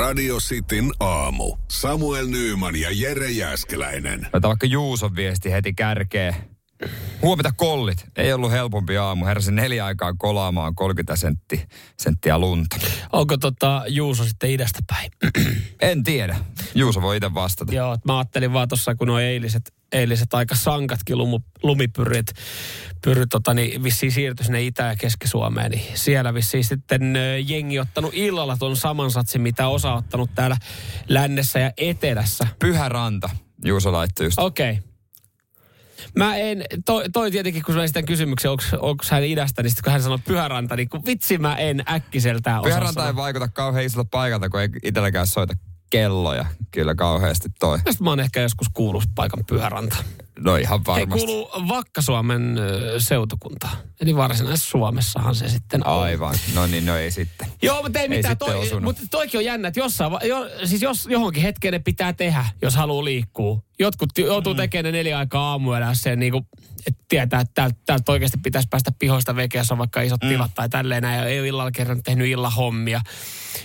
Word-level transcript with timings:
Radio 0.00 0.36
Cityn 0.36 0.90
aamu. 1.00 1.56
Samuel 1.70 2.26
Nyyman 2.26 2.76
ja 2.76 2.88
Jere 2.92 3.30
Jäskeläinen. 3.30 4.26
Laita 4.32 4.48
vaikka 4.48 4.66
Juuson 4.66 5.16
viesti 5.16 5.52
heti 5.52 5.72
kärkeen. 5.72 6.34
Huomenta 7.22 7.52
kollit. 7.56 8.04
Ei 8.16 8.32
ollut 8.32 8.52
helpompi 8.52 8.96
aamu. 8.96 9.24
Heräsin 9.24 9.54
neljä 9.54 9.84
aikaa 9.84 10.14
kolaamaan 10.18 10.74
30 10.74 11.16
sentti, 11.16 11.68
senttiä 11.96 12.38
lunta. 12.38 12.76
Onko 13.12 13.36
tota 13.36 13.82
Juuso 13.88 14.24
sitten 14.24 14.50
idästä 14.50 14.78
päin? 14.86 15.10
En 15.80 16.02
tiedä. 16.02 16.36
Juuso 16.74 17.02
voi 17.02 17.16
itse 17.16 17.34
vastata. 17.34 17.72
Joo, 17.74 17.98
mä 18.04 18.18
ajattelin 18.18 18.52
vaan 18.52 18.68
tuossa, 18.68 18.94
kun 18.94 19.06
nuo 19.06 19.18
eiliset, 19.18 19.74
eiliset 19.92 20.34
aika 20.34 20.54
sankatkin 20.54 21.18
lumu, 21.18 21.40
lumipyrit 21.62 22.26
pyry, 23.04 23.26
tota, 23.26 23.54
niin 23.54 23.82
vissiin 23.82 24.12
siirtyi 24.12 24.44
sinne 24.44 24.62
Itä- 24.62 24.82
ja 24.82 24.96
Keski-Suomeen, 24.96 25.70
niin 25.70 25.82
siellä 25.94 26.34
vissiin 26.34 26.64
sitten 26.64 27.14
jengi 27.46 27.78
ottanut 27.78 28.14
illalla 28.14 28.56
tuon 28.56 28.76
saman 28.76 29.10
satsin, 29.10 29.40
mitä 29.40 29.68
osa 29.68 29.94
ottanut 29.94 30.30
täällä 30.34 30.56
lännessä 31.08 31.58
ja 31.58 31.72
etelässä. 31.76 32.46
Pyhä 32.58 32.88
ranta. 32.88 33.30
Juuso 33.64 33.92
laittoi 33.92 34.26
just. 34.26 34.38
Okei. 34.38 34.70
Okay. 34.70 34.90
Mä 36.16 36.36
en, 36.36 36.64
toi, 36.84 37.04
toi 37.12 37.30
tietenkin, 37.30 37.62
kun 37.62 37.74
mä 37.74 37.84
esitän 37.84 38.04
kysymyksen, 38.04 38.50
onko 38.50 39.04
hän 39.10 39.24
idästä, 39.24 39.62
niin 39.62 39.70
sitten 39.70 39.84
kun 39.84 39.92
hän 39.92 40.02
sanoo 40.02 40.18
pyhäranta, 40.24 40.76
niin 40.76 40.88
kun 40.88 41.06
vitsi 41.06 41.38
mä 41.38 41.56
en 41.56 41.82
äkkiseltään 41.90 42.60
osaa 42.60 42.70
Pyhäranta 42.70 43.06
ei 43.06 43.16
vaikuta 43.16 43.48
kauhean 43.48 43.84
isolta 43.84 44.08
paikalta, 44.10 44.48
kun 44.48 44.60
ei 44.60 44.68
itselläkään 44.82 45.26
soita 45.26 45.54
kelloja. 45.90 46.46
Kyllä 46.70 46.94
kauheasti 46.94 47.48
toi. 47.60 47.78
Tästä 47.84 48.04
mä 48.04 48.10
oon 48.10 48.20
ehkä 48.20 48.40
joskus 48.40 48.66
kuullut 48.74 49.04
paikan 49.14 49.44
pyhäranta. 49.46 49.96
No 50.38 50.56
ihan 50.56 50.78
Hei, 50.78 50.84
varmasti. 50.86 51.26
kuuluu 51.26 51.50
Vakka-Suomen 51.68 52.58
ö, 52.58 53.00
seutukuntaan. 53.00 53.76
Eli 54.00 54.16
varsinaisessa 54.16 54.70
Suomessahan 54.70 55.34
se 55.34 55.48
sitten 55.48 55.86
on. 55.86 56.02
Aivan. 56.02 56.34
No 56.54 56.66
niin, 56.66 56.86
no 56.86 56.96
ei 56.96 57.10
sitten. 57.10 57.48
Joo, 57.62 57.82
mutta 57.82 57.98
ei 57.98 58.08
mitään. 58.08 58.32
sitten 58.32 58.48
Toi, 58.48 58.62
osunut. 58.62 58.82
mutta 58.82 59.02
toikin 59.10 59.38
on 59.38 59.44
jännä, 59.44 59.68
että 59.68 59.80
jossain, 59.80 60.12
jo, 60.24 60.48
siis 60.64 60.82
jos 60.82 61.06
johonkin 61.10 61.42
hetkeen 61.42 61.72
ne 61.72 61.78
pitää 61.78 62.12
tehdä, 62.12 62.44
jos 62.62 62.74
haluaa 62.74 63.04
liikkua. 63.04 63.62
Jotkut 63.78 64.18
joutuu 64.18 64.54
tekemään 64.54 64.84
ne 64.84 64.98
neljä 64.98 65.18
aikaa 65.18 65.50
aamuella, 65.50 65.88
jos 65.88 66.02
se 66.02 66.16
niin 66.16 66.32
kuin, 66.32 66.46
että 66.86 67.04
tietää, 67.08 67.40
että 67.40 67.54
täältä, 67.54 67.76
täältä 67.86 68.12
oikeasti 68.12 68.38
pitäisi 68.42 68.68
päästä 68.70 68.92
pihoista 68.98 69.36
vekeä, 69.36 69.60
jos 69.60 69.72
on 69.72 69.78
vaikka 69.78 70.02
isot 70.02 70.22
mm. 70.22 70.28
tilat 70.28 70.50
tai 70.54 70.68
tälleen 70.68 71.02
näin, 71.02 71.18
ja 71.18 71.24
ei 71.24 71.40
ole 71.40 71.48
illalla 71.48 71.70
kerran 71.70 72.02
tehnyt 72.02 72.26
illahommia. 72.26 73.00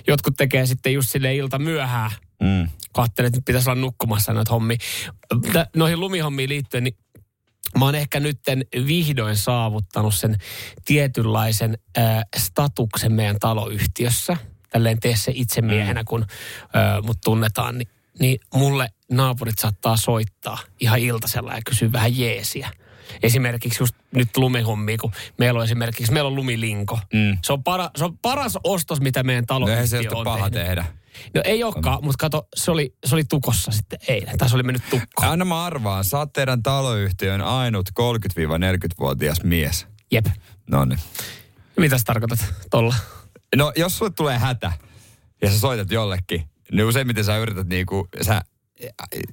Jotkut 0.08 0.33
tekee 0.38 0.66
sitten 0.66 0.94
just 0.94 1.09
sille 1.09 1.36
ilta 1.36 1.59
myöhään, 1.59 2.11
Mm. 2.44 2.69
katselin, 2.94 3.28
että 3.28 3.41
pitäisi 3.45 3.69
olla 3.69 3.81
nukkumassa 3.81 4.33
noita 4.33 4.52
hommia. 4.52 4.78
Tä- 5.53 5.67
Noihin 5.75 6.00
lumihommiin 6.00 6.50
liittyen, 6.50 6.83
niin 6.83 6.97
mä 7.80 7.86
oon 7.86 7.95
ehkä 7.95 8.19
nytten 8.19 8.66
vihdoin 8.88 9.36
saavuttanut 9.36 10.14
sen 10.16 10.36
tietynlaisen 10.86 11.77
äh, 11.97 12.23
statuksen 12.38 13.14
meidän 13.14 13.39
taloyhtiössä. 13.39 14.38
Tälleen 14.69 15.00
tee 15.00 15.16
se 15.16 15.31
itse 15.36 15.61
miehenä, 15.61 16.03
kun 16.03 16.22
äh, 16.61 17.03
mut 17.03 17.17
tunnetaan, 17.23 17.77
niin, 17.77 17.88
niin 18.19 18.39
mulle 18.53 18.89
naapurit 19.11 19.59
saattaa 19.59 19.97
soittaa 19.97 20.58
ihan 20.80 20.99
iltasella 20.99 21.53
ja 21.53 21.61
kysyä 21.66 21.92
vähän 21.92 22.17
jeesiä. 22.17 22.70
Esimerkiksi 23.23 23.83
just 23.83 23.95
nyt 24.16 24.38
lumihommia, 24.38 24.97
kun 24.97 25.11
meillä 25.38 25.58
on 25.59 25.64
esimerkiksi, 25.64 26.11
meillä 26.11 26.27
on 26.27 26.36
lumilinko. 26.36 26.99
Mm. 27.14 27.38
Se, 27.44 27.53
on 27.53 27.64
para, 27.64 27.89
se 27.97 28.03
on 28.05 28.17
paras 28.17 28.58
ostos, 28.64 29.02
mitä 29.02 29.23
meidän 29.23 29.42
No 29.42 29.45
taloyhtiö 29.47 29.99
ole 29.99 30.17
on 30.17 30.23
paha 30.23 30.49
tehnyt. 30.49 30.67
tehdä. 30.67 30.86
No 31.35 31.41
ei 31.45 31.63
olekaan, 31.63 31.99
mutta 32.03 32.17
kato, 32.19 32.47
se 32.55 32.71
oli, 32.71 32.95
se 33.05 33.16
oli 33.16 33.23
tukossa 33.23 33.71
sitten 33.71 33.99
eilen. 34.08 34.38
Tai 34.38 34.49
se 34.49 34.55
oli 34.55 34.63
mennyt 34.63 34.83
tukkoon. 34.89 35.31
Anna 35.31 35.45
mä 35.45 35.66
arvaan, 35.66 36.03
sä 36.03 36.17
oot 36.17 36.33
teidän 36.33 36.63
taloyhtiön 36.63 37.41
ainut 37.41 37.89
30-40-vuotias 37.89 39.43
mies. 39.43 39.88
Jep. 40.11 40.25
No 40.71 40.86
niin. 40.86 40.99
Mitä 41.77 41.97
sä 41.97 42.03
tarkoitat 42.05 42.39
tolla? 42.71 42.95
No 43.55 43.73
jos 43.75 43.97
sulle 43.97 44.11
tulee 44.11 44.38
hätä 44.38 44.71
ja 45.41 45.52
sä 45.52 45.59
soitat 45.59 45.91
jollekin, 45.91 46.43
niin 46.71 46.86
useimmiten 46.86 47.23
sä 47.23 47.38
yrität 47.38 47.67
niinku, 47.67 48.08
sä... 48.21 48.41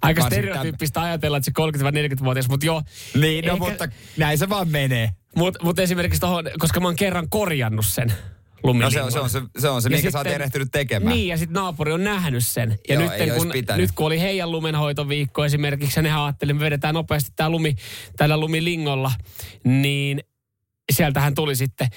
Aika 0.03 0.27
stereotyyppistä 0.27 1.01
ajatella, 1.03 1.37
että 1.37 1.51
se 1.57 2.17
30-40-vuotias, 2.17 2.49
mutta 2.49 2.67
joo. 2.67 2.83
tämän- 2.83 3.23
Niin, 3.27 3.45
no 3.45 3.53
Ehkä- 3.53 3.65
mutta 3.71 3.89
näin 4.17 4.39
se 4.39 4.49
vaan 4.49 4.69
menee. 4.69 5.11
Mutta 5.37 5.65
mut 5.65 5.79
esimerkiksi 5.79 6.21
tohon, 6.21 6.45
koska 6.59 6.81
mä 6.81 6.89
oon 6.89 6.97
kerran 6.97 7.29
korjannut 7.31 7.87
sen 7.87 8.13
No 8.65 8.69
lumilingon. 8.69 8.93
se 8.93 9.01
on 9.03 9.13
se, 9.13 9.19
on 9.21 9.31
se, 9.31 9.61
se, 9.61 9.69
on 9.69 9.83
se 9.83 9.87
Ja 9.87 9.91
minkä 9.97 10.11
sä 10.11 10.19
oot 10.19 10.25
sitten- 10.25 10.35
erehtynyt 10.35 10.69
tekemään. 10.73 11.17
Niin, 11.17 11.29
ja 11.29 11.37
sitten 11.37 11.55
naapuri 11.55 11.93
on 11.93 12.05
nähnyt 12.05 12.47
sen. 12.47 12.79
Ja 12.89 12.95
Joo, 12.95 13.03
nyt, 13.03 13.13
ei 13.13 13.31
kun, 13.31 13.53
nyt 13.77 13.93
kun 13.93 14.07
oli 14.07 14.21
heidän 14.21 14.51
lumenhoitoviikko 14.51 15.45
esimerkiksi, 15.45 15.99
ja 15.99 16.03
ne 16.03 16.13
ajatteli, 16.13 16.53
me 16.53 16.61
vedetään 16.61 16.95
nopeasti 16.95 17.31
tämä 17.37 17.51
lumi 17.51 17.75
tällä 18.17 18.37
lumilingolla, 18.37 19.13
niin 19.65 20.21
sieltähän 20.93 21.35
tuli 21.35 21.57
sitten. 21.57 21.89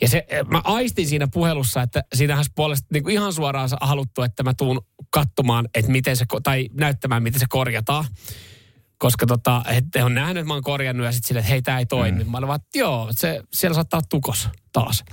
Ja 0.00 0.08
se, 0.08 0.26
mä 0.46 0.60
aistin 0.64 1.06
siinä 1.06 1.28
puhelussa, 1.32 1.82
että 1.82 2.04
siinähän 2.14 2.44
puolesta 2.54 2.86
niin 2.92 3.02
kuin 3.02 3.12
ihan 3.12 3.32
suoraan 3.32 3.68
haluttu, 3.80 4.22
että 4.22 4.42
mä 4.42 4.54
tuun 4.54 4.80
katsomaan, 5.10 5.68
että 5.74 5.90
miten 5.90 6.16
se, 6.16 6.24
tai 6.42 6.68
näyttämään, 6.72 7.22
miten 7.22 7.40
se 7.40 7.46
korjataan. 7.48 8.04
Koska 8.98 9.26
tota, 9.26 9.62
he 9.94 10.04
on 10.04 10.14
nähnyt, 10.14 10.36
että 10.36 10.48
mä 10.48 10.54
oon 10.54 10.62
korjannut 10.62 11.06
ja 11.06 11.12
sitten 11.12 11.28
silleen, 11.28 11.42
että 11.42 11.50
hei, 11.52 11.62
tää 11.62 11.78
ei 11.78 11.86
toimi. 11.86 12.24
Mm. 12.24 12.30
Mä 12.30 12.38
olin 12.38 12.48
vaan, 12.48 12.60
että 12.64 12.78
joo, 12.78 13.08
se, 13.10 13.42
siellä 13.52 13.74
saattaa 13.74 13.98
olla 13.98 14.06
tukos 14.10 14.48
taas. 14.72 15.04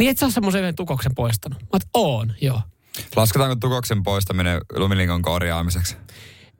Niin 0.00 0.10
et 0.10 0.18
sä 0.18 0.26
ole 0.26 0.32
semmoisen 0.32 0.60
yhden 0.60 0.74
tukoksen 0.74 1.14
poistanut. 1.14 1.58
Mä 1.62 1.78
oon, 1.94 2.32
joo. 2.40 2.60
Lasketaanko 3.16 3.56
tukoksen 3.56 4.02
poistaminen 4.02 4.60
lumilingon 4.76 5.22
korjaamiseksi? 5.22 5.96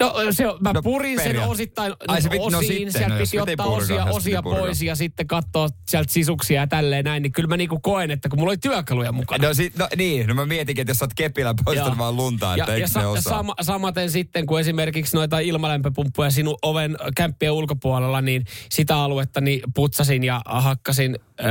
No 0.00 0.14
se 0.30 0.48
on, 0.48 0.58
mä 0.60 0.72
No, 0.72 0.82
purin 0.82 1.18
sen 1.18 1.26
periaat- 1.26 1.48
osittain 1.50 1.94
Ai, 2.08 2.22
se 2.22 2.28
pit- 2.28 2.50
no 2.50 2.58
osiin, 2.58 2.72
sitten, 2.72 2.92
sieltä 2.92 3.14
no 3.14 3.20
piti 3.20 3.40
ottaa 3.40 3.66
purkaa, 3.66 3.76
osia, 3.84 4.04
osia 4.04 4.42
purkaa. 4.42 4.60
pois 4.62 4.82
ja 4.82 4.94
sitten 4.96 5.26
katsoa 5.26 5.68
sieltä 5.88 6.12
sisuksia 6.12 6.60
ja 6.60 6.66
tälleen 6.66 7.04
näin, 7.04 7.22
niin 7.22 7.32
kyllä 7.32 7.46
mä 7.48 7.56
niinku 7.56 7.80
koen, 7.80 8.10
että 8.10 8.28
kun 8.28 8.38
mulla 8.38 8.50
oli 8.50 8.58
työkaluja 8.58 9.12
mukana. 9.12 9.48
No, 9.48 9.54
sit, 9.54 9.76
no 9.76 9.88
niin, 9.96 10.26
no 10.26 10.34
mä 10.34 10.46
mietinkin, 10.46 10.82
että 10.82 10.90
jos 10.90 10.98
sä 10.98 11.04
oot 11.04 11.14
kepillä 11.16 11.54
poistanut 11.64 11.98
vaan 11.98 12.16
luntaa, 12.16 12.56
että 12.56 12.76
ja, 12.76 12.88
sa- 12.88 13.08
osaa. 13.08 13.32
sama, 13.32 13.54
samaten 13.60 14.10
sitten, 14.10 14.46
kun 14.46 14.60
esimerkiksi 14.60 15.16
noita 15.16 15.38
ilmalämpöpumppuja 15.38 16.30
sinun 16.30 16.56
oven 16.62 16.96
kämppien 17.16 17.52
ulkopuolella, 17.52 18.20
niin 18.20 18.44
sitä 18.70 18.96
aluetta 18.96 19.40
niin 19.40 19.60
putsasin 19.74 20.24
ja 20.24 20.42
hakkasin, 20.46 21.18
öö, 21.40 21.46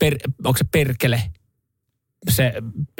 per, 0.00 0.16
onko 0.44 0.58
se 0.58 0.64
perkele? 0.72 1.22
Se, 2.30 2.52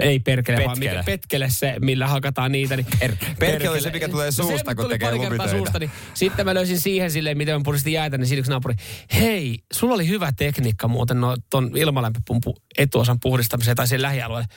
ei 0.02 0.20
perkele, 0.20 0.56
vaan 0.64 0.70
Petkele. 0.78 0.90
mikä, 0.90 1.02
petkele 1.04 1.50
se, 1.50 1.76
millä 1.80 2.06
hakataan 2.06 2.52
niitä. 2.52 2.76
Niin 2.76 2.86
Per- 3.00 3.16
perkele 3.38 3.70
on 3.70 3.82
se, 3.82 3.90
mikä 3.90 4.08
tulee 4.08 4.26
No 4.26 4.30
se 4.32 4.36
suusta, 4.36 4.74
kun 4.74 4.88
tekee 4.88 5.14
lumitöitä. 5.14 5.48
suusta, 5.50 5.78
niin 5.78 5.90
sitten 6.14 6.44
mä 6.44 6.54
löysin 6.54 6.80
siihen 6.80 7.10
silleen, 7.10 7.38
miten 7.38 7.54
mä 7.54 7.60
puristin 7.64 7.92
jäätä, 7.92 8.18
niin 8.18 8.26
siinä 8.26 8.38
yksi 8.38 8.50
naapuri, 8.50 8.74
hei, 9.14 9.58
sulla 9.72 9.94
oli 9.94 10.08
hyvä 10.08 10.32
tekniikka 10.32 10.88
muuten 10.88 11.20
no, 11.20 11.36
ton 11.50 11.70
ilmalämpöpumpun 11.76 12.54
etuosan 12.78 13.20
puhdistamiseen 13.20 13.76
tai 13.76 13.86
sen 13.86 14.02
lähialueelle. 14.02 14.48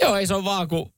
Joo, 0.00 0.16
ei 0.16 0.26
se 0.26 0.34
on 0.34 0.44
vaan, 0.44 0.68
kun 0.68 0.92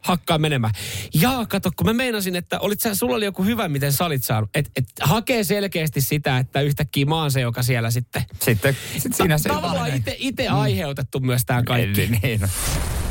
hakkaa 0.00 0.38
menemään. 0.38 0.72
Jaa, 1.14 1.46
kato, 1.46 1.70
kun 1.76 1.86
mä 1.86 1.92
meinasin, 1.92 2.36
että 2.36 2.58
olit 2.58 2.80
sä, 2.80 2.94
sulla 2.94 3.16
oli 3.16 3.24
joku 3.24 3.44
hyvä, 3.44 3.68
miten 3.68 3.92
sä 3.92 4.04
olit 4.04 4.24
saanut. 4.24 4.50
Et, 4.54 4.70
et 4.76 4.84
hakee 5.00 5.44
selkeästi 5.44 6.00
sitä, 6.00 6.38
että 6.38 6.60
yhtäkkiä 6.60 7.06
mä 7.06 7.14
oon 7.14 7.30
se, 7.30 7.40
joka 7.40 7.62
siellä 7.62 7.90
sitten... 7.90 8.22
Sitten 8.40 8.76
sit 8.98 9.14
siinä 9.14 9.38
se 9.38 9.48
Tavallaan 9.48 9.76
vaan 9.76 9.96
itse, 9.96 10.16
itse 10.18 10.48
aiheutettu 10.48 11.20
myös 11.20 11.42
tämä 11.46 11.62
kaikki. 11.62 12.00
Niin, 12.00 12.20
niin, 12.22 12.40
no. 12.40 12.48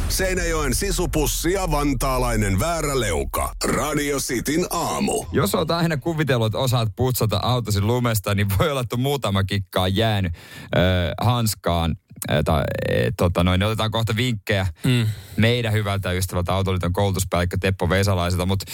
Seinäjoen 0.09 0.75
sisupussi 0.75 1.51
ja 1.51 1.72
vantaalainen 1.72 2.59
vääräleuka. 2.59 3.56
Radio 3.63 4.19
Cityn 4.19 4.66
aamu. 4.69 5.25
Jos 5.31 5.56
olet 5.56 5.71
aina 5.71 5.97
kuvitellut, 5.97 6.45
että 6.45 6.57
osaat 6.57 6.89
putsata 6.95 7.39
autosi 7.44 7.81
lumesta, 7.81 8.35
niin 8.35 8.47
voi 8.59 8.71
olla, 8.71 8.81
että 8.81 8.97
muutama 8.97 9.44
kikka 9.44 9.81
on 9.81 9.95
jäänyt 9.95 10.33
ö, 10.35 10.79
hanskaan. 11.21 11.95
Ö, 12.31 12.44
tai, 12.44 12.63
e, 12.90 13.12
tota 13.18 13.44
noin, 13.44 13.63
otetaan 13.63 13.91
kohta 13.91 14.16
vinkkejä 14.16 14.68
mm. 14.84 15.07
meidän 15.38 15.74
hyvältä 15.74 16.12
ystävältä 16.12 16.53
Autoliiton 16.53 16.94
koulutuspäällikkö 16.94 17.57
Teppo 17.59 17.90
Vesalaiselta, 17.90 18.46
mutta 18.46 18.66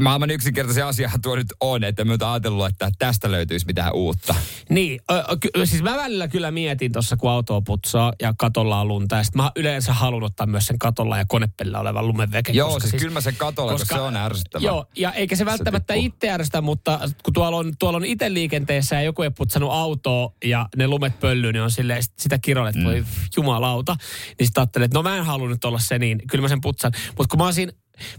maailman 0.00 0.30
yksinkertaisen 0.30 0.86
asiahan 0.86 1.22
tuo 1.22 1.36
nyt 1.36 1.46
on, 1.60 1.84
että 1.84 2.04
me 2.04 2.16
ajatellut, 2.30 2.66
että 2.66 2.90
tästä 2.98 3.30
löytyisi 3.30 3.66
mitään 3.66 3.94
uutta. 3.94 4.34
Niin, 4.68 5.00
ö, 5.10 5.24
ky- 5.40 5.66
siis 5.66 5.82
mä 5.82 5.96
välillä 5.96 6.28
kyllä 6.28 6.50
mietin 6.50 6.92
tuossa, 6.92 7.16
kun 7.16 7.30
autoa 7.30 7.60
putsaa 7.60 8.12
ja 8.22 8.34
katolla 8.38 8.80
on 8.80 8.88
lunta. 8.88 9.16
Ja 9.16 9.24
sit 9.24 9.34
mä 9.34 9.52
yleensä 9.56 9.92
haluan 9.92 10.22
ottaa 10.22 10.46
myös 10.46 10.66
sen 10.66 10.78
katolla 10.78 11.18
ja 11.18 11.24
konepellillä 11.28 11.80
olevan 11.80 12.06
lumenveken. 12.08 12.54
Joo, 12.54 12.70
koska 12.70 12.88
siis, 12.88 13.02
kyllä 13.02 13.14
mä 13.14 13.20
sen 13.20 13.36
katolla, 13.36 13.72
koska, 13.72 13.84
koska 13.84 13.96
se 13.96 14.00
on 14.00 14.16
ärsyttävää. 14.16 14.66
Joo, 14.66 14.86
ja 14.96 15.12
eikä 15.12 15.36
se 15.36 15.44
välttämättä 15.44 15.94
tippuu. 15.94 16.06
itse 16.06 16.30
ärsytä, 16.30 16.60
mutta 16.60 17.00
kun 17.22 17.34
tuolla 17.34 17.56
on, 17.58 17.72
tuolla 17.78 17.96
on 17.96 18.04
itse 18.04 18.34
liikenteessä 18.34 18.96
ja 18.96 19.02
joku 19.02 19.22
ei 19.22 19.30
putsannut 19.30 19.72
autoa 19.72 20.32
ja 20.44 20.68
ne 20.76 20.88
lumet 20.88 21.20
pöllyy, 21.20 21.52
niin 21.52 21.62
on 21.62 21.70
silleen 21.70 22.02
sit- 22.02 22.18
sitä 22.18 22.38
kirolle, 22.38 22.70
että 22.70 22.84
voi 22.84 23.04
jumalauta. 23.36 23.96
Niin 24.38 24.46
sitten 24.46 24.60
ajattelin, 24.60 24.84
että 24.84 24.98
no 24.98 25.02
mä 25.02 25.16
en 25.16 25.24
halua 25.24 25.48
nyt 25.48 25.64
olla 25.64 25.78
se, 25.78 25.98
niin 25.98 26.22
kyllä 26.30 26.42
mä 26.42 26.48
sen 26.48 26.60
putsan. 26.60 26.92
Mutta 27.18 27.30
kun 27.30 27.38
mä 27.38 27.44
oon 27.44 27.54
siinä, 27.54 27.72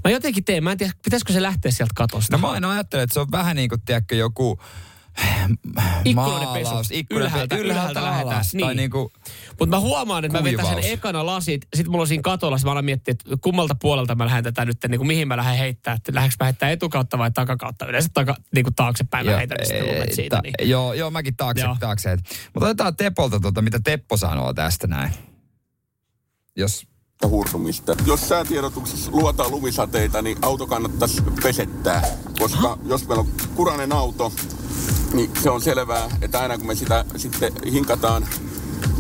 mä 0.04 0.12
jotenkin 0.12 0.46
teen, 0.46 0.64
mä 0.64 0.72
en 0.72 0.78
tiedä, 0.78 0.94
pitäisikö 1.04 1.34
se 1.34 1.42
lähteä 1.42 1.72
sieltä 1.72 1.94
katosta. 1.96 2.38
No 2.38 2.42
mä 2.42 2.52
aina 2.52 2.72
ajattelen, 2.72 3.04
että 3.04 3.14
se 3.14 3.20
on 3.20 3.32
vähän 3.32 3.56
niin 3.56 3.70
kuin, 3.70 3.82
tiedätkö, 3.82 4.16
joku 4.16 4.60
maalaus, 6.16 6.92
ikkunoiden 6.92 7.32
Ylhäältä- 7.32 7.56
ylhäältä, 7.56 8.00
ylhäältä 8.00 8.20
alas. 8.30 8.54
Niin. 8.54 8.78
niin 8.78 8.90
kuin, 8.92 9.10
Mutta 9.60 9.76
mä 9.76 9.80
huomaan, 9.80 10.26
että 10.26 10.38
mä 10.38 10.44
vetäsen 10.44 10.66
Kuivaus. 10.74 10.86
ekana 10.86 11.26
lasit, 11.26 11.62
sitten 11.76 11.92
mulla 11.92 12.02
on 12.02 12.08
siinä 12.08 12.22
katolla, 12.22 12.58
sit 12.58 12.66
mä 12.66 12.72
alan 12.72 12.86
miettiä, 12.86 13.12
että 13.12 13.38
kummalta 13.42 13.76
puolelta 13.82 14.16
mä 14.16 14.26
lähden 14.26 14.44
tätä 14.44 14.66
nyt, 14.66 14.78
niin 14.88 15.00
kuin 15.00 15.08
mihin 15.08 15.28
mä 15.28 15.38
lähden 15.38 15.58
heittää, 15.58 15.94
että 15.94 16.14
lähdenkö 16.16 16.36
mä 16.40 16.46
heittää 16.46 16.70
etukautta 16.72 17.18
vai 17.18 17.32
takakautta. 17.32 17.86
Yleensä 17.86 18.10
taka, 18.14 18.36
niin 18.56 18.64
kuin 18.64 18.76
taaksepäin 18.76 19.26
mä 19.26 19.38
heitän 19.38 19.58
sitten 19.64 19.86
ei, 19.88 19.94
lumet 19.96 20.14
siitä. 20.14 20.36
ta- 20.36 20.42
Niin. 20.42 20.70
Joo, 20.70 20.94
joo, 20.94 21.12
mäkin 21.12 21.36
taakse, 21.38 21.64
Joo. 21.64 21.78
taakse. 21.80 22.18
Mutta 22.54 22.66
otetaan 22.66 22.96
Tepolta 22.96 23.40
tuota, 23.40 23.62
mitä 23.62 23.80
Teppo 23.84 24.18
sanoo 24.18 24.54
tästä 24.54 24.88
näin. 24.88 25.12
Jos 26.56 26.88
hurtumista. 27.28 27.96
Jos 28.06 28.30
säätiedotuksessa 28.30 29.12
luotaan 29.12 29.52
lumisateita, 29.52 30.22
niin 30.22 30.38
auto 30.42 30.68
kannattaisi 30.68 31.22
pesettää, 31.44 32.02
koska 32.40 32.78
jos 32.86 33.08
meillä 33.08 33.22
on 33.22 33.30
kurainen 33.56 33.94
auto, 33.94 34.32
niin 35.14 35.32
se 35.44 35.50
on 35.50 35.62
selvää, 35.62 36.10
että 36.22 36.40
aina 36.40 36.58
kun 36.58 36.68
me 36.68 36.76
sitä 36.76 37.06
sitten 37.16 37.54
hinkataan 37.72 38.28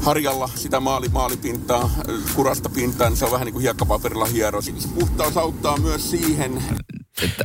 harjalla 0.01 0.49
sitä 0.55 0.79
maali, 0.79 1.09
maalipintaa, 1.09 1.89
kurasta 2.35 2.69
pintaa, 2.69 3.09
niin 3.09 3.17
se 3.17 3.25
on 3.25 3.31
vähän 3.31 3.45
niin 3.45 3.53
kuin 3.53 3.61
hiekkapaperilla 3.61 4.25
hiero. 4.25 4.61
Se 4.61 4.71
puhtaus 4.99 5.37
auttaa 5.37 5.77
myös 5.77 6.11
siihen, 6.11 6.63
Että 7.23 7.43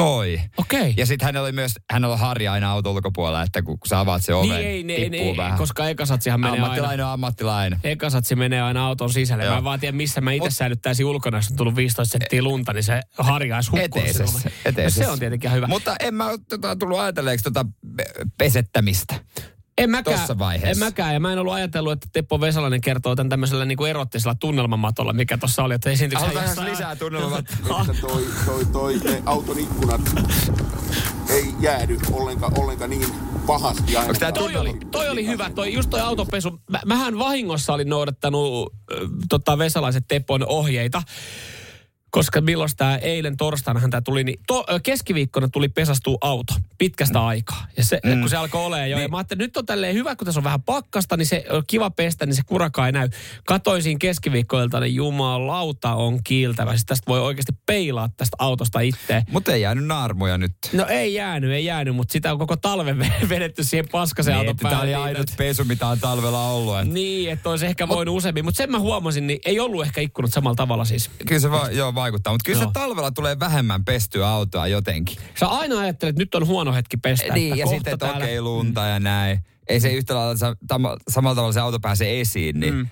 toi. 0.00 0.40
Okei. 0.56 0.94
Ja 0.96 1.06
sitten 1.06 1.26
hänellä 1.26 1.44
oli 1.44 1.52
myös, 1.52 1.72
hänellä 1.92 2.12
on 2.12 2.18
harja 2.18 2.52
aina 2.52 2.70
auto 2.70 2.92
ulkopuolella, 2.92 3.42
että 3.42 3.62
kun, 3.62 3.78
sä 3.88 4.00
avaat 4.00 4.24
se 4.24 4.34
oven, 4.34 4.48
Niin 4.48 4.66
ei, 4.66 4.82
ne, 4.84 4.94
tippuu 4.94 5.18
ei, 5.18 5.28
ei, 5.30 5.36
vähän. 5.36 5.58
koska 5.58 5.88
ekasatsihan 5.88 6.40
menee 6.40 6.52
aina. 6.52 6.64
ammattilainen 6.64 7.06
on 7.06 7.12
ammattilainen. 7.12 7.78
Ekasatsi 7.84 8.36
menee 8.36 8.62
aina 8.62 8.86
auton 8.86 9.10
sisälle. 9.12 9.44
Joo. 9.44 9.52
Mä 9.52 9.58
en 9.58 9.64
vaan 9.64 9.80
tiedä, 9.80 9.96
missä 9.96 10.20
mä 10.20 10.32
itse 10.32 10.50
säilyttäisin 10.50 11.06
ulkona, 11.06 11.38
jos 11.38 11.50
on 11.50 11.56
tullut 11.56 11.76
15 11.76 12.12
senttiä 12.12 12.42
lunta, 12.42 12.72
niin 12.72 12.84
se 12.84 13.00
harjaisi 13.18 13.70
hukkua 13.70 13.84
Eteisessä. 14.02 14.50
eteisessä. 14.64 15.00
No 15.00 15.06
se 15.06 15.12
on 15.12 15.18
tietenkin 15.18 15.52
hyvä. 15.52 15.66
Mutta 15.66 15.96
en 16.00 16.14
mä 16.14 16.24
tota, 16.48 16.76
tullut 16.76 16.98
ajatelleeksi 16.98 17.42
tota 17.44 17.64
pe- 17.96 18.04
pesettämistä. 18.38 19.14
En 19.78 19.90
mäkään, 19.90 20.18
tossa 20.18 20.38
vaiheessa. 20.38 20.84
En 20.84 20.88
mäkään, 20.88 21.14
ja 21.14 21.20
mä 21.20 21.32
en 21.32 21.38
ollut 21.38 21.52
ajatellut, 21.52 21.92
että 21.92 22.08
Teppo 22.12 22.40
Vesalainen 22.40 22.80
kertoo 22.80 23.16
tämän 23.16 23.30
tämmöisellä 23.30 23.64
niin 23.64 23.78
kuin 23.78 23.90
erottisella 23.90 24.34
tunnelmamatolla, 24.34 25.12
mikä 25.12 25.38
tuossa 25.38 25.62
oli, 25.62 25.74
että 25.74 25.90
esiintyykö 25.90 26.24
jossain- 26.24 26.70
lisää 26.70 26.96
tunnelmaa. 26.96 27.38
että 27.38 27.56
toi, 28.00 28.26
toi, 28.46 28.64
toi, 28.64 28.98
ne 28.98 29.22
auton 29.26 29.58
ikkunat 29.58 30.00
ei 31.30 31.54
jäädy 31.60 31.98
ollenkaan, 32.12 32.58
ollenkaan 32.58 32.90
niin 32.90 33.06
pahasti 33.46 33.96
aina. 33.96 34.14
Tää 34.14 34.32
Toi 34.32 34.56
oli, 34.56 34.76
toi 34.90 35.08
oli 35.08 35.26
hyvä, 35.26 35.50
toi, 35.50 35.72
just 35.72 35.90
toi 35.90 36.00
autopesu. 36.00 36.60
Mä, 36.70 36.80
mähän 36.86 37.18
vahingossa 37.18 37.72
olin 37.72 37.88
noudattanut 37.88 38.72
äh, 38.92 38.98
tota 39.28 39.58
Vesalaiset 39.58 40.04
Tepon 40.08 40.46
ohjeita. 40.46 41.02
Koska 42.10 42.40
milloin 42.40 42.70
tämä 42.76 42.96
eilen 42.96 43.36
torstainahan 43.36 43.90
tämä 43.90 44.00
tuli, 44.00 44.24
niin 44.24 44.40
to, 44.46 44.64
keskiviikkona 44.82 45.48
tuli 45.48 45.68
pesastua 45.68 46.18
auto 46.20 46.54
pitkästä 46.78 47.18
mm. 47.18 47.24
aikaa. 47.24 47.66
Ja 47.76 47.84
se, 47.84 48.00
mm. 48.04 48.20
kun 48.20 48.30
se 48.30 48.36
alkoi 48.36 48.64
olemaan 48.64 48.90
jo. 48.90 48.96
Niin. 48.96 49.02
Ja 49.02 49.08
mä 49.08 49.16
ajattelin, 49.16 49.42
että 49.42 49.44
nyt 49.44 49.56
on 49.56 49.66
tälleen 49.66 49.94
hyvä, 49.94 50.16
kun 50.16 50.24
tässä 50.24 50.40
on 50.40 50.44
vähän 50.44 50.62
pakkasta, 50.62 51.16
niin 51.16 51.26
se 51.26 51.44
on 51.50 51.62
kiva 51.66 51.90
pestä, 51.90 52.26
niin 52.26 52.34
se 52.34 52.42
kuraka 52.46 52.86
ei 52.86 52.92
näy. 52.92 53.08
Katoin 53.46 53.82
siinä 53.82 53.98
keskiviikkoilta, 54.00 54.80
niin 54.80 54.94
jumalauta 54.94 55.94
on 55.94 56.22
kiiltävä. 56.24 56.70
Siis 56.70 56.84
tästä 56.86 57.04
voi 57.08 57.20
oikeasti 57.20 57.52
peilaa 57.66 58.08
tästä 58.16 58.36
autosta 58.38 58.80
itse. 58.80 59.22
Mutta 59.30 59.52
ei 59.52 59.62
jäänyt 59.62 59.86
naarmuja 59.86 60.38
nyt. 60.38 60.52
No 60.72 60.86
ei 60.86 61.14
jäänyt, 61.14 61.50
ei 61.50 61.64
jäänyt, 61.64 61.96
mutta 61.96 62.12
sitä 62.12 62.32
on 62.32 62.38
koko 62.38 62.56
talven 62.56 62.98
vedetty 63.28 63.64
siihen 63.64 63.88
paskaseen 63.92 64.32
Niin, 64.32 64.38
auton 64.38 64.50
että 64.50 64.62
Tämä 64.62 64.70
päälle. 64.70 64.96
oli 64.96 65.04
niin, 65.06 65.16
ainut 65.16 65.36
pesu, 65.36 65.64
mitä 65.64 65.86
on 65.86 66.00
talvella 66.00 66.48
ollut. 66.48 66.78
Että 66.78 66.94
niin, 66.94 67.30
että 67.30 67.50
olisi 67.50 67.66
ehkä 67.66 67.88
voinut 67.88 68.16
useammin. 68.16 68.44
Mutta 68.44 68.58
sen 68.58 68.70
mä 68.70 68.78
huomasin, 68.78 69.26
niin 69.26 69.38
ei 69.44 69.60
ollut 69.60 69.82
ehkä 69.86 70.00
ikkunat 70.00 70.32
samalla 70.32 70.56
tavalla 70.56 70.84
siis. 70.84 71.10
Kyllä 71.26 71.40
se 71.40 71.50
va- 71.50 71.70
joo, 71.70 71.94
vaikuttaa, 71.96 72.32
mutta 72.32 72.44
kyllä 72.46 72.64
se 72.64 72.70
talvella 72.72 73.10
tulee 73.10 73.38
vähemmän 73.40 73.84
pestyä 73.84 74.28
autoa 74.28 74.66
jotenkin. 74.66 75.16
Sä 75.40 75.46
aina 75.46 75.78
ajattelet, 75.78 76.12
että 76.12 76.22
nyt 76.22 76.34
on 76.34 76.46
huono 76.46 76.72
hetki 76.72 76.96
pestä. 76.96 77.34
niin, 77.34 77.56
ja 77.58 77.66
sitten, 77.66 77.92
että 77.94 78.06
täällä- 78.06 78.24
okei, 78.24 78.40
lunta 78.40 78.80
ja 78.84 79.00
näin. 79.00 79.38
Ei 79.68 79.80
se 79.80 79.92
yhtä 79.92 80.14
lailla 80.14 80.56
tama- 80.68 80.96
samalla 81.08 81.34
tavalla 81.34 81.52
se 81.52 81.60
auto 81.60 81.80
pääsee 81.80 82.20
esiin, 82.20 82.60
niin 82.60 82.74
mm. 82.74 82.86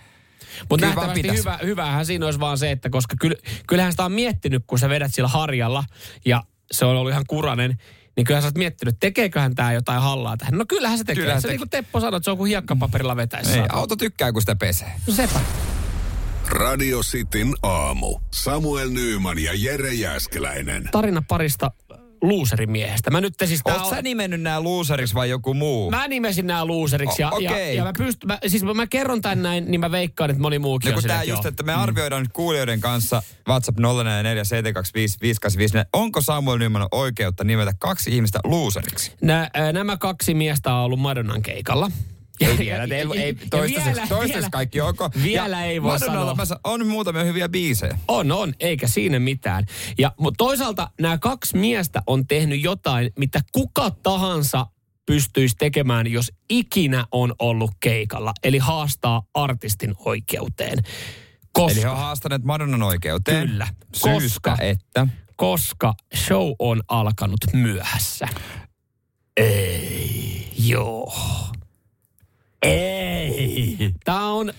Mutta 0.71 0.87
nähtävästi 0.87 1.33
hyvä, 1.37 1.59
hyvähän 1.65 2.07
siinä 2.07 2.25
olisi 2.27 2.41
vaan 2.41 2.59
se, 2.59 2.71
että 2.71 2.91
koska 2.91 3.17
kyll, 3.21 3.35
kyllähän 3.67 3.93
sitä 3.93 4.05
on 4.05 4.13
miettinyt, 4.13 4.65
kun 4.67 4.79
sä 4.79 4.89
vedät 4.89 5.15
sillä 5.15 5.29
harjalla 5.29 5.85
ja 6.25 6.43
se 6.73 6.85
on 6.85 6.97
ollut 6.97 7.13
ihan 7.13 7.25
kuranen, 7.29 7.79
niin 8.17 8.25
kyllähän 8.25 8.43
sä 8.43 8.47
oot 8.47 8.59
miettinyt, 8.59 8.97
tekeeköhän 9.01 9.55
tämä 9.55 9.73
jotain 9.73 10.03
hallaa 10.03 10.37
tähän. 10.37 10.55
No 10.59 10.65
kyllähän 10.69 10.99
se 10.99 11.05
tekee. 11.05 11.23
Kyllähän 11.23 11.43
se 11.43 11.47
se 11.47 11.53
niin 11.53 11.59
kuin 11.59 11.71
Teppo 11.71 12.01
sanoi, 12.01 12.17
että 12.17 12.25
se 12.25 12.31
on 12.31 12.37
kuin 12.37 12.49
hiekkapaperilla 12.49 13.17
vetäisi. 13.17 13.53
ei, 13.59 13.67
auto 13.69 13.97
tykkää, 13.97 14.33
kun 14.33 14.43
sitä 14.43 14.57
pesee. 14.57 14.93
No 15.07 15.15
sepä. 15.15 15.41
Radio 16.49 17.01
Cityn 17.01 17.55
aamu. 17.63 18.19
Samuel 18.35 18.91
Nyyman 18.91 19.39
ja 19.39 19.53
Jere 19.55 19.93
Jäskeläinen. 19.93 20.89
Tarina 20.93 21.23
parista 21.29 21.71
luuserimiehestä. 22.23 23.11
Mä 23.11 23.21
nyt 23.21 23.35
siis 23.45 23.61
Oot 23.65 23.91
sä 23.91 24.03
nimennyt 24.03 24.43
nämä 24.43 24.63
loseriksi 24.63 25.15
vai 25.15 25.31
joku 25.31 25.55
muu? 25.55 25.91
Mä 25.91 26.09
nimesin 26.09 26.47
nämä 26.47 26.67
loseriksi 26.67 27.23
ja, 27.23 27.31
O- 27.31 27.39
ja, 27.39 27.51
okei. 27.51 27.77
ja 27.77 27.85
mä, 27.85 27.93
pyst, 27.99 28.25
mä, 28.25 28.39
siis 28.47 28.63
mä 28.63 28.87
kerron 28.87 29.23
tän 29.23 29.43
näin, 29.43 29.65
niin 29.71 29.81
mä 29.81 29.91
veikkaan, 29.91 30.31
että 30.31 30.43
moni 30.43 30.59
muukin 30.59 30.91
No 30.93 30.97
on 30.97 31.03
tää 31.03 31.23
just, 31.23 31.47
että 31.47 31.63
me 31.63 31.75
arvioidaan 31.75 32.23
nyt 32.23 32.33
kuulijoiden 32.33 32.81
kanssa 32.81 33.23
WhatsApp 33.49 33.79
0447255854. 33.79 33.83
Onko 35.93 36.21
Samuel 36.21 36.59
Nyman 36.59 36.89
oikeutta 36.93 37.45
nimetä 37.45 37.73
kaksi 37.79 38.17
ihmistä 38.17 38.39
loseriksi? 38.45 39.13
Nä, 39.23 39.51
ää, 39.55 39.73
nämä 39.73 39.97
kaksi 39.97 40.35
miestä 40.35 40.75
on 40.75 40.85
ollut 40.85 41.01
Madonnan 41.01 41.43
keikalla. 41.43 41.91
Ei 42.41 42.59
vielä, 42.59 42.83
ei, 42.85 43.23
ei, 43.23 43.35
toistaiseksi, 43.51 43.85
vielä- 43.95 44.07
toistaiseksi 44.09 44.35
vielä- 44.35 44.51
kaikki 44.51 44.81
ok. 44.81 44.99
Vielä 45.23 45.61
Ja 45.61 45.65
ei 45.65 45.83
voi 45.83 45.99
sanoa. 45.99 46.35
mä 46.35 46.43
on 46.65 46.87
muutamia 46.87 47.25
hyviä 47.25 47.49
biisejä. 47.49 47.99
On, 48.09 48.33
on, 48.33 48.55
eikä 48.61 48.89
siinä 48.89 49.19
mitään. 49.19 49.67
Ja 49.99 50.13
mutta 50.21 50.39
toisaalta 50.39 50.91
nämä 51.01 51.19
kaksi 51.19 51.57
miestä 51.57 52.03
on 52.07 52.27
tehnyt 52.27 52.63
jotain, 52.63 53.11
mitä 53.19 53.41
kuka 53.53 53.91
tahansa 53.91 54.67
pystyisi 55.07 55.57
tekemään, 55.59 56.07
jos 56.07 56.33
ikinä 56.51 57.07
on 57.11 57.35
ollut 57.39 57.71
keikalla. 57.81 58.33
Eli 58.45 58.59
haastaa 58.59 59.23
artistin 59.35 59.95
oikeuteen. 59.99 60.79
Koska, 61.53 61.73
Eli 61.73 61.83
he 61.83 61.89
on 61.89 61.97
haastaneet 61.97 62.45
Madonnan 62.45 62.83
oikeuteen. 62.83 63.49
Kyllä, 63.49 63.69
Syystä, 63.93 64.41
koska- 64.51 64.57
että... 64.61 65.07
koska 65.37 65.95
show 66.17 66.53
on 66.59 66.83
alkanut 66.89 67.41
myöhässä. 67.53 68.29
Ei. 69.37 70.49
Joo. 70.59 71.13
On 74.35 74.53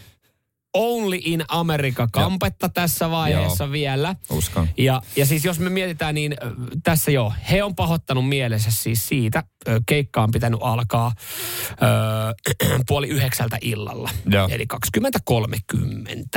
Only 0.78 1.20
in 1.24 1.44
America 1.48 2.08
kampetta 2.12 2.70
tässä 2.70 3.10
vaiheessa 3.12 3.64
Joo. 3.64 3.72
vielä. 3.72 4.16
Uskon. 4.30 4.68
Ja, 4.78 5.02
ja 5.16 5.26
siis 5.26 5.46
jos 5.46 5.60
me 5.60 5.70
mietitään, 5.70 6.16
niin 6.16 6.36
tässä 6.84 7.12
jo, 7.12 7.34
he 7.52 7.64
on 7.64 7.76
pahoittanut 7.76 8.30
mielensä 8.30 8.72
siis 8.72 9.08
siitä. 9.08 9.44
Keikka 9.86 10.24
on 10.24 10.32
pitänyt 10.32 10.60
alkaa 10.64 11.12
ö, 11.72 12.76
puoli 12.88 13.08
yhdeksältä 13.08 13.58
illalla. 13.62 14.10
Joo. 14.30 14.50
Eli 14.52 14.66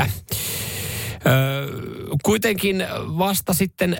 20.30. 0.04 0.10
Öö, 1.26 1.68
kuitenkin 2.24 2.84
vasta 3.18 3.52
sitten 3.54 3.98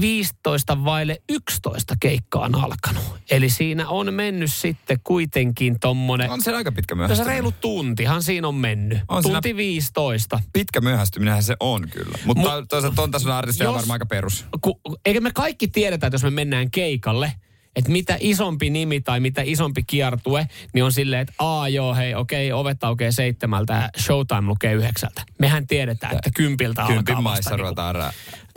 15 0.00 0.84
vaille 0.84 1.22
11 1.28 1.94
keikka 2.00 2.38
on 2.38 2.54
alkanut. 2.54 3.04
Eli 3.30 3.50
siinä 3.50 3.88
on 3.88 4.14
mennyt 4.14 4.52
sitten 4.52 4.98
kuitenkin 5.04 5.80
tommonen... 5.80 6.30
On 6.30 6.42
se 6.42 6.54
aika 6.54 6.72
pitkä 6.72 6.94
se 6.94 6.96
myöhästyminen. 6.96 7.34
reilu 7.34 7.52
tuntihan 7.52 8.22
siinä 8.22 8.48
on 8.48 8.54
mennyt. 8.54 8.98
On 9.08 9.22
Tunti 9.22 9.56
15. 9.56 10.40
Pitkä 10.52 10.80
myöhästyminenhän 10.80 11.42
se 11.42 11.56
on 11.60 11.88
kyllä. 11.88 12.18
Mutta 12.24 12.60
Mu- 12.60 12.66
toisaalta 12.68 13.08
tason 13.10 13.32
artisti 13.32 13.66
on 13.66 13.74
varmaan 13.74 13.94
aika 13.94 14.06
perus. 14.06 14.44
Ku, 14.60 14.80
eikä 15.06 15.20
me 15.20 15.30
kaikki 15.34 15.68
tiedetä, 15.68 16.06
että 16.06 16.14
jos 16.14 16.22
me 16.22 16.30
mennään 16.30 16.70
keikalle, 16.70 17.32
että 17.78 17.90
mitä 17.90 18.16
isompi 18.20 18.70
nimi 18.70 19.00
tai 19.00 19.20
mitä 19.20 19.42
isompi 19.44 19.82
kiertue, 19.82 20.48
niin 20.72 20.84
on 20.84 20.92
silleen, 20.92 21.22
että 21.22 21.34
aa 21.38 21.68
joo, 21.68 21.94
hei, 21.94 22.14
okei, 22.14 22.52
ovet 22.52 22.84
aukeaa 22.84 23.12
seitsemältä 23.12 23.72
ja 23.72 24.02
showtime 24.02 24.46
lukee 24.46 24.72
yhdeksältä. 24.72 25.22
Mehän 25.38 25.66
tiedetään, 25.66 26.16
että 26.16 26.30
kympiltä 26.34 26.82
Kympin 26.86 26.98
alkaa 27.16 27.22
maissa 27.22 27.50
vasta 27.50 27.56
niinku- 27.56 27.62
ruvetaan 27.62 28.12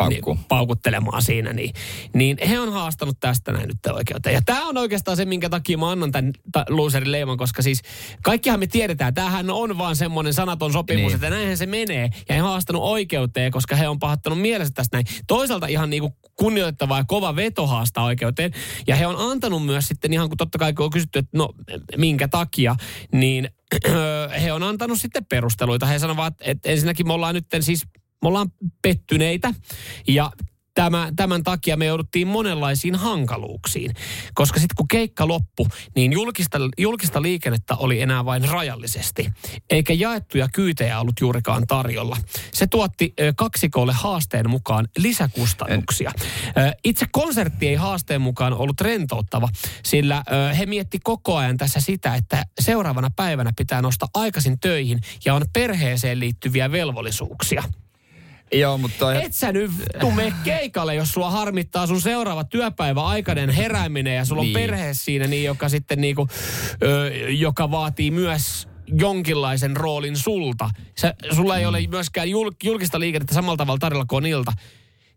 niin, 0.10 0.46
paukuttelemaan 0.48 1.22
siinä. 1.22 1.54
Niin, 1.54 1.74
niin 2.14 2.38
he 2.50 2.60
on 2.60 2.74
haastanut 2.74 3.20
tästä 3.20 3.52
näin 3.52 3.68
nyt 3.68 3.94
oikeuteen. 3.94 4.34
Ja 4.34 4.42
tämä 4.46 4.68
on 4.68 4.78
oikeastaan 4.78 5.18
se, 5.18 5.26
minkä 5.26 5.50
takia 5.50 5.78
mä 5.78 5.92
annan 5.92 6.12
tämän 6.12 6.32
ta- 6.52 6.66
loserin 6.70 7.12
leiman, 7.12 7.38
koska 7.38 7.62
siis 7.62 7.82
kaikkihan 8.24 8.60
me 8.60 8.68
tiedetään, 8.68 9.14
tämähän 9.14 9.50
on 9.50 9.78
vaan 9.78 9.96
semmoinen 9.96 10.34
sanaton 10.34 10.74
sopimus, 10.74 11.00
Niin. 11.02 11.08
niin. 11.08 11.16
että 11.16 11.30
näinhän 11.30 11.58
se 11.58 11.66
menee. 11.66 12.10
Ja 12.30 12.36
he 12.36 12.44
on 12.44 12.50
haastanut 12.50 12.82
oikeuteen, 12.84 13.52
koska 13.52 13.76
he 13.76 13.88
on 13.88 14.00
pahattanut 14.00 14.42
mielessä 14.42 14.74
tästä 14.74 14.98
näin. 14.98 15.06
Toisaalta 15.28 15.68
ihan 15.68 15.90
niinku 15.90 16.16
kunnioittava 16.36 16.98
ja 16.98 17.04
kova 17.08 17.36
veto 17.36 17.68
haastaa 17.68 18.04
oikeuteen. 18.04 18.52
Ja 18.88 18.96
he 18.96 19.08
on 19.08 19.32
antanut 19.32 19.66
myös 19.66 19.88
sitten 19.88 20.14
ihan 20.14 20.30
kun 20.30 20.38
totta 20.38 20.58
kai 20.58 20.74
kun 20.74 20.86
on 20.86 20.92
kysytty, 20.92 21.20
että 21.20 21.38
no 21.38 21.50
minkä 21.98 22.28
takia, 22.28 22.76
niin 23.14 23.50
he 24.44 24.52
on 24.54 24.64
antanut 24.64 25.02
sitten 25.02 25.26
perusteluita. 25.26 25.86
He 25.86 26.00
sanovat, 26.00 26.34
että 26.42 26.70
ensinnäkin 26.70 27.08
me 27.08 27.14
ollaan 27.14 27.36
nyt 27.36 27.46
siis 27.60 27.84
me 28.22 28.28
ollaan 28.28 28.52
pettyneitä 28.82 29.54
ja 30.08 30.32
tämä, 30.74 31.12
tämän 31.16 31.44
takia 31.44 31.78
me 31.78 31.86
jouduttiin 31.86 32.28
monenlaisiin 32.28 32.96
hankaluuksiin. 32.96 33.94
Koska 34.34 34.60
sitten 34.60 34.76
kun 34.76 34.88
keikka 34.88 35.28
loppui, 35.28 35.66
niin 35.96 36.14
julkista, 36.14 36.58
julkista 36.78 37.22
liikennettä 37.22 37.76
oli 37.76 38.02
enää 38.02 38.26
vain 38.26 38.50
rajallisesti. 38.50 39.30
Eikä 39.70 39.94
jaettuja 39.94 40.48
kyytejä 40.54 41.00
ollut 41.00 41.20
juurikaan 41.20 41.68
tarjolla. 41.68 42.18
Se 42.54 42.68
tuotti 42.68 43.14
kaksikolle 43.36 43.94
haasteen 43.94 44.50
mukaan 44.50 44.88
lisäkustannuksia. 44.98 46.12
Itse 46.84 47.06
konsertti 47.12 47.68
ei 47.68 47.76
haasteen 47.76 48.22
mukaan 48.22 48.54
ollut 48.54 48.82
rentouttava, 48.82 49.50
sillä 49.84 50.24
he 50.58 50.66
mietti 50.66 51.00
koko 51.04 51.38
ajan 51.38 51.58
tässä 51.58 51.80
sitä, 51.80 52.16
että 52.16 52.46
seuraavana 52.62 53.10
päivänä 53.16 53.52
pitää 53.58 53.82
nostaa 53.82 54.10
aikaisin 54.14 54.60
töihin 54.60 55.00
ja 55.26 55.34
on 55.34 55.46
perheeseen 55.54 56.20
liittyviä 56.20 56.72
velvollisuuksia. 56.72 57.64
Joo, 58.54 58.78
mutta 58.78 58.98
toi... 59.00 59.24
Et 59.26 59.34
sä 59.34 59.52
nyt 59.52 59.72
tuu 60.00 60.12
mene 60.12 60.34
keikalle, 60.44 60.96
jos 60.96 61.12
sua 61.12 61.30
harmittaa 61.32 61.88
sun 61.88 62.02
seuraava 62.02 62.44
työpäivä 62.44 63.06
aikainen 63.06 63.50
herääminen 63.50 64.16
ja 64.16 64.26
sulla 64.26 64.42
on 64.42 64.46
Niin. 64.46 64.54
perhe 64.54 64.94
siinä, 64.94 65.28
niin 65.28 65.44
joka 65.44 65.70
sitten 65.70 66.02
niinku, 66.02 66.28
ö, 66.84 67.12
joka 67.30 67.72
vaatii 67.72 68.12
myös 68.12 68.68
jonkinlaisen 68.88 69.78
roolin 69.78 70.18
sulta. 70.18 70.70
Sä, 70.98 71.14
sulla 71.36 71.58
ei 71.58 71.66
ole 71.66 71.88
myöskään 71.90 72.30
jul, 72.30 72.52
julkista 72.64 73.00
liikennettä 73.00 73.34
samalla 73.34 73.58
tavalla 73.58 73.80
tarjolla 73.80 74.06
kuin 74.06 74.18
on 74.18 74.26
ilta. 74.26 74.52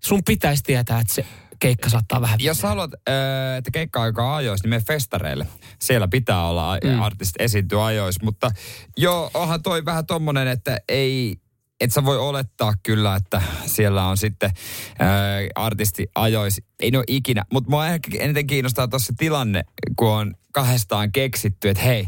Sun 0.04 0.24
pitäisi 0.24 0.62
tietää, 0.62 1.00
että 1.00 1.14
se 1.14 1.24
keikka 1.58 1.88
saattaa 1.88 2.20
vähän 2.20 2.40
Jos 2.42 2.58
sä 2.58 2.68
haluat, 2.68 2.90
äh, 3.08 3.56
että 3.58 3.70
keikka 3.70 4.02
aika 4.02 4.36
ajoissa, 4.36 4.64
niin 4.64 4.70
mene 4.70 4.82
festareille. 4.86 5.46
Siellä 5.82 6.08
pitää 6.08 6.46
olla 6.46 6.78
mm. 6.84 7.02
artistit 7.02 7.40
esiintyä 7.40 7.84
ajoissa. 7.84 8.24
Mutta 8.24 8.50
joo, 8.96 9.30
onhan 9.34 9.62
toi 9.62 9.84
vähän 9.84 10.06
tommonen, 10.06 10.48
että 10.48 10.78
ei, 10.88 11.36
et 11.80 11.92
sä 11.92 12.04
voi 12.04 12.18
olettaa 12.18 12.72
kyllä, 12.82 13.16
että 13.16 13.42
siellä 13.66 14.06
on 14.06 14.16
sitten 14.16 14.50
ää, 14.98 15.38
artisti 15.54 16.06
ajois. 16.14 16.62
Ei 16.80 16.90
ne 16.90 16.98
ole 16.98 17.04
ikinä, 17.08 17.44
mutta 17.52 17.70
mua 17.70 17.88
ehkä 17.88 18.10
eniten 18.18 18.46
kiinnostaa 18.46 18.88
tuossa 18.88 19.12
tilanne, 19.18 19.64
kun 19.96 20.08
on 20.08 20.34
kahdestaan 20.52 21.12
keksitty, 21.12 21.68
että 21.68 21.82
hei, 21.82 22.06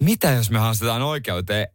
mitä 0.00 0.30
jos 0.30 0.50
me 0.50 0.58
haastetaan 0.58 1.02
oikeuteen? 1.02 1.68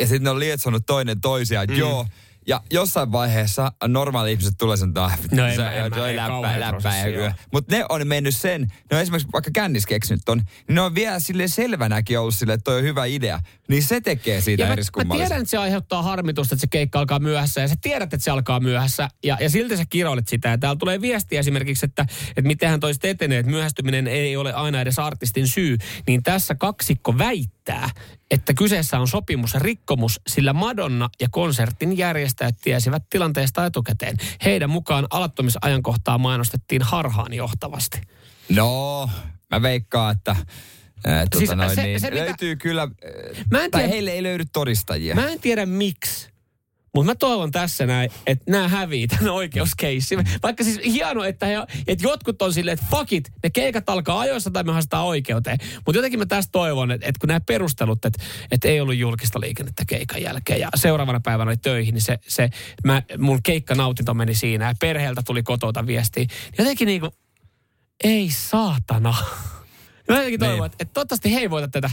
Ja 0.00 0.06
sitten 0.06 0.24
ne 0.24 0.30
on 0.30 0.38
lietsonut 0.38 0.86
toinen 0.86 1.20
toisiaan, 1.20 1.66
mm. 1.68 1.76
joo, 1.76 2.06
ja 2.50 2.60
jossain 2.70 3.12
vaiheessa 3.12 3.72
normaali 3.88 4.32
ihmiset 4.32 4.54
tulee 4.58 4.76
sen 4.76 4.88
että 4.88 5.36
No 5.36 5.50
se, 5.50 5.62
mä- 5.62 5.70
en 5.72 5.90
mä- 5.90 5.96
se 5.96 6.06
ei 6.08 6.16
läppää, 6.16 6.28
kauhea 6.28 6.60
läppää. 6.60 7.06
joo. 7.06 7.30
Mutta 7.52 7.76
ne 7.76 7.84
on 7.88 8.06
mennyt 8.08 8.36
sen, 8.36 8.60
ne 8.90 8.96
on 8.96 9.02
esimerkiksi 9.02 9.28
vaikka 9.32 9.50
kännis 9.54 9.86
keksinyt 9.86 10.22
ton, 10.24 10.38
niin 10.38 10.74
ne 10.74 10.80
on 10.80 10.94
vielä 10.94 11.20
sille 11.20 11.48
selvänäkin 11.48 12.18
ollut 12.18 12.34
sille, 12.34 12.52
että 12.52 12.64
toi 12.64 12.76
on 12.76 12.82
hyvä 12.82 13.04
idea. 13.04 13.40
Niin 13.68 13.82
se 13.82 14.00
tekee 14.00 14.40
siitä 14.40 14.62
Ja 14.62 14.68
mä, 14.68 15.04
mä 15.04 15.14
tiedän, 15.14 15.38
että 15.40 15.50
se 15.50 15.58
aiheuttaa 15.58 16.02
harmitusta, 16.02 16.54
että 16.54 16.60
se 16.60 16.66
keikka 16.66 16.98
alkaa 16.98 17.18
myöhässä. 17.18 17.60
Ja 17.60 17.68
sä 17.68 17.74
tiedät, 17.80 18.14
että 18.14 18.24
se 18.24 18.30
alkaa 18.30 18.60
myöhässä. 18.60 19.08
Ja, 19.24 19.36
ja 19.40 19.50
silti 19.50 19.76
sä 19.76 19.84
kiroilet 19.90 20.28
sitä. 20.28 20.48
Ja 20.48 20.58
täällä 20.58 20.78
tulee 20.78 21.00
viestiä 21.00 21.40
esimerkiksi, 21.40 21.86
että, 21.86 22.06
että 22.28 22.42
mitenhän 22.42 22.80
toiset 22.80 23.04
etenee, 23.04 23.38
että 23.38 23.50
myöhästyminen 23.52 24.06
ei 24.06 24.36
ole 24.36 24.52
aina 24.52 24.80
edes 24.80 24.98
artistin 24.98 25.48
syy. 25.48 25.76
Niin 26.06 26.22
tässä 26.22 26.54
kaksikko 26.54 27.18
väittää, 27.18 27.90
että 28.30 28.54
kyseessä 28.54 28.98
on 29.00 29.08
sopimus 29.08 29.54
rikkomus, 29.54 30.20
sillä 30.28 30.52
Madonna 30.52 31.08
ja 31.20 31.28
konsertin 31.30 31.98
järjestäjät 31.98 32.56
tiesivät 32.62 33.02
tilanteesta 33.10 33.66
etukäteen. 33.66 34.16
Heidän 34.44 34.70
mukaan 34.70 35.06
alattomisajankohtaa 35.10 36.18
mainostettiin 36.18 36.82
harhaan 36.82 37.32
johtavasti. 37.32 38.00
No, 38.48 39.10
mä 39.50 39.62
veikkaan, 39.62 40.16
että 40.16 40.36
Ää, 41.06 41.24
tota 41.26 41.38
Siis 41.38 41.50
noin, 41.56 41.74
se- 41.74 41.82
niin, 41.82 42.00
se 42.00 42.10
mitä- 42.10 42.24
löytyy 42.24 42.56
kyllä, 42.56 42.88
Mä 43.50 43.64
en 43.64 43.70
tai 43.70 43.80
tiedä- 43.80 43.92
heille 43.92 44.10
ei 44.10 44.22
löydy 44.22 44.44
todistajia. 44.52 45.14
Mä 45.14 45.28
en 45.28 45.40
tiedä 45.40 45.66
miksi. 45.66 46.30
Mutta 46.94 47.10
mä 47.10 47.14
toivon 47.14 47.50
tässä 47.50 47.86
näin, 47.86 48.10
että 48.26 48.50
nämä 48.50 48.68
hävii 48.68 49.08
tämän 49.08 49.32
oikeuskeissin. 49.32 50.28
Vaikka 50.42 50.64
siis 50.64 50.80
hienoa, 50.84 51.26
että, 51.26 51.46
he, 51.46 51.54
että 51.86 52.04
jotkut 52.08 52.42
on 52.42 52.52
silleen, 52.52 52.74
että 52.74 52.86
fuck 52.90 53.12
it, 53.12 53.32
ne 53.42 53.50
keikat 53.50 53.90
alkaa 53.90 54.20
ajoissa 54.20 54.50
tai 54.50 54.62
me 54.64 54.72
haastetaan 54.72 55.04
oikeuteen. 55.06 55.58
Mutta 55.86 55.98
jotenkin 55.98 56.18
mä 56.18 56.26
tästä 56.26 56.52
toivon, 56.52 56.90
että, 56.90 57.06
että 57.06 57.18
kun 57.20 57.28
nämä 57.28 57.40
perustelut, 57.40 58.04
että, 58.04 58.22
että 58.50 58.68
ei 58.68 58.80
ollut 58.80 58.96
julkista 58.96 59.40
liikennettä 59.40 59.84
keikan 59.86 60.22
jälkeen 60.22 60.60
ja 60.60 60.68
seuraavana 60.74 61.20
päivänä 61.20 61.48
oli 61.48 61.56
töihin, 61.56 61.94
niin 61.94 62.02
se, 62.02 62.18
se 62.28 62.50
mä, 62.84 63.02
mun 63.18 63.42
keikkanautinto 63.42 64.14
meni 64.14 64.34
siinä 64.34 64.66
ja 64.68 64.74
perheeltä 64.80 65.22
tuli 65.26 65.42
kotouta 65.42 65.86
viestiä. 65.86 66.24
Niin 66.24 66.30
jotenkin 66.58 66.86
niinku, 66.86 67.08
ei 68.04 68.30
saatana. 68.30 69.14
Mä 70.08 70.16
jotenkin 70.16 70.40
toivon, 70.40 70.56
Niin. 70.58 70.66
että, 70.66 70.76
että 70.80 70.94
toivottavasti 70.94 71.34
he 71.34 71.40
ei 71.40 71.50
voita 71.50 71.68
tätä 71.68 71.90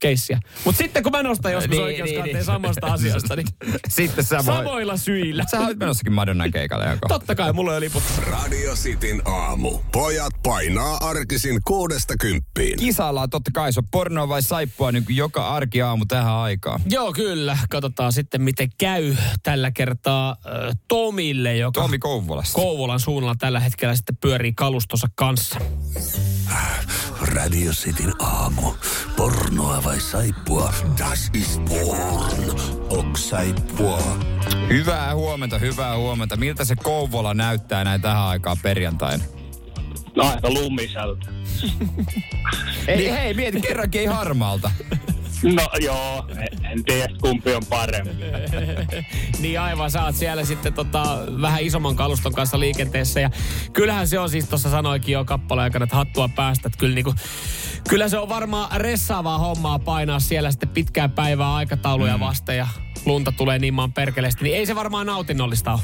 keissiä. 0.00 0.40
Mutta 0.64 0.78
sitten 0.78 1.02
kun 1.02 1.12
mä 1.12 1.22
nostan 1.22 1.52
joskus 1.52 1.70
niin, 1.70 1.82
oikeuskanteen 1.82 2.34
niin, 2.34 2.44
samasta 2.44 2.86
asiasta, 2.86 3.36
niin 3.36 3.46
Sitten 3.88 4.24
sä 4.24 4.36
voit. 4.36 4.46
samoilla 4.46 4.96
syillä. 4.96 5.44
Sä 5.50 5.60
olet 5.60 5.78
menossakin 5.78 6.12
Madonnan 6.12 6.50
keikalle 6.50 6.84
joko? 6.84 7.08
Totta 7.08 7.34
kai, 7.34 7.52
mulla 7.52 7.70
on 7.70 7.76
jo 7.76 7.80
liput. 7.80 8.02
Radio 8.30 8.74
Cityn 8.74 9.22
aamu. 9.24 9.78
Pojat 9.92 10.32
painaa 10.42 10.96
arkisin 10.96 11.60
kuudesta 11.66 12.14
kymppiin. 12.20 12.78
Kisaillaan 12.78 13.30
totta 13.30 13.50
kai, 13.54 13.72
se 13.72 13.80
on 13.80 13.88
pornoa 13.90 14.28
vai 14.28 14.42
saippua 14.42 14.92
niin 14.92 15.04
kuin 15.04 15.16
joka 15.16 15.48
arkiaamu 15.48 16.04
tähän 16.06 16.32
aikaan. 16.34 16.80
Joo, 16.90 17.12
kyllä. 17.12 17.58
Katsotaan 17.70 18.12
sitten, 18.12 18.42
miten 18.42 18.68
käy 18.78 19.16
tällä 19.42 19.70
kertaa 19.70 20.30
äh, 20.30 20.76
Tomille, 20.88 21.56
joka 21.56 21.80
Tomi 21.80 21.98
Kouvolasta. 21.98 22.54
Kouvolan 22.54 23.00
suunnalla 23.00 23.34
tällä 23.38 23.60
hetkellä 23.60 23.96
sitten 23.96 24.16
pyörii 24.16 24.52
kalustonsa 24.52 25.06
kanssa. 25.14 25.58
Radio 27.20 27.72
Cityn 27.72 28.12
aamu. 28.18 28.72
Pornoa 29.16 29.84
vai 29.84 30.00
saippua? 30.00 30.72
Das 30.98 31.30
ist 31.34 31.64
porn. 31.64 32.60
Ok 32.88 33.16
saippua. 33.16 34.02
Hyvää 34.68 35.14
huomenta, 35.14 35.58
hyvää 35.58 35.96
huomenta. 35.96 36.36
Miltä 36.36 36.64
se 36.64 36.76
Kouvola 36.76 37.34
näyttää 37.34 37.84
näin 37.84 38.00
tähän 38.00 38.22
aikaan 38.22 38.56
perjantaina? 38.62 39.24
No 40.16 40.24
aika 40.24 40.50
lumiselta. 40.50 41.26
Ei, 42.88 43.10
hei, 43.10 43.34
mieti, 43.34 43.60
kerrankin 43.60 44.00
ei 44.00 44.06
harmaalta. 44.06 44.70
No 45.42 45.68
joo, 45.80 46.26
en, 46.62 46.84
tiedä 46.84 47.14
kumpi 47.20 47.54
on 47.54 47.62
parempi. 47.68 48.10
Niin 49.40 49.60
aivan, 49.60 49.90
sä 49.90 50.04
oot 50.04 50.14
siellä 50.14 50.44
sitten 50.44 50.72
tota, 50.72 51.18
vähän 51.40 51.62
isomman 51.62 51.96
kaluston 51.96 52.32
kanssa 52.32 52.60
liikenteessä. 52.60 53.20
Ja 53.20 53.30
kyllähän 53.72 54.08
se 54.08 54.18
on 54.18 54.30
siis, 54.30 54.48
tuossa 54.48 54.70
sanoikin 54.70 55.12
jo 55.12 55.24
kappaleen 55.24 55.64
aikana, 55.64 55.84
että 55.84 55.96
hattua 55.96 56.28
päästä. 56.28 56.68
Että 56.68 56.78
kyllä, 56.78 56.94
niinku, 56.94 57.14
kyllä 57.88 58.08
se 58.08 58.18
on 58.18 58.28
varmaan 58.28 58.80
ressaavaa 58.80 59.38
hommaa 59.38 59.78
painaa 59.78 60.20
siellä 60.20 60.50
sitten 60.50 60.68
pitkää 60.68 61.08
päivää 61.08 61.54
aikatauluja 61.54 62.16
mm. 62.16 62.20
vasten. 62.20 62.56
Ja 62.56 62.66
lunta 63.04 63.32
tulee 63.32 63.58
niin 63.58 63.74
maan 63.74 63.92
perkeleesti. 63.92 64.44
Niin 64.44 64.56
ei 64.56 64.66
se 64.66 64.74
varmaan 64.74 65.06
nautinnollista 65.06 65.72
ole. 65.72 65.80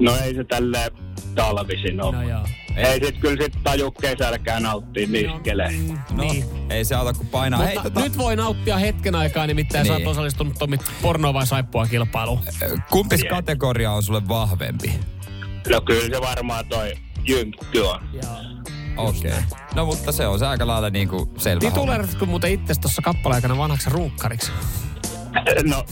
No 0.00 0.16
ei 0.16 0.34
se 0.34 0.44
tälle 0.44 0.92
talvisin 1.34 2.02
ole. 2.02 2.16
No 2.16 2.28
joo. 2.28 2.46
Ei 2.76 3.04
sit 3.04 3.18
kyllä 3.18 3.44
sit 3.44 3.58
taju 3.62 3.90
kesälläkään 3.90 4.62
nauttia 4.62 5.06
niskeleen. 5.08 5.88
No, 6.10 6.22
Niin. 6.24 6.44
ei 6.70 6.84
se 6.84 6.94
auta 6.94 7.12
kuin 7.12 7.26
painaa. 7.28 7.60
Mutta 7.60 7.80
Hei, 7.80 7.82
tota, 7.90 8.00
nyt 8.00 8.18
voi 8.18 8.36
nauttia 8.36 8.76
hetken 8.78 9.14
aikaa, 9.14 9.46
nimittäin 9.46 9.82
niin. 9.82 9.92
sä 9.92 9.98
Niin. 9.98 10.06
oot 10.08 10.12
osallistunut 10.12 10.54
Tomi 10.58 10.76
pornoa 11.02 11.34
vai 11.34 11.46
saippua 11.46 11.86
kilpailuun. 11.86 12.40
kumpis 12.90 13.24
kategoria 13.30 13.92
on 13.92 14.02
sulle 14.02 14.28
vahvempi? 14.28 15.00
No 15.70 15.80
kyllä 15.80 16.16
se 16.16 16.20
varmaan 16.22 16.66
toi 16.66 16.92
jynkky 17.28 17.80
on. 17.80 18.00
Okei. 18.96 19.30
Okay. 19.30 19.42
No 19.74 19.86
mutta 19.86 20.12
se 20.12 20.26
on 20.26 20.38
se 20.38 20.46
aika 20.46 20.66
lailla 20.66 20.90
niin 20.90 21.08
kuin 21.08 21.30
selvä. 21.38 21.60
Tituleeratko 21.60 22.26
muuten 22.26 22.52
itse 22.52 22.74
tuossa 22.80 23.02
kappaleen 23.02 23.34
aikana 23.34 23.56
vanhaksi 23.58 23.90
ruukkariksi? 23.90 24.52
No, 25.64 25.84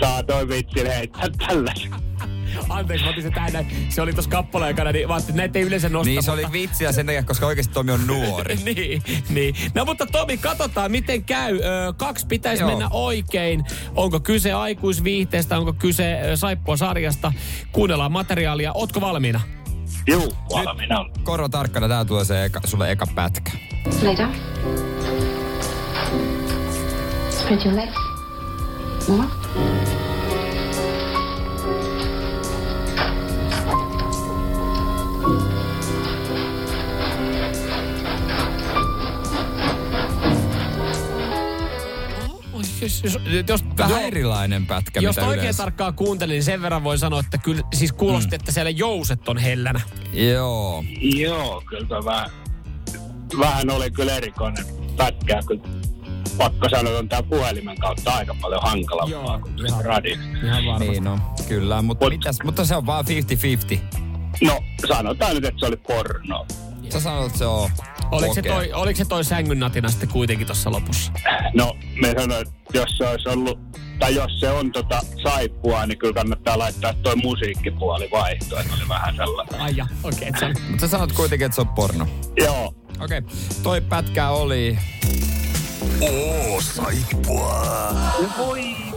saa 0.00 0.22
toi 0.22 0.48
vitsi 0.48 0.88
heittää 0.88 1.28
tällä. 1.46 1.74
Anteeksi, 2.68 3.04
mä 3.04 3.10
otin 3.10 3.22
se 3.22 3.30
tähän 3.30 3.52
näin. 3.52 3.86
Se 3.88 4.02
oli 4.02 4.12
tuossa 4.12 4.30
kappaleen 4.30 4.66
aikana, 4.66 4.92
niin 4.92 5.08
mä 5.08 5.14
ajattelin, 5.14 5.30
että 5.34 5.42
näitä 5.42 5.58
ei 5.58 5.64
yleensä 5.64 5.88
nosta. 5.88 6.10
Niin 6.10 6.22
se 6.22 6.30
oli 6.30 6.40
mutta- 6.42 6.52
vitsiä 6.52 6.92
sen 6.92 7.06
takia, 7.06 7.22
koska 7.22 7.46
oikeasti 7.46 7.74
Tomi 7.74 7.92
on 7.92 8.06
nuori. 8.06 8.56
niin, 8.64 9.02
niin. 9.28 9.54
No 9.74 9.84
mutta 9.84 10.06
Tomi, 10.06 10.36
katsotaan 10.36 10.90
miten 10.90 11.24
käy. 11.24 11.58
Ö, 11.58 11.92
kaksi 11.96 12.26
pitäisi 12.26 12.62
Joo. 12.62 12.70
mennä 12.70 12.88
oikein. 12.90 13.64
Onko 13.94 14.20
kyse 14.20 14.52
aikuisviihteestä, 14.52 15.58
onko 15.58 15.72
kyse 15.72 16.20
saippua 16.34 16.76
sarjasta? 16.76 17.32
Kuunnellaan 17.72 18.12
materiaalia. 18.12 18.72
Ootko 18.72 19.00
valmiina? 19.00 19.40
Juu, 20.06 20.34
valmiina 20.54 21.00
on. 21.00 21.10
Korva 21.22 21.48
tarkkana, 21.48 21.88
tää 21.88 22.04
tulee 22.04 22.24
se 22.24 22.44
eka, 22.44 22.60
sulle 22.64 22.90
eka 22.92 23.06
pätkä. 23.14 23.50
Down. 24.18 24.34
Spread 27.30 27.64
your 27.64 27.76
legs. 27.76 27.96
More. 29.08 29.28
Jos, 42.86 43.04
jos, 43.04 43.18
jos, 43.48 43.64
Vähän 43.78 43.90
joo. 43.90 44.00
erilainen 44.00 44.66
pätkä, 44.66 45.00
Jos 45.00 45.16
mitä 45.16 45.26
oikein 45.26 45.40
yleensä. 45.42 45.62
tarkkaan 45.62 45.94
kuuntelin, 45.94 46.32
niin 46.32 46.44
sen 46.44 46.62
verran 46.62 46.84
voi 46.84 46.98
sanoa, 46.98 47.20
että 47.20 47.38
kyllä 47.38 47.62
siis 47.74 47.92
kuulosti, 47.92 48.30
mm. 48.30 48.34
että 48.34 48.52
siellä 48.52 48.70
jouset 48.70 49.28
on 49.28 49.38
hellänä. 49.38 49.80
Joo. 50.12 50.84
Joo, 51.00 51.62
kyllä 51.68 52.04
vähän, 52.04 52.30
vähän 53.38 53.70
oli 53.70 53.90
kyllä 53.90 54.16
erikoinen 54.16 54.64
pätkää, 54.96 55.40
kun 55.46 55.62
pakko 56.38 56.68
sanoa, 56.68 56.88
että 56.90 56.98
on 56.98 57.08
tää 57.08 57.22
puhelimen 57.22 57.78
kautta 57.78 58.10
aika 58.10 58.36
paljon 58.40 58.62
hankalampaa 58.62 59.20
Joo, 59.20 59.38
kuin 59.40 59.66
ihan- 59.66 59.84
radio. 59.84 60.14
Ihan 60.44 60.64
varmasti. 60.66 60.90
Niin 60.90 61.04
no, 61.04 61.18
kyllä. 61.48 61.82
Mutta, 61.82 62.04
Mut- 62.04 62.10
mitäs, 62.12 62.38
mutta 62.44 62.64
se 62.64 62.76
on 62.76 62.86
vaan 62.86 63.04
50-50. 63.04 63.78
No, 64.42 64.60
sanotaan 64.88 65.34
nyt, 65.34 65.44
että 65.44 65.60
se 65.60 65.66
oli 65.66 65.76
porno. 65.76 66.46
Sä 66.96 67.02
sanoit, 67.02 67.26
että 67.26 67.38
se 67.38 67.46
on 67.46 67.70
Oliko 68.10 68.34
se, 68.34 68.40
okei. 68.40 68.52
toi, 68.52 68.72
oliko 68.72 68.96
se 68.96 69.04
toi 69.04 69.24
sängyn 69.24 69.58
natina 69.58 69.88
sitten 69.88 70.08
kuitenkin 70.08 70.46
tuossa 70.46 70.70
lopussa? 70.70 71.12
No, 71.54 71.76
me 72.00 72.14
sanoin, 72.20 72.46
että 72.46 72.78
jos 72.78 72.98
se 72.98 73.08
olisi 73.08 73.28
ollut, 73.28 73.58
tai 73.98 74.14
jos 74.14 74.40
se 74.40 74.50
on 74.50 74.72
tota 74.72 75.00
saippua, 75.22 75.86
niin 75.86 75.98
kyllä 75.98 76.14
kannattaa 76.14 76.58
laittaa 76.58 76.94
toi 76.94 77.16
musiikkipuoli 77.16 78.08
vaihtoon, 78.12 78.60
että 78.60 78.74
oli 78.74 78.88
vähän 78.88 79.16
sellainen. 79.16 79.60
Ai 79.60 79.76
ja, 79.76 79.86
okei. 80.02 80.28
Okay, 80.28 80.52
Mutta 80.68 80.80
sä 80.80 80.88
sanot 80.88 81.12
kuitenkin, 81.12 81.44
että 81.46 81.54
se 81.54 81.60
on 81.60 81.68
porno. 81.68 82.08
Joo, 82.36 82.74
Okei. 83.00 83.18
Okay. 83.18 83.22
Toi 83.62 83.80
pätkä 83.80 84.30
oli... 84.30 84.78
Oo, 86.00 86.60
saippua. 86.60 87.62
voi 88.38 88.60
per... 88.90 88.95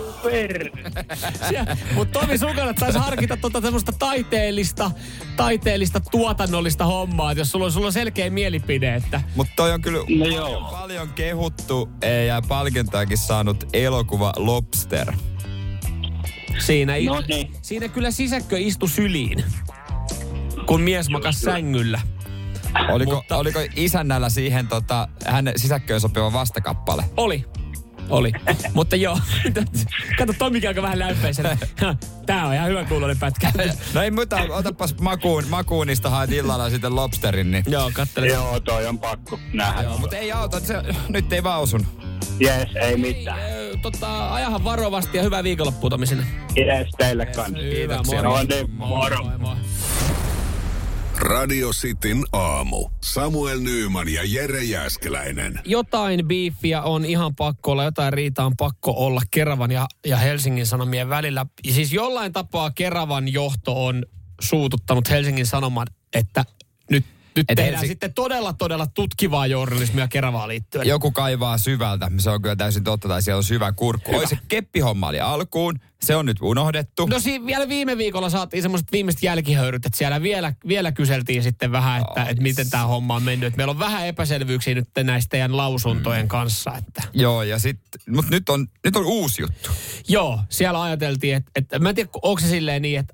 Mutta 1.96 2.20
Tomi, 2.20 2.38
sun 2.38 2.56
kannattaisi 2.56 3.00
harkita 3.00 3.38
tuota 3.38 3.62
semmoista 3.62 3.92
taiteellista, 3.92 4.92
taiteellista 5.38 6.00
tuotannollista 6.00 6.86
hommaa, 6.86 7.32
että 7.32 7.42
jos 7.42 7.52
sulla 7.52 7.66
on, 7.66 7.72
sulla 7.72 7.86
on 7.88 7.94
selkeä 7.94 8.30
mielipide, 8.30 8.96
että 8.96 9.22
Mutta 9.36 9.54
toi 9.56 9.72
on 9.74 9.82
kyllä 9.82 10.00
No 10.20 10.26
joo. 10.26 10.62
paljon 10.72 11.10
kehuttu 11.10 11.90
eh, 12.02 12.26
ja 12.26 12.42
palkintoakin 12.48 13.18
saanut 13.18 13.68
elokuva 13.74 14.34
Lobster. 14.38 15.14
siinä, 16.60 16.94
No 17.06 17.24
niin. 17.28 17.54
siinä 17.62 17.88
kyllä 17.88 18.12
sisäkkö 18.12 18.58
istu 18.60 18.88
syliin, 18.88 19.44
kun 20.66 20.82
mies 20.82 21.10
makas 21.10 21.42
sängyllä. 21.42 22.02
Oliko, 22.90 23.16
Mutta- 23.16 23.38
oliko 23.38 23.60
isännällä 23.76 24.30
siihen 24.30 24.68
tota, 24.68 25.08
hänen 25.26 25.54
sisäkköön 25.60 26.02
sopiva 26.02 26.34
vastakappale? 26.34 27.04
Oli. 27.18 27.46
Oli. 28.10 28.32
Mutta 28.74 28.96
joo, 28.96 29.20
kato 30.18 30.34
Tomikin 30.38 30.70
aika 30.70 30.82
vähän 30.82 31.00
lämpöisenä. 31.00 31.58
Tää 32.26 32.46
on 32.48 32.54
ihan 32.54 32.70
hyvä 32.70 32.86
kuulonen 32.86 33.20
pätkä. 33.20 33.52
No 33.94 34.02
ei 34.02 34.12
muuta, 34.12 34.38
otapas 34.50 34.96
makuun, 35.02 35.44
makuunista 35.50 36.10
haet 36.10 36.32
illalla 36.32 36.70
sitten 36.70 36.96
lobsterin, 36.96 37.52
niin... 37.52 37.64
joo, 37.68 37.92
kattele. 37.94 38.28
Joo, 38.28 38.60
toi 38.60 38.86
on 38.88 39.00
pakko 39.00 39.40
nähdä. 39.54 39.90
Mutta 40.00 40.18
ei 40.18 40.32
auta, 40.32 40.60
se, 40.60 40.74
nyt 41.10 41.34
ei 41.34 41.44
vaan 41.44 41.62
osun. 41.62 41.86
Jes, 42.40 42.70
ei 42.76 42.98
mitään. 42.98 43.40
Ö, 43.40 43.70
Tota, 43.82 44.34
ajahan 44.34 44.64
varovasti 44.64 45.18
ja 45.18 45.24
hyvää 45.24 45.44
viikonloppua 45.44 45.90
Tomi 45.90 46.06
sinne. 46.06 46.24
Jes, 46.56 46.88
teille 46.98 47.26
kanssa. 47.26 47.54
Kiitoksia. 47.60 48.22
No 48.22 48.44
niin, 48.50 48.72
moro. 48.72 49.24
Moi, 49.24 49.38
moi. 49.38 49.56
Radio 51.20 51.70
Cityn 51.70 52.24
aamu. 52.32 52.90
Samuel 53.04 53.60
Nyyman 53.60 54.10
ja 54.10 54.22
Jere 54.26 54.64
Jäskeläinen. 54.64 55.60
jotain 55.66 56.28
biifiä 56.28 56.82
on 56.82 57.06
ihan 57.06 57.36
pakko 57.36 57.72
olla, 57.72 57.84
jotain 57.84 58.14
riitaa 58.14 58.46
on 58.46 58.58
pakko 58.58 58.94
olla 59.06 59.22
Keravan 59.32 59.72
ja, 59.72 59.88
ja 60.06 60.18
Helsingin 60.18 60.66
Sanomien 60.66 61.10
välillä. 61.10 61.46
Ja 61.68 61.74
siis 61.74 61.94
jollain 61.94 62.34
tapaa 62.34 62.72
Keravan 62.72 63.34
johto 63.34 63.86
on 63.86 64.06
suututtanut 64.42 65.10
Helsingin 65.10 65.46
Sanoman, 65.46 65.88
että 66.14 66.46
nyt, 66.90 67.06
nyt 67.40 67.52
Et 67.52 67.56
tehdään 67.56 67.76
Helsi- 67.76 67.88
sitten 67.88 68.14
todella, 68.14 68.54
todella 68.54 68.88
tutkivaa 68.88 69.48
journalismia 69.48 70.08
Keravaan 70.08 70.50
liittyen. 70.50 70.88
Joku 70.88 71.12
kaivaa 71.12 71.58
syvältä, 71.58 72.12
se 72.18 72.30
on 72.30 72.42
kyllä 72.42 72.56
täysin 72.56 72.84
totta, 72.84 73.08
tai 73.08 73.22
siellä 73.22 73.38
on 73.38 73.44
syvä 73.44 73.72
kurkku. 73.72 74.16
Oi 74.16 74.28
se 74.28 74.38
keppihomma 74.48 75.08
oli 75.08 75.20
alkuun, 75.20 75.80
se 76.02 76.16
on 76.16 76.26
nyt 76.26 76.38
unohdettu. 76.42 77.06
No 77.06 77.20
siinä 77.20 77.46
vielä 77.46 77.70
viime 77.70 77.98
viikolla 77.98 78.30
saatiin 78.30 78.62
semmoiset 78.62 78.92
viimeiset 78.92 79.24
jälkihöyryt, 79.24 79.86
että 79.86 79.98
siellä 79.98 80.22
vielä, 80.22 80.54
vielä 80.68 80.92
kyseltiin 80.92 81.44
sitten 81.44 81.72
vähän, 81.72 82.02
että, 82.02 82.24
että 82.30 82.44
miten 82.44 82.70
tämä 82.70 82.86
homma 82.86 83.16
on 83.16 83.24
mennyt. 83.24 83.48
Että 83.48 83.58
meillä 83.58 83.72
on 83.72 83.80
vähän 83.80 84.08
epäselvyyksiä 84.08 84.76
nyt 84.76 84.90
näistä 85.04 85.30
teidän 85.30 85.58
lausuntojen 85.58 86.28
kanssa. 86.28 86.74
Että. 86.78 87.04
Joo, 87.14 87.44
ja 87.44 87.60
sit, 87.60 87.80
mutta 88.10 88.32
nyt 88.32 88.50
on, 88.50 88.68
nyt 88.86 88.96
on 88.96 89.06
uusi 89.06 89.42
juttu. 89.42 89.70
Joo, 90.08 90.40
siellä 90.50 90.82
ajateltiin, 90.82 91.36
että, 91.36 91.52
että 91.56 91.80
mä 91.80 91.90
en 91.90 91.96
tiedä, 91.96 92.10
onko 92.22 92.42
se 92.42 92.48
silleen 92.48 92.82
niin, 92.82 93.00
että 93.00 93.14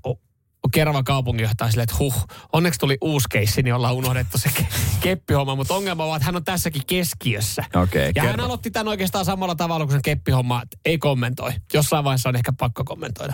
Kerava 0.74 1.04
kaupunginjohtaja 1.04 1.72
silleen, 1.72 1.84
että 1.84 1.96
huh, 2.00 2.28
onneksi 2.54 2.80
tuli 2.80 2.98
uusi 3.02 3.28
keissi, 3.32 3.62
niin 3.62 3.74
ollaan 3.74 3.96
unohdettu 3.96 4.38
se 4.38 4.50
ke- 4.50 4.66
keppihomma, 5.04 5.56
mutta 5.56 5.74
ongelma 5.74 6.06
on, 6.06 6.16
että 6.16 6.26
hän 6.26 6.36
on 6.36 6.44
tässäkin 6.44 6.82
keskiössä. 6.88 7.64
Okei, 7.76 8.12
ja 8.16 8.22
hän 8.22 8.32
kerro. 8.32 8.46
aloitti 8.46 8.72
tämän 8.72 8.88
oikeastaan 8.88 9.26
samalla 9.26 9.56
tavalla 9.56 9.86
kuin 9.86 9.94
sen 9.94 10.02
keppihomma, 10.02 10.62
että 10.62 10.78
ei 10.86 10.98
kommentoi. 10.98 11.52
Jossain 11.74 12.04
vaiheessa 12.04 12.30
on 12.30 12.36
ehkä 12.36 12.54
pakko 12.60 12.84
kommentoida. 12.84 13.34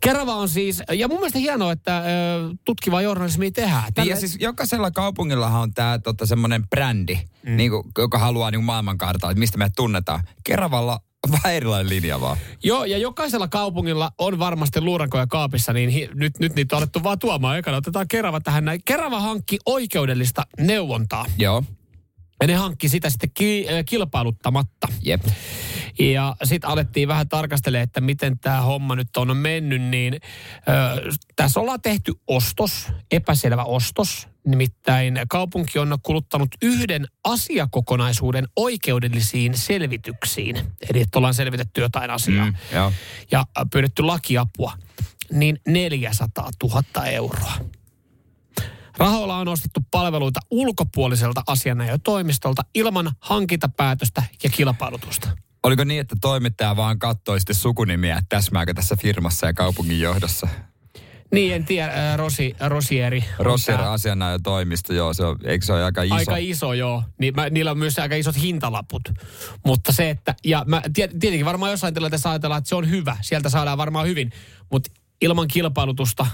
Kerava 0.00 0.34
on 0.34 0.48
siis, 0.48 0.82
ja 0.92 1.08
mun 1.08 1.18
mielestä 1.18 1.38
hienoa, 1.38 1.72
että 1.72 1.98
ö, 1.98 2.02
tutkivaa 2.64 3.02
journalismia 3.02 3.50
tehdään. 3.50 3.82
Niin, 3.84 3.94
Tällä- 3.94 4.10
ja 4.10 4.16
siis 4.16 4.36
jokaisella 4.40 4.90
kaupungillahan 4.90 5.62
on 5.62 5.74
tämä 5.74 5.98
tota, 5.98 6.26
semmoinen 6.26 6.68
brändi, 6.68 7.14
mm. 7.42 7.56
niin 7.56 7.70
kuin, 7.70 7.82
joka 7.98 8.18
haluaa 8.18 8.50
niin 8.50 8.64
maailmankartalla, 8.64 9.30
että 9.32 9.38
mistä 9.38 9.58
me 9.58 9.70
tunnetaan. 9.76 10.22
Keravalla 10.44 11.00
vähän 11.32 11.54
erilainen 11.54 11.88
linja 11.88 12.20
vaan. 12.20 12.36
Joo, 12.64 12.84
ja 12.84 12.98
jokaisella 12.98 13.48
kaupungilla 13.48 14.10
on 14.18 14.38
varmasti 14.38 14.80
luurankoja 14.80 15.26
kaapissa, 15.26 15.72
niin 15.72 15.90
hi, 15.90 16.08
nyt, 16.14 16.38
nyt 16.38 16.54
niitä 16.54 16.76
on 16.76 16.78
alettu 16.78 17.02
vaan 17.02 17.18
tuomaan. 17.18 17.58
Ekana 17.58 17.76
otetaan 17.76 18.08
Kerava 18.08 18.40
tähän 18.40 18.64
näin. 18.64 18.80
Kerava 18.84 19.20
hankki 19.20 19.58
oikeudellista 19.66 20.46
neuvontaa. 20.60 21.26
Joo, 21.38 21.64
Ja 22.40 22.46
ne 22.46 22.54
hankki 22.54 22.88
sitä 22.88 23.10
sitten 23.10 23.30
ki, 23.34 23.66
äh, 23.70 23.84
kilpailuttamatta. 23.84 24.88
jep. 25.02 25.22
Ja 25.98 26.36
sitten 26.44 26.70
alettiin 26.70 27.08
vähän 27.08 27.28
tarkastelemaan, 27.28 27.84
että 27.84 28.00
miten 28.00 28.38
tämä 28.38 28.60
homma 28.60 28.96
nyt 28.96 29.16
on 29.16 29.36
mennyt, 29.36 29.82
niin 29.82 30.14
ö, 30.14 31.10
tässä 31.36 31.60
ollaan 31.60 31.80
tehty 31.80 32.12
ostos, 32.26 32.86
epäselvä 33.10 33.64
ostos. 33.64 34.28
Nimittäin 34.46 35.20
kaupunki 35.28 35.78
on 35.78 35.98
kuluttanut 36.02 36.48
yhden 36.62 37.06
asiakokonaisuuden 37.24 38.48
oikeudellisiin 38.56 39.56
selvityksiin. 39.58 40.56
Eli 40.90 41.00
että 41.00 41.18
ollaan 41.18 41.34
selvitetty 41.34 41.80
jotain 41.80 42.10
asiaa 42.10 42.46
Mm, 42.46 42.54
joo. 42.72 42.92
ja 43.30 43.46
pyydetty 43.72 44.02
lakiapua, 44.02 44.72
niin 45.32 45.60
400 45.68 46.48
000 46.62 47.06
euroa. 47.06 47.52
Rahoilla 48.96 49.36
on 49.36 49.48
ostettu 49.48 49.80
palveluita 49.90 50.40
ulkopuoliselta 50.50 51.42
asianajotoimistolta 51.46 52.62
ilman 52.74 53.12
hankintapäätöstä 53.20 54.22
ja 54.42 54.50
kilpailutusta. 54.50 55.28
Oliko 55.62 55.84
niin, 55.84 56.00
että 56.00 56.16
toimittaja 56.20 56.76
vaan 56.76 56.98
katsoi 56.98 57.40
sitten 57.40 57.56
sukunimiä, 57.56 58.16
että 58.16 58.36
täsmääkö 58.36 58.74
tässä 58.74 58.96
firmassa 58.96 59.46
ja 59.46 59.54
kaupungin 59.54 60.00
johdossa? 60.00 60.48
Niin, 61.32 61.54
en 61.54 61.64
tiedä, 61.64 61.92
ää, 61.94 62.16
Rosi, 62.16 62.56
Rosieri. 62.60 63.24
tää. 63.82 63.92
asianajotoimisto, 63.92 64.92
joo, 64.92 65.14
se 65.14 65.24
on, 65.24 65.38
eikö 65.44 65.64
se 65.64 65.72
ole 65.72 65.84
aika 65.84 66.02
iso? 66.02 66.14
Aika 66.14 66.36
iso, 66.36 66.72
joo. 66.72 67.02
Niin 67.18 67.34
mä, 67.36 67.50
niillä 67.50 67.70
on 67.70 67.78
myös 67.78 67.98
aika 67.98 68.14
isot 68.14 68.36
hintalaput. 68.42 69.02
Mutta 69.66 69.92
se, 69.92 70.10
että, 70.10 70.34
ja 70.44 70.64
mä, 70.66 70.82
tiet- 70.86 71.18
tietenkin 71.20 71.44
varmaan 71.44 71.70
jossain 71.70 71.94
tilanteessa 71.94 72.30
ajatellaan, 72.30 72.58
että 72.58 72.68
se 72.68 72.74
on 72.74 72.90
hyvä. 72.90 73.16
Sieltä 73.20 73.48
saadaan 73.48 73.78
varmaan 73.78 74.06
hyvin. 74.06 74.32
Mutta 74.72 74.90
ilman 75.20 75.48
kilpailutusta 75.48 76.26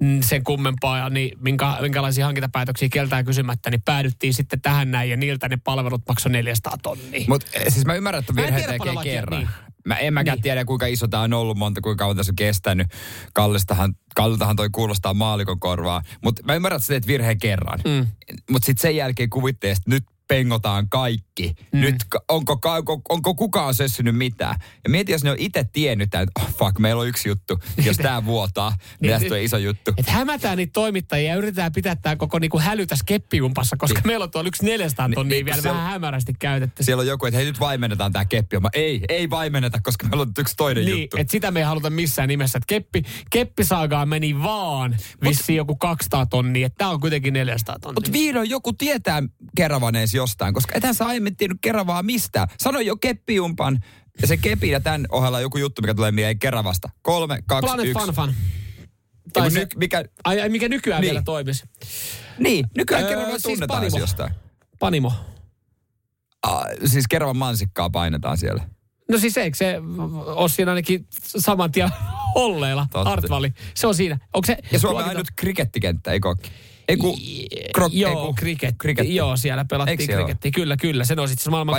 mm, 0.00 0.22
sen 0.22 0.44
kummempaa, 0.44 1.10
niin 1.10 1.38
minkä, 1.40 1.76
minkälaisia 1.80 2.24
hankintapäätöksiä 2.24 2.88
keltään 2.92 3.24
kysymättä, 3.24 3.70
niin 3.70 3.82
päädyttiin 3.82 4.34
sitten 4.34 4.60
tähän 4.60 4.90
näin, 4.90 5.10
ja 5.10 5.16
niiltä 5.16 5.48
ne 5.48 5.58
palvelut 5.64 6.02
maksoi 6.08 6.32
400 6.32 6.76
tonnia. 6.82 7.24
Mutta 7.28 7.46
siis 7.68 7.84
mä 7.84 7.94
ymmärrän, 7.94 8.20
että 8.20 8.36
virhe 8.36 8.60
tekee 8.60 8.94
kerran. 9.02 9.38
niin. 9.40 9.48
Mä 9.86 9.96
en 9.96 10.14
mäkään 10.14 10.36
Niin. 10.36 10.42
tiedä, 10.42 10.64
kuinka 10.64 10.86
iso 10.86 11.08
tämä 11.08 11.22
on 11.22 11.32
ollut, 11.32 11.56
monta, 11.58 11.80
kuinka 11.80 12.02
kauan 12.02 12.16
tässä 12.16 12.32
on 12.32 12.36
kestänyt. 12.36 12.86
Kallistahan, 13.34 13.94
Kalliltahan 14.14 14.56
toi 14.56 14.68
kuulostaa 14.72 15.14
maalikon 15.14 15.60
korvaa. 15.60 16.02
Mutta 16.24 16.42
mä 16.44 16.54
ymmärrän, 16.54 16.76
että 16.76 16.86
sä 16.86 16.92
teet 16.92 17.06
virheen 17.06 17.38
kerran. 17.38 17.80
Mm. 17.84 18.06
Mutta 18.50 18.66
sitten 18.66 18.82
sen 18.82 18.96
jälkeen 18.96 19.30
kuvitteet, 19.30 19.76
että 19.76 19.90
nyt 19.90 20.04
pengotaan 20.28 20.88
kaikki. 20.88 21.54
Mm. 21.72 21.80
Nyt 21.80 21.96
onko, 22.28 22.58
onko, 22.64 23.00
onko 23.08 23.34
kukaan 23.34 23.74
sössynyt 23.74 24.16
mitään. 24.16 24.54
Ja 24.84 24.90
mieti, 24.90 25.12
jos 25.12 25.24
ne 25.24 25.30
on 25.30 25.36
itse 25.38 25.64
tiennyt, 25.72 26.14
että 26.14 26.32
oh, 26.40 26.48
fuck, 26.58 26.78
meillä 26.78 27.00
on 27.02 27.08
yksi 27.08 27.28
juttu. 27.28 27.58
Jos 27.84 27.96
tämä 27.96 28.24
vuotaa, 28.24 28.70
niin 28.70 28.78
Niin, 29.00 29.20
tästä 29.20 29.34
on 29.34 29.40
iso 29.40 29.56
juttu. 29.58 29.90
Että 29.96 30.12
hämätään 30.12 30.56
niitä 30.58 30.72
toimittajia 30.72 31.30
ja 31.30 31.36
yritetään 31.36 31.72
pitää 31.72 31.96
tämä 31.96 32.16
koko 32.16 32.38
niinku 32.38 32.58
hälytä 32.58 32.96
skeppiumpassa, 32.96 33.76
koska 33.76 34.00
meillä 34.04 34.22
on 34.22 34.30
tuolla 34.30 34.48
yksi 34.48 34.64
400 34.64 35.08
tonnia 35.14 35.36
niin, 35.36 35.44
vielä 35.46 35.58
on- 35.58 35.64
vähän 35.64 35.90
hämärästi 35.90 36.32
käytetty. 36.38 36.84
Siellä 36.84 37.00
on 37.00 37.06
joku, 37.06 37.26
että 37.26 37.36
hei 37.36 37.46
nyt 37.46 37.60
vaimennetaan 37.60 38.12
tämä 38.12 38.24
keppi. 38.24 38.58
Mä, 38.60 38.68
ei, 38.72 39.00
ei 39.08 39.30
vaimenneta, 39.30 39.80
koska 39.82 40.08
meillä 40.08 40.22
on 40.22 40.32
yksi 40.38 40.54
toinen 40.56 40.84
Niin, 40.84 41.00
juttu. 41.00 41.16
että 41.16 41.30
sitä 41.30 41.50
me 41.50 41.60
ei 41.60 41.66
haluta 41.66 41.90
missään 41.90 42.28
nimessä. 42.28 42.58
Että 42.58 42.66
keppi, 42.68 43.02
keppisaagaan 43.30 44.08
meni 44.08 44.42
vaan 44.42 44.96
vissiin 45.24 45.56
joku 45.56 45.76
200 45.76 46.26
tonnia, 46.26 46.70
tämä 46.70 46.90
on 46.90 47.00
kuitenkin 47.00 47.32
400 47.32 47.78
tonnia. 47.78 47.94
Mutta 47.94 48.12
vihdoin 48.12 48.50
joku 48.50 48.72
tietää 48.72 49.22
Keravan 49.56 49.96
edes 49.96 50.14
jostain, 50.16 50.54
koska 50.54 50.72
ethän 50.76 50.94
sä 50.94 51.06
aiemmin 51.06 51.36
tiennyt 51.36 51.58
Keravaa 51.60 52.02
mistään. 52.02 52.48
Sano 52.58 52.80
jo 52.80 52.96
keppijumpan 52.96 53.78
ja 54.22 54.26
se 54.26 54.36
kepi 54.36 54.68
ja 54.68 54.80
tämän 54.80 55.06
ohella 55.10 55.40
joku 55.40 55.58
juttu, 55.58 55.82
mikä 55.82 55.94
tulee 55.94 56.12
mieleen 56.12 56.38
Keravasta. 56.38 56.88
Kolme, 57.02 57.38
kaksi, 57.46 57.66
Planet 57.66 57.86
yksi. 57.86 58.04
Fun 58.04 58.14
Fun. 58.14 58.34
Tai 59.32 59.50
se, 59.50 59.58
ny, 59.60 59.66
mikä, 59.76 60.04
ai, 60.24 60.40
ai, 60.40 60.48
mikä 60.48 60.68
nykyään 60.68 61.00
Niin. 61.00 61.10
vielä 61.10 61.22
toimisi. 61.22 61.64
niin, 62.38 62.66
nykyään 62.76 63.02
Öö, 63.04 63.08
Kerava 63.10 63.30
siis 63.30 63.42
tunnetaan 63.42 63.80
Panimo. 63.80 63.98
jostain. 63.98 64.32
Panimo. 64.78 65.12
Ah, 66.42 66.64
siis 66.84 67.04
Keravan 67.08 67.36
mansikkaa 67.36 67.90
painetaan 67.90 68.38
siellä. 68.38 68.64
No 69.10 69.18
siis 69.18 69.36
eikö 69.36 69.56
se 69.56 69.76
ole 70.26 70.48
siinä 70.48 70.70
ainakin 70.70 71.06
saman 71.22 71.72
tien 71.72 71.88
olleilla, 72.34 72.86
Totta. 72.92 73.10
Hartwalli. 73.10 73.52
Se 73.74 73.86
on 73.86 73.94
siinä. 73.94 74.18
Onko 74.34 74.46
se, 74.46 74.56
Ja 74.72 74.78
Suomen 74.78 74.94
luokiteltu- 74.96 75.08
ainut 75.08 75.28
krikettikenttä, 75.36 76.12
ei 76.12 76.20
kokki. 76.20 76.50
Ei 76.88 76.96
ku, 76.96 77.18
krok, 77.74 77.92
Joo, 77.92 78.26
ku, 78.26 78.34
kriket. 78.34 78.74
kriketti. 78.78 79.14
Joo, 79.14 79.36
siellä 79.36 79.64
pelattiin 79.64 80.08
krikettiä. 80.08 80.50
Kyllä, 80.50 80.76
kyllä. 80.76 81.04
Se 81.04 81.14
on 81.18 81.28
sitten 81.28 81.50
maailman. 81.50 81.74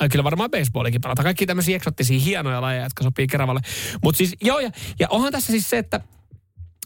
Ai, 0.00 0.08
Kyllä 0.08 0.24
varmaan 0.24 0.50
baseballikin 0.50 1.00
pelataan. 1.00 1.24
Kaikki 1.24 1.46
tämmöisiä 1.46 1.76
eksottisia 1.76 2.20
hienoja 2.20 2.60
lajeja, 2.60 2.82
jotka 2.82 3.04
sopii 3.04 3.26
Keravalle. 3.26 3.60
Mutta 4.02 4.18
siis, 4.18 4.36
joo, 4.42 4.60
ja, 4.60 4.70
ja 5.00 5.06
onhan 5.10 5.32
tässä 5.32 5.52
siis 5.52 5.70
se, 5.70 5.78
että, 5.78 6.00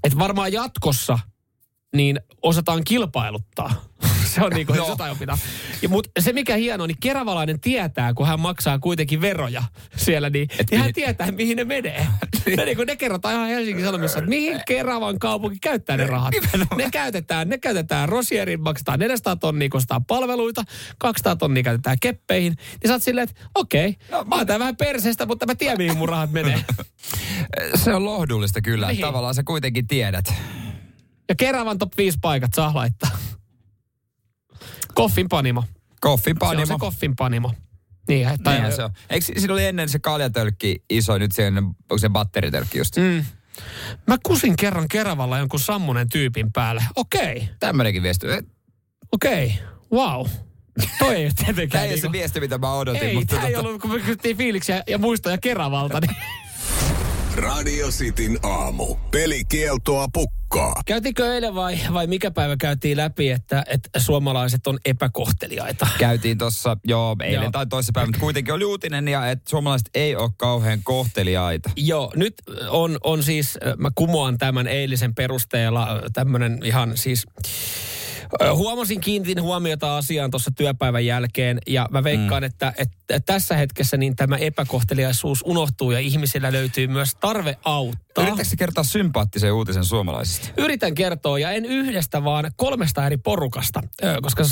että 0.04 0.18
varmaan 0.18 0.52
jatkossa 0.52 1.18
niin 1.96 2.20
osataan 2.42 2.84
kilpailuttaa 2.84 3.84
Se 4.34 4.42
on 4.42 4.52
niinku, 4.52 4.72
no. 4.72 4.88
jotain 4.88 5.18
pitää. 5.18 5.38
Ja, 5.82 5.88
mut 5.88 6.08
se 6.20 6.32
mikä 6.32 6.56
hieno, 6.56 6.86
niin 6.86 6.96
keravalainen 7.00 7.60
tietää, 7.60 8.14
kun 8.14 8.26
hän 8.26 8.40
maksaa 8.40 8.78
kuitenkin 8.78 9.20
veroja 9.20 9.62
siellä, 9.96 10.30
niin, 10.30 10.48
Et 10.58 10.70
niin 10.70 10.80
hän 10.80 10.92
tietää, 10.92 11.30
mihin 11.30 11.56
ne 11.56 11.64
menee. 11.64 12.06
ne, 12.56 12.64
niin 12.64 12.78
ne 12.86 12.96
kerrotaan 12.96 13.34
ihan 13.34 13.48
Helsingin 13.48 13.84
Sanomissa, 13.84 14.18
että 14.18 14.28
mihin 14.28 14.60
Keravan 14.66 15.18
kaupunki 15.18 15.58
käyttää 15.60 15.96
ne 15.96 16.06
rahat. 16.06 16.34
Ne 16.76 16.88
käytetään, 16.92 17.48
ne 17.48 17.58
käytetään 17.58 18.08
Rosierin, 18.08 18.62
maksetaan 18.62 18.98
400 18.98 19.36
tonnia, 19.36 19.68
kostetaan 19.68 20.04
palveluita, 20.04 20.64
200 20.98 21.36
tonnia 21.36 21.62
käytetään 21.62 21.96
keppeihin. 22.02 22.52
Niin 22.52 22.88
sä 22.88 22.92
oot 22.92 23.02
silleen, 23.02 23.28
että 23.30 23.42
okei, 23.54 23.96
okay, 24.12 24.24
mä 24.28 24.36
oon 24.36 24.46
vähän 24.46 24.76
perseestä, 24.76 25.26
mutta 25.26 25.46
mä 25.46 25.54
tiedän, 25.54 25.78
mihin 25.78 25.96
mun 25.96 26.08
rahat 26.08 26.30
menee. 26.30 26.64
se 27.74 27.94
on 27.94 28.04
lohdullista 28.04 28.60
kyllä. 28.60 28.88
Niin. 28.88 29.00
Tavallaan 29.00 29.34
sä 29.34 29.42
kuitenkin 29.42 29.86
tiedät. 29.86 30.34
Ja 31.28 31.34
Keravan 31.34 31.78
top 31.78 31.92
5 31.96 32.18
paikat 32.22 32.54
saa 32.54 32.74
laittaa. 32.74 33.10
Koffin 34.94 35.28
panimo. 35.28 35.64
Koffin 36.00 36.36
panimo. 36.38 36.66
Se 36.66 36.72
on 36.72 36.78
se 36.78 36.80
koffin 36.80 37.16
panimo. 37.16 37.54
Niin, 38.08 38.28
tai 38.42 38.60
niin 38.60 38.72
se 38.72 38.84
on. 38.84 38.90
Eikö 39.10 39.26
siinä 39.26 39.52
oli 39.52 39.64
ennen 39.64 39.88
se 39.88 39.98
kaljatölkki 39.98 40.82
iso, 40.90 41.18
nyt 41.18 41.32
se, 41.32 41.46
onko 41.46 41.98
se 41.98 42.08
batteritölkki 42.08 42.78
just? 42.78 42.96
Mm. 42.96 43.24
Mä 44.06 44.16
kusin 44.26 44.56
kerran 44.56 44.88
Keravalla 44.88 45.38
jonkun 45.38 45.60
sammunen 45.60 46.08
tyypin 46.08 46.52
päälle. 46.52 46.84
Okei. 46.96 47.36
Okay. 47.36 47.54
Tämmönenkin 47.60 48.02
viesti. 48.02 48.26
Okei. 49.12 49.46
Okay. 49.46 49.66
Wow. 49.92 50.26
Toi 50.98 51.14
ei 51.14 51.30
tietenkään. 51.36 51.68
Tämä 51.70 51.84
ei 51.84 51.88
niinku... 51.88 52.08
se 52.08 52.12
viesti, 52.12 52.40
mitä 52.40 52.58
mä 52.58 52.72
odotin. 52.72 53.02
Ei, 53.02 53.14
mutta 53.14 53.36
tämä 53.36 53.40
tota... 53.40 53.48
ei 53.48 53.56
ollut, 53.56 53.80
kun 53.80 53.90
me 53.90 53.98
kysyttiin 53.98 54.36
fiiliksiä 54.36 54.82
ja 54.86 54.98
muistoja 54.98 55.38
Keravalta. 55.38 56.00
Niin... 56.00 56.16
Radio 57.40 57.88
Cityn 57.88 58.38
aamu. 58.42 58.96
Pelikieltoa 59.10 60.08
pukkaa. 60.12 60.82
Käytiinkö 60.86 61.34
eilen 61.34 61.54
vai, 61.54 61.78
vai 61.92 62.06
mikä 62.06 62.30
päivä 62.30 62.56
käytiin 62.56 62.96
läpi, 62.96 63.30
että, 63.30 63.64
että 63.66 64.00
suomalaiset 64.00 64.66
on 64.66 64.78
epäkohteliaita? 64.84 65.88
Käytiin 65.98 66.38
tuossa, 66.38 66.76
joo, 66.84 67.16
eilen 67.22 67.42
joo. 67.42 67.50
tai 67.50 67.66
toisessa 67.66 67.92
päivänä, 67.94 68.08
mutta 68.08 68.20
kuitenkin 68.20 68.54
oli 68.54 68.64
uutinen, 68.64 69.08
ja 69.08 69.30
että 69.30 69.50
suomalaiset 69.50 69.88
ei 69.94 70.16
ole 70.16 70.30
kauhean 70.36 70.80
kohteliaita. 70.84 71.70
Joo, 71.76 72.12
nyt 72.16 72.34
on, 72.68 72.98
on 73.04 73.22
siis, 73.22 73.58
mä 73.78 73.90
kumoan 73.94 74.38
tämän 74.38 74.66
eilisen 74.66 75.14
perusteella 75.14 75.88
tämmöinen 76.12 76.58
ihan 76.64 76.96
siis 76.96 77.26
Huomasin, 78.54 79.00
kiinnitin 79.00 79.42
huomiota 79.42 79.96
asiaan 79.96 80.30
tuossa 80.30 80.50
työpäivän 80.50 81.06
jälkeen 81.06 81.58
ja 81.66 81.88
mä 81.90 82.04
veikkaan, 82.04 82.42
mm. 82.42 82.46
että, 82.46 82.72
että 82.78 83.20
tässä 83.26 83.56
hetkessä 83.56 83.96
niin 83.96 84.16
tämä 84.16 84.36
epäkohteliaisuus 84.36 85.42
unohtuu 85.46 85.90
ja 85.90 85.98
ihmisillä 85.98 86.52
löytyy 86.52 86.86
myös 86.86 87.14
tarve 87.14 87.58
auttaa. 87.64 88.09
Yritätkö 88.18 88.56
kertoa 88.58 88.84
sympaattisen 88.84 89.52
uutisen 89.52 89.84
suomalaisista? 89.84 90.48
Yritän 90.56 90.94
kertoa 90.94 91.38
ja 91.38 91.50
en 91.50 91.64
yhdestä, 91.64 92.24
vaan 92.24 92.50
kolmesta 92.56 93.06
eri 93.06 93.16
porukasta. 93.16 93.80
Koska 94.22 94.42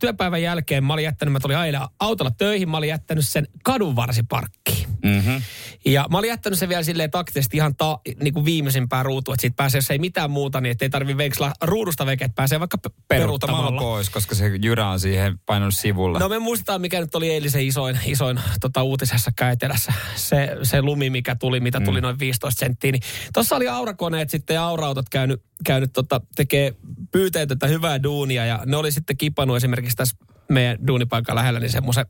työpäivän 0.00 0.42
jälkeen 0.42 0.84
mä 0.84 0.92
olin 0.92 1.04
jättänyt, 1.04 1.32
mä 1.32 1.40
tulin 1.40 1.56
aina 1.56 1.88
autolla 2.00 2.30
töihin, 2.30 2.68
mä 2.68 2.76
olin 2.76 2.88
jättänyt 2.88 3.28
sen 3.28 3.48
kadunvarsiparkkiin. 3.64 4.88
Mm-hmm. 5.04 5.42
Ja 5.84 6.06
mä 6.10 6.18
olin 6.18 6.28
jättänyt 6.28 6.58
sen 6.58 6.68
vielä 6.68 6.82
silleen 6.82 7.10
taktisesti 7.10 7.56
ihan 7.56 7.76
ta, 7.76 7.98
niin 8.22 8.34
kuin 8.34 8.44
viimeisimpään 8.44 9.04
ruutuun, 9.04 9.34
että 9.34 9.40
siitä 9.40 9.56
pääsee, 9.56 9.78
jos 9.78 9.90
ei 9.90 9.98
mitään 9.98 10.30
muuta, 10.30 10.60
niin 10.60 10.70
ettei 10.70 10.90
tarvi 10.90 11.16
veksla 11.16 11.52
ruudusta 11.62 12.06
veke, 12.06 12.24
että 12.24 12.34
pääsee 12.34 12.60
vaikka 12.60 12.78
peruuttamalla 13.08 13.80
pois, 13.80 14.10
koska 14.10 14.34
se 14.34 14.50
jyrä 14.62 14.88
on 14.88 15.00
siihen 15.00 15.38
painunut 15.46 15.74
sivulle. 15.74 16.18
No 16.18 16.28
me 16.28 16.38
muistetaan, 16.38 16.80
mikä 16.80 17.00
nyt 17.00 17.14
oli 17.14 17.30
eilisen 17.30 17.66
isoin, 17.66 17.98
isoin 18.06 18.40
tota, 18.60 18.82
uutisessa 18.82 19.30
käytelässä. 19.36 19.92
Se, 20.16 20.56
se 20.62 20.82
lumi, 20.82 21.10
mikä 21.10 21.34
tuli, 21.34 21.60
mitä 21.60 21.80
tuli 21.80 22.00
mm. 22.00 22.02
noin 22.02 22.18
15 22.18 22.58
senttiä. 22.58 22.92
Niin 22.92 23.02
Tuossa 23.32 23.56
oli 23.56 23.68
aurakoneet 23.68 24.30
sitten 24.30 24.54
ja 24.54 24.64
aurautot 24.66 25.08
käynyt, 25.08 25.42
käynyt 25.64 25.92
tota, 25.92 26.20
tekee 26.36 26.74
pyyteen 27.12 27.48
tätä 27.48 27.66
hyvää 27.66 28.02
duunia. 28.02 28.46
Ja 28.46 28.62
ne 28.66 28.76
oli 28.76 28.92
sitten 28.92 29.16
kipannut 29.16 29.56
esimerkiksi 29.56 29.96
tässä 29.96 30.16
meidän 30.48 30.86
duunipaikan 30.86 31.36
lähellä, 31.36 31.60
niin 31.60 31.70
semmoisen 31.70 32.06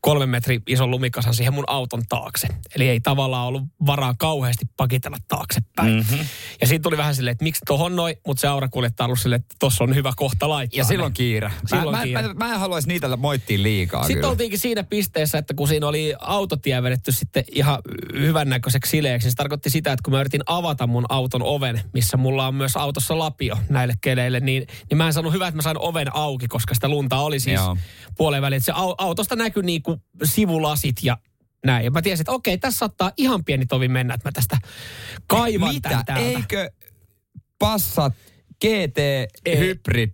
kolmen 0.00 0.28
metri 0.28 0.60
ison 0.66 0.90
lumikasan 0.90 1.34
siihen 1.34 1.54
mun 1.54 1.64
auton 1.66 2.02
taakse. 2.08 2.48
Eli 2.76 2.88
ei 2.88 3.00
tavallaan 3.00 3.46
ollut 3.46 3.62
varaa 3.86 4.14
kauheasti 4.18 4.64
pakitella 4.76 5.16
taaksepäin. 5.28 5.92
Mm-hmm. 5.92 6.26
Ja 6.60 6.66
siitä 6.66 6.82
tuli 6.82 6.96
vähän 6.96 7.14
silleen, 7.14 7.32
että 7.32 7.42
miksi 7.42 7.62
tohon 7.66 7.96
noin, 7.96 8.16
mutta 8.26 8.40
se 8.40 8.48
aurakuljettaja 8.48 9.04
ollut 9.04 9.20
silleen, 9.20 9.40
että 9.40 9.56
tossa 9.58 9.84
on 9.84 9.94
hyvä 9.94 10.12
kohta 10.16 10.48
laittaa. 10.48 10.78
Ja 10.78 10.84
silloin 10.84 11.12
kiire. 11.12 11.52
Silloin 11.66 11.96
mä, 11.96 12.02
kiire. 12.02 12.22
Mä, 12.22 12.28
mä, 12.28 12.34
mä 12.34 12.54
en 12.54 12.60
haluaisi 12.60 12.88
niitä 12.88 13.16
moittia 13.16 13.62
liikaa 13.62 14.02
Sitten 14.02 14.16
kyllä. 14.16 14.28
oltiinkin 14.28 14.58
siinä 14.58 14.84
pisteessä, 14.84 15.38
että 15.38 15.54
kun 15.54 15.68
siinä 15.68 15.86
oli 15.86 16.14
autotie 16.20 16.82
vedetty 16.82 17.12
sitten 17.12 17.44
ihan 17.52 17.78
hyvännäköiseksi 18.12 18.90
sileeksi, 18.90 19.30
se 19.30 19.36
tarkoitti 19.36 19.70
sitä, 19.70 19.92
että 19.92 20.02
kun 20.04 20.12
mä 20.12 20.20
yritin 20.20 20.42
avata 20.46 20.86
mun 20.86 21.06
auton 21.08 21.42
oven, 21.42 21.80
missä 21.92 22.16
mulla 22.16 22.46
on 22.46 22.54
myös 22.54 22.76
autossa 22.76 23.18
lapio 23.18 23.58
näille 23.68 23.94
keleille, 24.00 24.40
niin, 24.40 24.66
niin 24.90 24.98
mä 24.98 25.06
en 25.06 25.12
saanut 25.12 25.32
hyvä, 25.32 25.48
että 25.48 25.56
mä 25.56 25.62
sain 25.62 25.78
oven 25.78 26.16
auki, 26.16 26.48
koska 26.48 26.74
sitä 26.74 26.88
lunta 26.88 27.16
oli 27.16 27.40
siis 27.40 27.60
Joo. 27.64 27.76
puoleen 28.16 28.42
väliin. 28.42 28.62
Se 28.62 28.72
autosta 28.98 29.36
näkyi 29.36 29.62
niin 29.62 29.82
kuin 29.82 30.02
sivulasit 30.24 30.96
ja 31.02 31.16
näin. 31.66 31.84
Ja 31.84 31.90
mä 31.90 32.02
tiesin, 32.02 32.22
että 32.22 32.32
okei, 32.32 32.58
tässä 32.58 32.78
saattaa 32.78 33.12
ihan 33.16 33.44
pieni 33.44 33.66
tovi 33.66 33.88
mennä, 33.88 34.14
että 34.14 34.28
mä 34.28 34.32
tästä 34.32 34.58
kaivan 35.26 35.74
Mitä? 35.74 35.88
Tämän 35.88 36.04
täältä. 36.04 36.28
Eikö 36.28 36.70
Passat 37.58 38.14
GT. 38.60 38.98
Hybrid 39.58 40.10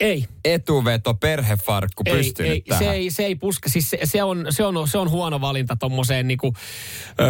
ei. 0.00 0.26
Etuveto, 0.44 1.14
perhefarkku 1.14 2.02
ei, 2.06 2.16
pystynyt 2.16 2.52
ei, 2.52 2.60
tähän. 2.60 2.84
Se 2.84 2.90
ei, 2.90 3.10
se 3.10 3.24
ei 3.24 3.34
puske. 3.34 3.68
Siis 3.68 3.90
se, 3.90 3.98
se, 4.04 4.22
on, 4.22 4.46
se, 4.50 4.64
on, 4.64 4.88
se 4.88 4.98
on 4.98 5.10
huono 5.10 5.40
valinta 5.40 5.76
tuommoiseen 5.76 6.28
niinku, 6.28 6.54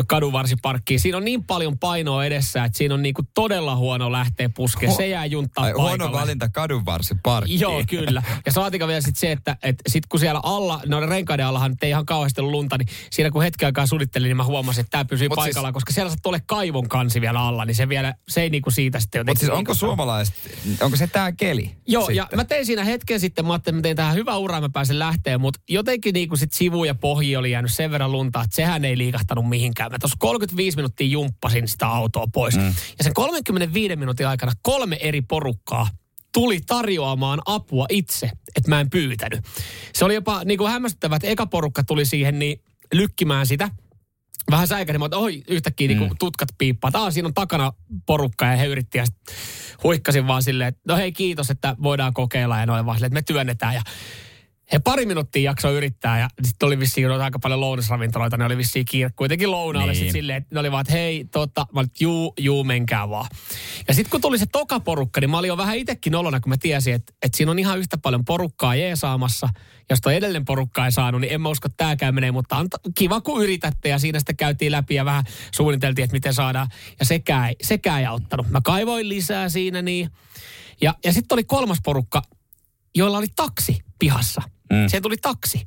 kadunvarsiparkkiin. 0.06 1.00
Siinä 1.00 1.16
on 1.16 1.24
niin 1.24 1.44
paljon 1.44 1.78
painoa 1.78 2.24
edessä, 2.24 2.64
että 2.64 2.78
siinä 2.78 2.94
on 2.94 3.02
niinku 3.02 3.22
todella 3.34 3.76
huono 3.76 4.12
lähteä 4.12 4.48
puskeen. 4.48 4.92
Se 4.92 5.06
jää 5.06 5.26
junttaa 5.26 5.64
Ai, 5.64 5.72
Huono 5.72 6.12
valinta 6.12 6.48
kadunvarsiparkkiin. 6.48 7.60
Joo, 7.60 7.82
kyllä. 7.90 8.22
Ja 8.46 8.52
saatika 8.52 8.88
vielä 8.88 9.00
sitten 9.00 9.20
se, 9.20 9.32
että 9.32 9.56
et 9.62 9.76
sit 9.88 10.06
kun 10.06 10.20
siellä 10.20 10.40
alla, 10.42 10.80
no 10.86 11.00
renkaiden 11.00 11.46
allahan 11.46 11.74
ei 11.82 11.90
ihan 11.90 12.06
kauheasti 12.06 12.42
lunta, 12.42 12.78
niin 12.78 12.88
siinä 13.10 13.30
kun 13.30 13.42
hetken 13.42 13.66
aikaa 13.66 13.86
suunnittelin, 13.86 14.28
niin 14.28 14.36
mä 14.36 14.44
huomasin, 14.44 14.80
että 14.80 14.90
tämä 14.90 15.04
pysyy 15.04 15.28
Mut 15.28 15.36
paikalla, 15.36 15.68
siis, 15.68 15.74
koska 15.74 15.92
siellä 15.92 16.10
sattuu 16.10 16.30
ole 16.30 16.42
kaivon 16.46 16.88
kansi 16.88 17.20
vielä 17.20 17.40
alla, 17.40 17.64
niin 17.64 17.74
se 17.74 17.88
vielä, 17.88 18.14
se 18.28 18.42
ei 18.42 18.50
niinku 18.50 18.70
siitä 18.70 19.00
sitten 19.00 19.18
jotenkin... 19.18 19.46
Mutta 19.46 19.46
siis 19.46 19.58
onko 19.58 19.74
suomalaiset, 19.74 20.34
onko 20.80 20.96
se 20.96 21.06
tämä 21.06 21.32
keli? 21.32 21.76
Joo, 21.86 22.02
sitten? 22.02 22.16
ja 22.16 22.28
mä 22.36 22.44
tein 22.56 22.66
siinä 22.66 22.84
hetken 22.84 23.20
sitten, 23.20 23.46
mä 23.46 23.52
ajattelin, 23.52 23.78
että 23.78 23.78
mä 23.78 23.82
tein 23.82 23.96
tähän 23.96 24.14
hyvä 24.14 24.36
ura, 24.36 24.60
mä 24.60 24.68
pääsen 24.68 24.98
lähteen, 24.98 25.40
mutta 25.40 25.60
jotenkin 25.68 26.12
niin 26.12 26.28
kuin 26.28 26.38
sit 26.38 26.52
sivu 26.52 26.84
ja 26.84 26.94
pohji 26.94 27.36
oli 27.36 27.50
jäänyt 27.50 27.72
sen 27.72 27.90
verran 27.90 28.12
lunta, 28.12 28.42
että 28.42 28.56
sehän 28.56 28.84
ei 28.84 28.98
liikahtanut 28.98 29.48
mihinkään. 29.48 29.92
Mä 29.92 29.98
tuossa 29.98 30.16
35 30.20 30.76
minuuttia 30.76 31.06
jumppasin 31.06 31.68
sitä 31.68 31.86
autoa 31.86 32.26
pois. 32.32 32.56
Mm. 32.56 32.74
Ja 32.98 33.04
sen 33.04 33.14
35 33.14 33.96
minuutin 33.96 34.28
aikana 34.28 34.52
kolme 34.62 34.98
eri 35.00 35.22
porukkaa 35.22 35.88
tuli 36.32 36.60
tarjoamaan 36.66 37.42
apua 37.46 37.86
itse, 37.90 38.30
että 38.56 38.68
mä 38.68 38.80
en 38.80 38.90
pyytänyt. 38.90 39.40
Se 39.94 40.04
oli 40.04 40.14
jopa 40.14 40.44
niin 40.44 40.58
kuin 40.58 40.70
hämmästyttävää, 40.70 41.16
että 41.16 41.28
eka 41.28 41.46
porukka 41.46 41.84
tuli 41.84 42.04
siihen 42.04 42.38
niin 42.38 42.60
lykkimään 42.92 43.46
sitä– 43.46 43.70
vähän 44.50 44.68
säikärin, 44.68 45.00
mutta 45.00 45.16
oi, 45.16 45.42
yhtäkkiä 45.48 45.88
niin 45.88 45.98
mm. 45.98 46.02
niin 46.02 46.18
tutkat 46.18 46.48
piippaa. 46.58 46.90
Taas 46.90 47.14
siinä 47.14 47.26
on 47.26 47.34
takana 47.34 47.72
porukka 48.06 48.46
ja 48.46 48.56
he 48.56 48.66
yritti 48.66 48.98
ja 48.98 49.04
huikkasin 49.84 50.26
vaan 50.26 50.42
silleen, 50.42 50.68
että 50.68 50.80
no 50.88 50.96
hei 50.96 51.12
kiitos, 51.12 51.50
että 51.50 51.76
voidaan 51.82 52.14
kokeilla 52.14 52.58
ja 52.58 52.66
noin 52.66 52.86
vaan 52.86 52.96
silleen, 52.96 53.16
että 53.16 53.32
me 53.32 53.34
työnnetään 53.34 53.74
ja 53.74 53.82
he 54.72 54.78
pari 54.78 55.06
minuuttia 55.06 55.42
jaksoi 55.42 55.74
yrittää 55.74 56.18
ja 56.18 56.28
sitten 56.42 56.66
oli 56.66 56.78
vissiin 56.78 57.10
aika 57.10 57.38
paljon 57.38 57.60
lounasravintoloita, 57.60 58.36
ne 58.36 58.44
oli 58.44 58.56
vissiin 58.56 58.84
kiire 58.84 59.10
kuitenkin 59.16 59.50
lounaalle 59.50 59.92
niin. 59.92 59.98
sitten 59.98 60.12
silleen, 60.12 60.36
että 60.36 60.54
ne 60.54 60.60
oli 60.60 60.72
vaan, 60.72 60.80
että 60.80 60.92
hei, 60.92 61.24
totta, 61.24 61.66
mä 61.72 61.80
olin, 61.80 61.90
juu, 62.00 62.34
juu, 62.38 62.64
menkää 62.64 63.10
vaan. 63.10 63.26
Ja 63.88 63.94
sitten 63.94 64.10
kun 64.10 64.20
tuli 64.20 64.38
se 64.38 64.46
toka 64.52 64.80
porukka, 64.80 65.20
niin 65.20 65.30
mä 65.30 65.38
olin 65.38 65.48
jo 65.48 65.56
vähän 65.56 65.76
itsekin 65.76 66.12
nolona, 66.12 66.40
kun 66.40 66.50
mä 66.50 66.56
tiesin, 66.56 66.94
että, 66.94 67.12
että 67.22 67.36
siinä 67.36 67.50
on 67.50 67.58
ihan 67.58 67.78
yhtä 67.78 67.98
paljon 67.98 68.24
porukkaa 68.24 68.74
jeesaamassa. 68.74 69.48
Jos 69.90 70.00
toi 70.00 70.16
edellinen 70.16 70.44
porukka 70.44 70.84
ei 70.84 70.92
saanut, 70.92 71.20
niin 71.20 71.32
en 71.32 71.40
mä 71.40 71.48
usko, 71.48 71.66
että 71.66 71.84
tämäkään 71.84 72.14
menee, 72.14 72.32
mutta 72.32 72.56
anta, 72.56 72.76
kiva 72.94 73.20
kun 73.20 73.42
yritätte 73.42 73.88
ja 73.88 73.98
siinä 73.98 74.18
sitten 74.18 74.36
käytiin 74.36 74.72
läpi 74.72 74.94
ja 74.94 75.04
vähän 75.04 75.24
suunniteltiin, 75.54 76.04
että 76.04 76.14
miten 76.14 76.34
saadaan. 76.34 76.68
Ja 76.98 77.04
sekään, 77.04 77.54
sekään 77.62 78.00
ei 78.00 78.06
auttanut. 78.06 78.50
Mä 78.50 78.60
kaivoin 78.64 79.08
lisää 79.08 79.48
siinä 79.48 79.82
niin. 79.82 80.10
Ja, 80.80 80.94
ja 81.04 81.12
sitten 81.12 81.36
oli 81.36 81.44
kolmas 81.44 81.78
porukka, 81.84 82.22
joilla 82.94 83.18
oli 83.18 83.26
taksi 83.36 83.78
pihassa. 83.98 84.42
Mm. 84.70 84.88
Siihen 84.88 85.02
tuli 85.02 85.16
taksi. 85.16 85.64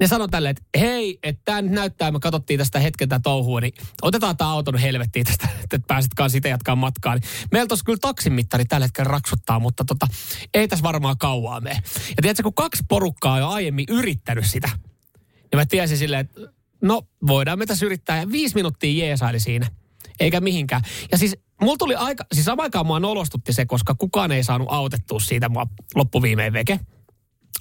Ne 0.00 0.06
sanoi 0.06 0.28
tälle, 0.28 0.50
että 0.50 0.62
hei, 0.78 1.18
että 1.22 1.42
tämä 1.44 1.62
nyt 1.62 1.72
näyttää, 1.72 2.10
me 2.10 2.20
katsottiin 2.20 2.58
tästä 2.58 2.78
hetken 2.78 3.08
tätä 3.08 3.22
touhua, 3.22 3.60
niin 3.60 3.72
otetaan 4.02 4.36
tämä 4.36 4.50
auto 4.50 4.72
helvettiin 4.82 5.26
tästä, 5.26 5.48
että 5.62 5.78
pääset 5.86 6.14
kanssa 6.16 6.38
itse 6.38 6.48
jatkaa 6.48 6.76
matkaa. 6.76 7.14
Niin 7.14 7.22
meillä 7.52 7.66
tuossa 7.66 7.84
kyllä 7.84 7.98
taksimittari 8.00 8.64
tällä 8.64 8.86
hetkellä 8.86 9.08
raksuttaa, 9.08 9.58
mutta 9.58 9.84
tota, 9.84 10.06
ei 10.54 10.68
tässä 10.68 10.82
varmaan 10.82 11.18
kauaa 11.18 11.60
mene. 11.60 11.82
Ja 12.08 12.22
tiedätkö, 12.22 12.42
kun 12.42 12.54
kaksi 12.54 12.82
porukkaa 12.88 13.32
on 13.32 13.40
jo 13.40 13.48
aiemmin 13.48 13.86
yrittänyt 13.88 14.46
sitä, 14.46 14.68
niin 15.34 15.56
mä 15.56 15.66
tiesin 15.66 15.98
silleen, 15.98 16.20
että 16.20 16.40
no 16.82 17.02
voidaan 17.26 17.58
me 17.58 17.66
tässä 17.66 17.86
yrittää. 17.86 18.20
Ja 18.20 18.32
viisi 18.32 18.54
minuuttia 18.54 19.06
jeesaili 19.06 19.40
siinä, 19.40 19.66
eikä 20.20 20.40
mihinkään. 20.40 20.82
Ja 21.12 21.18
siis 21.18 21.36
mulla 21.60 21.76
tuli 21.76 21.94
aika, 21.94 22.24
siis 22.32 22.44
samaan 22.44 22.66
aikaan 22.66 22.86
mua 22.86 23.00
nolostutti 23.00 23.52
se, 23.52 23.66
koska 23.66 23.94
kukaan 23.94 24.32
ei 24.32 24.44
saanut 24.44 24.68
autettua 24.70 25.20
siitä 25.20 25.48
mua 25.48 25.66
loppuviimeen 25.94 26.52
veke. 26.52 26.80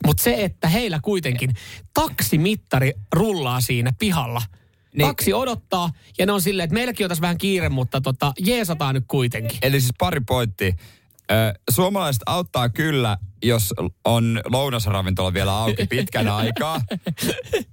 Mutta 0.05 0.23
se, 0.23 0.43
että 0.43 0.67
heillä 0.67 0.99
kuitenkin 1.03 1.53
taksimittari 1.93 2.93
rullaa 3.13 3.61
siinä 3.61 3.93
pihalla. 3.99 4.41
Niin. 4.97 5.07
Taksi 5.07 5.33
odottaa 5.33 5.89
ja 6.17 6.25
ne 6.25 6.31
on 6.31 6.41
silleen, 6.41 6.63
että 6.63 6.73
meilläkin 6.73 7.05
on 7.05 7.09
tässä 7.09 7.21
vähän 7.21 7.37
kiire, 7.37 7.69
mutta 7.69 8.01
tota, 8.01 8.33
jeesataan 8.39 8.95
nyt 8.95 9.03
kuitenkin. 9.07 9.57
Eli 9.61 9.81
siis 9.81 9.93
pari 9.99 10.21
pointti. 10.27 10.75
Suomalaiset 11.69 12.21
auttaa 12.25 12.69
kyllä, 12.69 13.17
jos 13.43 13.73
on 14.05 14.41
lounasravintola 14.45 15.33
vielä 15.33 15.57
auki 15.57 15.87
pitkän 15.89 16.27
aikaa. 16.27 16.81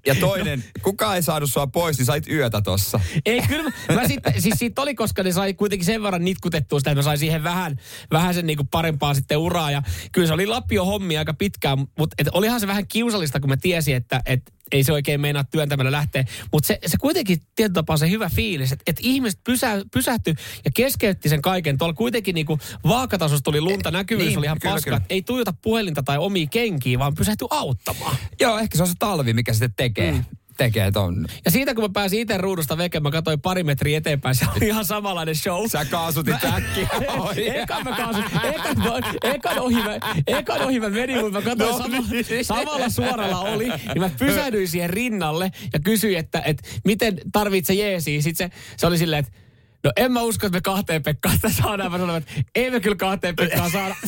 Ja 0.07 0.15
toinen, 0.15 0.65
kuka 0.83 1.15
ei 1.15 1.23
saanut 1.23 1.51
sua 1.51 1.67
pois, 1.67 1.99
niin 1.99 2.07
sait 2.07 2.29
yötä 2.29 2.61
tossa. 2.61 3.01
Ei, 3.27 3.43
kyllä 3.49 3.63
mä, 3.63 3.95
mä 3.95 4.09
sitten, 4.09 4.43
siis 4.43 4.55
siitä 4.59 4.83
oli, 4.83 4.95
koska 4.95 5.23
ne 5.23 5.33
sai 5.33 5.55
kuitenkin 5.55 5.87
sen 5.87 6.03
verran 6.03 6.25
nitkutettua 6.25 6.81
sitä, 6.81 6.91
että 6.91 6.99
mä 6.99 7.03
sain 7.03 7.19
siihen 7.19 7.43
vähän, 7.43 7.77
vähän 8.11 8.35
sen 8.35 8.47
niinku 8.47 8.65
parempaa 8.71 9.15
sitten 9.15 9.39
uraa. 9.39 9.71
Ja 9.71 9.83
kyllä 10.13 10.27
se 10.27 10.33
oli 10.33 10.47
Lapio 10.47 10.85
hommi 10.85 11.19
aika 11.19 11.35
pitkään, 11.35 11.79
mutta 11.79 12.15
et 12.19 12.29
olihan 12.33 12.61
se 12.61 12.67
vähän 12.67 12.87
kiusallista, 12.89 13.41
kun 13.41 13.51
mä 13.51 13.57
tiesin, 13.57 13.97
että 13.97 14.21
et 14.27 14.43
ei 14.73 14.85
se 14.85 14.93
oikein 14.93 15.21
meinaa 15.21 15.45
työntämällä 15.45 15.93
lähteä. 15.93 16.25
Mutta 16.53 16.67
se, 16.67 16.79
se 16.87 16.97
kuitenkin 17.01 17.39
tietyllä 17.57 17.75
tapaa 17.75 17.97
se 17.97 18.11
hyvä 18.11 18.29
fiilis, 18.29 18.73
että 18.73 18.83
et 18.87 18.97
ihmiset 19.01 19.41
pysä, 19.45 19.83
pysähtyi 19.93 20.35
ja 20.65 20.71
keskeytti 20.75 21.29
sen 21.29 21.43
kaiken. 21.43 21.79
Tuolla 21.79 21.95
kuitenkin 21.95 22.35
niinku 22.35 22.59
vaakatasossa 22.85 23.45
tuli 23.45 23.61
lunta, 23.61 23.91
näkyvyys 23.91 24.29
niin, 24.29 24.39
oli 24.39 24.47
ihan 24.47 24.59
kyllä, 24.61 24.75
paska. 24.75 24.91
kyllä. 24.91 25.01
Ei 25.11 25.23
tuijota 25.23 25.55
puhelinta 25.63 26.03
tai 26.03 26.19
omia 26.19 26.47
kenkiä, 26.47 26.99
vaan 26.99 27.15
pysähtyi 27.15 27.49
auttamaan. 27.51 28.17
Joo, 28.41 28.59
ehkä 28.59 28.77
se 28.77 28.83
on 28.83 28.89
se 28.89 28.95
talvi, 28.99 29.33
mikä 29.33 29.53
sitten 29.53 29.75
tekee. 29.77 30.13
Mm. 30.13 30.25
Tekee 30.57 30.91
ton. 30.91 31.27
Ja 31.45 31.51
siitä 31.51 31.75
kun 31.75 31.85
mä 31.85 31.89
pääsin 31.89 32.21
itse 32.21 32.39
ruudusta 32.39 32.79
veke, 32.79 33.01
mä 33.01 33.11
katsoin 33.11 33.41
pari 33.41 33.63
metriä 33.63 33.99
eteenpäin, 33.99 34.35
se 34.35 34.47
oli 34.57 34.67
ihan 34.67 34.85
samanlainen 34.85 35.37
show. 35.37 35.69
Sä 35.69 35.85
kaasutit 35.85 36.45
äkkiä. 36.45 36.89
Oi. 37.19 37.49
Ekan 37.59 37.85
mä 37.85 37.97
kaasun, 37.97 38.25
ekan, 38.55 38.77
no, 38.79 38.99
ekan, 39.23 39.59
ohi 39.59 39.75
mä, 39.75 39.99
ekan 40.27 40.63
ohi 40.63 40.81
mä 40.81 40.89
menin, 40.89 41.21
mutta 41.21 41.41
mä 41.41 41.45
katsoin 41.45 41.71
No 41.71 41.79
sama, 41.79 42.07
niin. 42.11 42.45
samalla 42.45 42.89
suoralla 42.89 43.41
oli, 43.41 43.69
niin 43.69 44.01
mä 44.01 44.11
pysähdyin 44.19 44.69
siihen 44.69 44.91
rinnalle 44.91 45.51
ja 45.73 45.81
kysyin, 45.81 46.19
että, 46.19 46.43
että 46.45 46.69
miten 46.85 47.19
tarvitse 47.33 47.75
jeesiä. 47.75 48.23
Sitten 48.23 48.51
se, 48.51 48.57
se 48.77 48.87
oli 48.87 48.99
silleen, 48.99 49.21
että 49.21 49.42
No 49.85 49.93
en 49.97 50.13
mä 50.13 50.23
usko, 50.23 50.47
että 50.47 50.57
me 50.57 50.61
kahteen 50.61 51.03
Pekkaan 51.03 51.35
sitä 51.35 51.51
saadaan. 51.63 51.93
Mä 51.93 51.99
sanoin, 51.99 52.23
että 52.23 52.51
ei 52.55 52.71
me 52.71 52.81
kyllä 52.81 52.97
kahteen 52.97 53.37
Pekkaan 53.37 53.71
saada. 53.71 53.95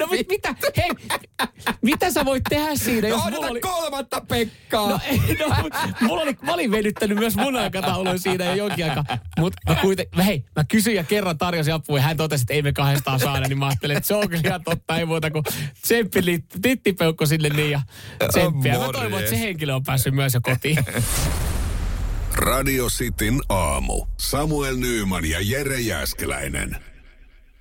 No 0.00 0.06
mit, 0.06 0.28
mitä? 0.28 0.54
Hei, 0.76 0.90
mitä 1.82 2.10
sä 2.10 2.24
voit 2.24 2.42
tehdä 2.48 2.76
siinä, 2.76 3.08
No 3.08 3.14
jos 3.14 3.24
mulla 3.24 3.36
odota 3.36 3.50
oli... 3.50 3.60
kolmatta 3.60 4.20
Pekkaa. 4.28 4.88
No, 4.88 4.98
ei, 5.04 5.36
no, 5.38 5.70
mulla 6.00 6.22
oli, 6.22 6.36
mä 6.42 6.52
olin 6.54 6.70
venyttänyt 6.70 7.18
myös 7.18 7.36
mun 7.36 7.56
aikatauluun 7.56 8.18
siinä 8.18 8.44
jo 8.44 8.54
jonkin 8.54 8.84
aikaa. 8.84 9.04
Mutta 9.40 9.58
mä 9.68 9.74
kuitenkin, 9.74 10.20
hei, 10.20 10.44
mä 10.56 10.64
kysyin 10.64 10.96
ja 10.96 11.04
kerran 11.04 11.38
tarjosin 11.38 11.74
apua 11.74 11.98
ja 11.98 12.02
hän 12.02 12.16
totesi, 12.16 12.42
että 12.42 12.54
ei 12.54 12.62
me 12.62 12.72
kahdestaan 12.72 13.20
saada, 13.20 13.48
niin 13.48 13.58
mä 13.58 13.66
ajattelin, 13.66 13.96
että 13.96 14.06
se 14.06 14.14
on 14.14 14.28
kyllä 14.28 14.42
ihan 14.46 14.64
totta, 14.64 14.96
ei 14.96 15.04
muuta 15.04 15.30
kuin 15.30 15.44
tsemppi 15.82 16.24
liitti- 16.24 16.58
tittipeukko 16.62 17.26
sinne 17.26 17.48
niin 17.48 17.70
ja 17.70 17.80
tsemppiä. 18.28 18.78
Mä 18.78 18.92
toivon, 18.92 19.18
että 19.18 19.30
se 19.30 19.40
henkilö 19.40 19.74
on 19.74 19.82
päässyt 19.82 20.14
myös 20.14 20.34
jo 20.34 20.40
kotiin. 20.40 20.78
Radio 22.38 22.86
Cityn 22.86 23.40
aamu. 23.48 24.06
Samuel 24.16 24.76
Nyyman 24.76 25.24
ja 25.24 25.38
Jere 25.40 25.80
Jäskeläinen. 25.80 26.76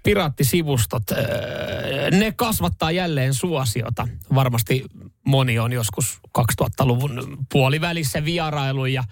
Piraattisivustot, 0.03 1.03
öö, 1.11 2.11
ne 2.11 2.31
kasvattaa 2.31 2.91
jälleen 2.91 3.33
suosiota. 3.33 4.07
Varmasti 4.35 4.85
moni 5.25 5.59
on 5.59 5.73
joskus 5.73 6.19
2000-luvun 6.37 7.37
puolivälissä 7.51 8.25
vierailu 8.25 8.85
ja 8.85 9.03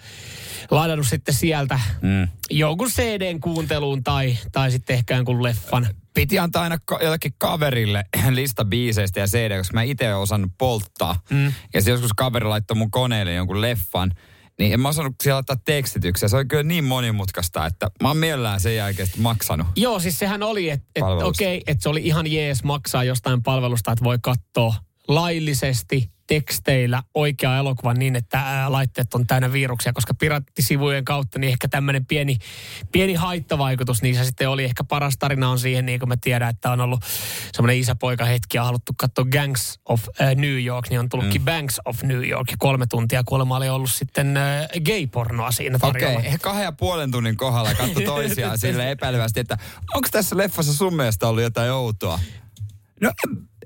ladannut 0.72 1.08
sitten 1.08 1.34
sieltä 1.34 1.80
mm. 2.02 2.28
jonkun 2.50 2.90
CDn 2.90 3.40
kuunteluun 3.40 4.04
tai, 4.04 4.38
tai 4.52 4.72
sitten 4.72 4.96
ehkä 4.96 5.16
jonkun 5.16 5.44
leffan. 5.44 5.88
Piti 6.14 6.40
antaa 6.40 6.64
aina 6.64 6.78
ka- 6.86 7.00
jollekin 7.02 7.34
kaverille 7.38 8.06
lista 8.30 8.66
biiseistä 8.66 9.20
ja 9.20 9.28
CD, 9.28 9.58
koska 9.58 9.74
mä 9.74 9.84
itse 9.84 10.16
osannut 10.16 10.52
polttaa. 10.58 11.20
Mm. 11.30 11.54
Ja 11.74 11.82
se 11.82 11.92
joskus 11.92 12.14
kaveri 12.18 12.46
laittoi 12.46 12.78
mun 12.78 12.92
koneelle 12.92 13.34
jonkun 13.34 13.62
leffan. 13.62 14.12
Niin 14.60 14.74
en 14.74 14.80
mä 14.80 14.90
osannut 14.90 15.16
siellä 15.24 15.36
laittaa 15.36 15.56
tekstityksiä. 15.66 16.30
Se 16.30 16.36
oli 16.36 16.46
kyllä 16.46 16.64
niin 16.64 16.84
monimutkaista, 16.84 17.66
että 17.66 17.92
mä 18.02 18.08
oon 18.08 18.18
mielellään 18.18 18.60
sen 18.60 18.76
jälkeen 18.76 19.08
maksanut. 19.18 19.68
Joo, 19.76 20.00
siis 20.00 20.20
sehän 20.20 20.44
oli, 20.44 20.70
että 20.70 20.88
et, 20.96 21.04
okei, 21.24 21.64
että 21.68 21.84
se 21.84 21.90
oli 21.90 22.02
ihan 22.04 22.32
jees 22.32 22.64
maksaa 22.64 23.04
jostain 23.04 23.44
palvelusta, 23.44 23.92
että 23.92 24.04
voi 24.04 24.18
katsoa 24.22 24.76
laillisesti 25.08 26.15
teksteillä 26.28 27.04
oikea 27.14 27.58
elokuva 27.58 27.94
niin, 27.94 28.16
että 28.16 28.66
laitteet 28.68 29.14
on 29.14 29.28
täynnä 29.28 29.54
viruksia, 29.54 29.94
koska 29.94 30.14
piraattisivujen 30.14 31.06
kautta 31.06 31.40
niin 31.40 31.52
ehkä 31.52 31.68
tämmöinen 31.68 32.06
pieni, 32.06 32.38
pieni 32.92 33.14
haittavaikutus 33.14 34.02
niissä 34.02 34.26
sitten 34.26 34.50
oli. 34.50 34.64
Ehkä 34.64 34.84
paras 34.84 35.18
tarina 35.18 35.50
on 35.50 35.60
siihen, 35.60 35.86
niin 35.86 36.00
kuin 36.00 36.10
mä 36.10 36.18
tiedän, 36.22 36.50
että 36.50 36.72
on 36.72 36.82
ollut 36.82 37.04
semmoinen 37.54 37.78
isäpoika 37.78 38.26
hetki 38.26 38.58
ja 38.58 38.64
haluttu 38.64 38.92
katsoa 38.98 39.26
Gangs 39.26 39.80
of 39.86 40.08
New 40.36 40.64
York, 40.64 40.90
niin 40.90 41.00
on 41.00 41.10
tullutkin 41.10 41.42
mm. 41.42 41.46
Banks 41.46 41.82
of 41.86 42.04
New 42.04 42.30
York 42.30 42.52
ja 42.52 42.58
kolme 42.60 42.86
tuntia 42.88 43.24
kuulemma 43.24 43.58
oli 43.58 43.70
ollut 43.70 43.92
sitten 43.92 44.38
äh, 44.38 44.68
gay-pornoa 44.86 45.52
siinä 45.52 45.80
tarjolla. 45.80 46.18
Okei, 46.20 46.28
okay. 46.28 46.38
kahden 46.42 46.64
ja 46.64 46.72
puolen 46.72 47.12
tunnin 47.12 47.38
kohdalla 47.38 47.74
katso 47.74 48.02
toisiaan 48.16 48.58
sille 48.58 48.92
epäilevästi, 48.92 49.40
että 49.40 49.58
onko 49.94 50.08
tässä 50.12 50.38
leffassa 50.38 50.74
sun 50.74 50.96
mielestä 50.96 51.28
ollut 51.28 51.44
jotain 51.44 51.72
outoa? 51.72 52.20
No 53.02 53.12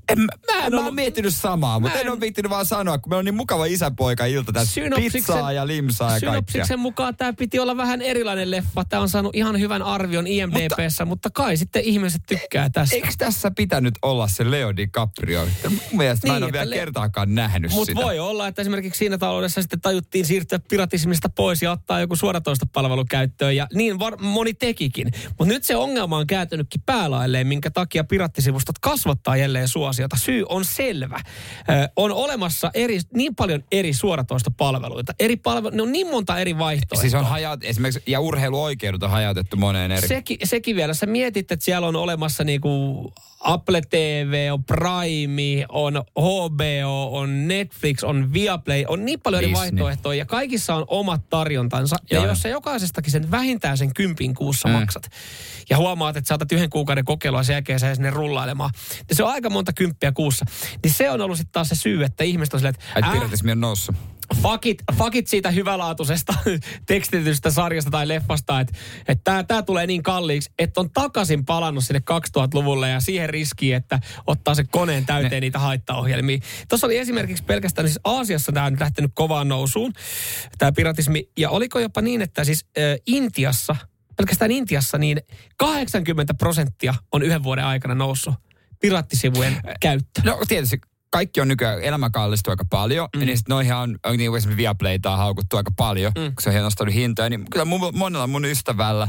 en, 0.10 0.20
mä, 0.20 0.66
en 0.66 0.72
mä 0.76 0.86
oon 0.86 0.96
miettinyt 0.96 1.36
samaa, 1.36 1.80
mutta 1.80 1.96
mä 1.96 2.02
en, 2.02 2.08
en- 2.08 2.12
ole 2.12 2.20
viittinyt 2.20 2.50
vaan 2.50 2.66
sanoa, 2.66 2.98
kun 2.98 3.10
meillä 3.12 3.20
on 3.20 3.26
niin 3.26 3.36
mukava 3.36 3.66
isäpoika 3.66 4.26
ilta 4.26 4.52
tässä. 4.54 4.74
Synopsiksen- 4.82 5.12
Pizzaa 5.12 5.52
ja 5.52 5.68
limsaa 5.68 6.18
ja 6.18 6.32
kaikkea. 6.32 6.66
Mukaan 6.78 7.16
tämä 7.18 7.34
piti 7.34 7.60
olla 7.60 7.78
vähän 7.78 8.02
erilainen 8.02 8.52
leffa. 8.52 8.86
Tämä 8.86 9.02
on 9.02 9.10
saanut 9.10 9.36
ihan 9.36 9.60
hyvän 9.60 9.82
arvion 9.82 10.28
IMDBssä, 10.28 11.06
mutta, 11.06 11.06
mutta 11.06 11.30
kai 11.30 11.58
sitten 11.58 11.84
ihmiset 11.84 12.22
tykkää 12.28 12.70
tästä. 12.70 12.96
Eikö 12.96 13.08
tässä 13.18 13.52
pitänyt 13.52 13.94
olla 14.02 14.28
se 14.28 14.52
Leo 14.52 14.76
DiCaprio? 14.78 15.48
Mun 15.70 15.80
mielestä 15.94 16.28
niin, 16.28 16.32
mä 16.32 16.36
en 16.38 16.42
Niin, 16.42 16.44
ole 16.44 16.52
vielä 16.54 16.70
Le- 16.70 16.76
kertaakaan 16.76 17.36
nähnyt 17.36 17.72
Mutta 17.72 17.86
sitä. 17.86 18.02
voi 18.02 18.20
olla, 18.20 18.48
että 18.48 18.62
esimerkiksi 18.62 18.98
siinä 18.98 19.18
taloudessa 19.18 19.62
sitten 19.62 19.82
tajuttiin 19.82 20.26
siirtyä 20.26 20.60
piratismista 20.70 21.30
pois 21.30 21.62
ja 21.62 21.72
ottaa 21.72 22.00
joku 22.00 22.16
suoratoista 22.16 22.66
palvelu 22.74 23.06
käyttöön. 23.10 23.56
Ja 23.56 23.68
niin 23.74 24.00
var- 24.00 24.18
moni 24.22 24.54
tekikin. 24.54 25.12
Mutta 25.30 25.54
nyt 25.54 25.64
se 25.64 25.76
ongelma 25.76 26.18
on 26.18 26.28
kääntynytkin 26.28 26.82
päälailleen, 26.86 27.48
minkä 27.48 27.72
takia 27.72 28.04
pirattisivustot 28.04 28.80
kasvattaa 28.82 29.38
jälleen 29.38 29.68
suosiota. 30.00 30.18
Syy 30.18 30.46
on 30.50 30.66
selvä. 30.66 31.20
Ö, 31.70 31.90
on 31.96 32.12
olemassa 32.12 32.72
eri, 32.74 33.00
niin 33.14 33.36
paljon 33.36 33.64
eri 33.72 33.94
suoratoista 33.94 34.52
palveluita. 34.52 35.14
Eri 35.20 35.36
palvelu, 35.36 35.76
ne 35.76 35.82
on 35.82 35.92
niin 35.92 36.08
monta 36.08 36.40
eri 36.40 36.58
vaihtoehtoa. 36.58 37.02
Siis 37.02 37.14
on 37.14 37.26
hajaut, 37.26 37.64
esimerkiksi, 37.64 38.04
ja 38.08 38.20
urheiluoikeudet 38.20 39.04
on 39.04 39.10
hajautettu 39.10 39.58
moneen 39.58 39.92
eri. 39.92 40.08
Sekin, 40.08 40.38
sekin 40.44 40.76
vielä. 40.76 40.94
Sä 40.94 41.06
mietit, 41.06 41.52
että 41.52 41.66
siellä 41.66 41.88
on 41.88 41.96
olemassa 41.96 42.44
niinku 42.44 43.14
Apple 43.40 43.82
TV, 43.90 44.50
on 44.52 44.64
Prime, 44.64 45.66
on 45.70 45.94
HBO, 46.20 47.18
on 47.20 47.48
Netflix, 47.48 48.04
on 48.04 48.34
Viaplay, 48.34 48.84
on 48.88 49.06
niin 49.06 49.20
paljon 49.20 49.44
eri 49.44 49.52
Disney. 49.52 49.62
vaihtoehtoja 49.62 50.18
ja 50.18 50.26
kaikissa 50.26 50.76
on 50.76 50.86
omat 50.88 51.30
tarjontansa. 51.30 51.96
Ja 52.12 52.18
Joo. 52.18 52.26
jos 52.28 52.42
sä 52.42 52.50
jokaisestakin 52.50 53.12
sen 53.12 53.32
vähintään 53.32 53.78
sen 53.78 53.94
kympin 53.94 54.34
kuussa 54.36 54.68
mm. 54.68 54.74
maksat 54.74 55.10
ja 55.70 55.78
huomaat, 55.78 56.18
että 56.18 56.28
sä 56.28 56.34
otat 56.36 56.52
yhden 56.52 56.70
kuukauden 56.70 57.06
kokeilua 57.06 57.44
sen 57.44 57.54
jälkeen 57.54 57.80
sä 57.80 57.96
sinne 57.96 58.10
rullailemaan, 58.10 58.72
niin 59.10 59.18
se 59.18 59.24
on 59.24 59.32
aika 59.32 59.50
monta 59.50 59.74
kymppiä 59.74 60.12
kuussa. 60.12 60.46
Niin 60.84 60.94
se 60.94 61.10
on 61.12 61.22
ollut 61.22 61.38
sitten 61.38 61.54
taas 61.54 61.70
se 61.70 61.76
syy, 61.76 62.04
että 62.04 62.24
ihmiset 62.24 62.54
on 62.54 62.60
silleen, 62.60 62.76
että 62.96 63.08
"Äh, 63.08 63.14
piratismi 63.14 63.52
on 63.52 63.62
noussut. 63.62 63.96
Fuck 64.36 64.66
it, 64.66 64.84
fuck 64.98 65.16
it 65.16 65.28
siitä 65.28 65.52
hyvälaatuisesta 65.52 66.34
tekstitystä 66.88 67.52
sarjasta 67.52 67.92
tai 67.92 68.08
leffasta, 68.08 68.60
että 68.60 68.74
että 69.08 69.24
tämä 69.24 69.44
tää 69.44 69.62
tulee 69.62 69.88
niin 69.88 70.04
kalliiksi, 70.04 70.52
että 70.60 70.82
on 70.82 70.90
takaisin 70.92 71.46
palannut 71.46 71.84
sinne 71.84 72.02
2000-luvulle 72.12 72.90
ja 72.90 73.00
siihen 73.00 73.30
riskiin, 73.30 73.76
että 73.76 74.00
ottaa 74.28 74.56
se 74.56 74.64
koneen 74.64 75.06
täyteen 75.06 75.32
ne. 75.32 75.40
niitä 75.40 75.60
haittaohjelmia. 75.60 76.40
Tuossa 76.70 76.88
oli 76.88 76.98
esimerkiksi 76.98 77.44
pelkästään 77.44 77.88
siis 77.88 78.00
Aasiassa 78.04 78.52
tämä 78.52 78.66
on 78.66 78.74
nyt 78.74 78.80
lähtenyt 78.80 79.12
kovaan 79.14 79.48
nousuun, 79.48 79.94
tämä 80.58 80.72
piratismi. 80.72 81.30
Ja 81.38 81.50
oliko 81.50 81.80
jopa 81.80 82.02
niin, 82.02 82.22
että 82.22 82.44
siis 82.44 82.66
äh, 82.78 82.84
Intiassa, 83.06 83.76
pelkästään 84.18 84.52
Intiassa, 84.52 84.98
niin 84.98 85.22
80 85.58 86.34
prosenttia 86.34 86.94
on 87.12 87.24
yhden 87.24 87.44
vuoden 87.44 87.66
aikana 87.66 87.96
noussut 87.96 88.34
piraattisivujen 88.80 89.62
käyttö. 89.80 90.22
No 90.24 90.40
tietysti 90.48 90.82
kaikki 91.10 91.42
on 91.42 91.48
nykyään, 91.48 91.82
elämä 91.82 92.10
kallistuu 92.10 92.52
aika 92.52 92.66
paljon, 92.70 93.10
mm. 93.16 93.20
niin 93.20 93.38
sitten 93.38 93.54
noihin 93.54 93.74
on, 93.74 93.98
on 94.06 94.18
niin 94.18 94.36
esimerkiksi 94.36 94.58
Viaplayta 94.58 95.12
on 95.12 95.18
haukuttu 95.18 95.58
aika 95.58 95.72
paljon, 95.78 96.12
mm. 96.18 96.24
kun 96.24 96.42
se 96.42 96.50
on 96.50 96.64
nostanut 96.64 96.94
hintoja, 96.94 97.30
niin 97.30 97.46
kyllä 97.52 97.66
mun, 97.66 97.92
monella 97.94 98.28
mun 98.28 98.46
ystävällä 98.46 99.08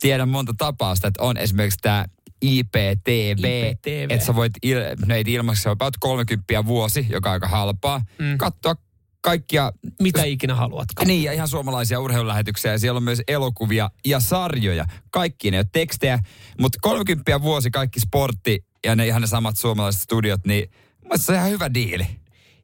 tiedän 0.00 0.28
monta 0.28 0.54
tapausta, 0.58 1.08
että 1.08 1.22
on 1.22 1.36
esimerkiksi 1.36 1.78
tämä 1.82 2.04
IPTV, 2.42 3.38
IPTV. 3.38 4.06
että 4.10 4.26
sä 4.26 4.34
voit, 4.34 4.52
il, 4.62 4.78
no 5.06 5.14
ei 5.14 5.24
ilmaksi, 5.26 5.62
se 5.62 5.68
on 5.68 5.72
about 5.72 5.94
30 6.00 6.66
vuosi, 6.66 7.06
joka 7.10 7.28
on 7.28 7.32
aika 7.32 7.48
halpaa, 7.48 8.02
mm. 8.18 8.38
katsoa 8.38 8.74
kaikkia 9.22 9.72
Mitä 10.00 10.24
ikinä 10.24 10.54
haluatkaan. 10.54 11.06
niin, 11.08 11.22
ja 11.22 11.32
ihan 11.32 11.48
suomalaisia 11.48 12.00
urheilulähetyksiä. 12.00 12.72
Ja 12.72 12.78
siellä 12.78 12.96
on 12.96 13.02
myös 13.02 13.22
elokuvia 13.28 13.90
ja 14.04 14.20
sarjoja. 14.20 14.84
Kaikki 15.10 15.50
ne 15.50 15.58
on 15.58 15.64
tekstejä. 15.72 16.18
Mutta 16.60 16.78
30 16.82 17.42
vuosi 17.42 17.70
kaikki 17.70 18.00
sportti 18.00 18.64
ja 18.86 18.96
ne 18.96 19.06
ihan 19.06 19.20
ne 19.20 19.26
samat 19.26 19.56
suomalaiset 19.56 20.02
studiot, 20.02 20.40
niin 20.46 20.70
mielestä 21.04 21.26
se 21.26 21.32
on 21.32 21.38
ihan 21.38 21.50
hyvä 21.50 21.74
diili. 21.74 22.06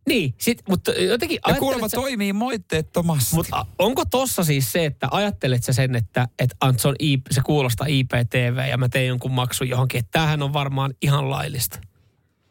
Niin, 0.08 0.34
sit, 0.38 0.62
mutta 0.68 0.92
jotenkin 0.92 1.38
Ja 1.48 1.54
kuulemma 1.54 1.88
sä- 1.88 1.96
toimii 1.96 2.32
moitteettomasti. 2.32 3.36
Mutta 3.36 3.66
onko 3.78 4.04
tossa 4.04 4.44
siis 4.44 4.72
se, 4.72 4.84
että 4.84 5.08
ajattelet 5.10 5.64
sä 5.64 5.72
sen, 5.72 5.96
että, 5.96 6.28
että 6.38 6.56
Ant, 6.60 6.80
se, 6.80 6.88
on 6.88 6.94
I, 7.02 7.18
se 7.30 7.40
kuulostaa 7.40 7.86
IPTV 7.86 8.68
ja 8.70 8.78
mä 8.78 8.88
teen 8.88 9.06
jonkun 9.06 9.32
maksun 9.32 9.68
johonkin, 9.68 9.98
että 9.98 10.10
tämähän 10.12 10.42
on 10.42 10.52
varmaan 10.52 10.94
ihan 11.02 11.30
laillista? 11.30 11.78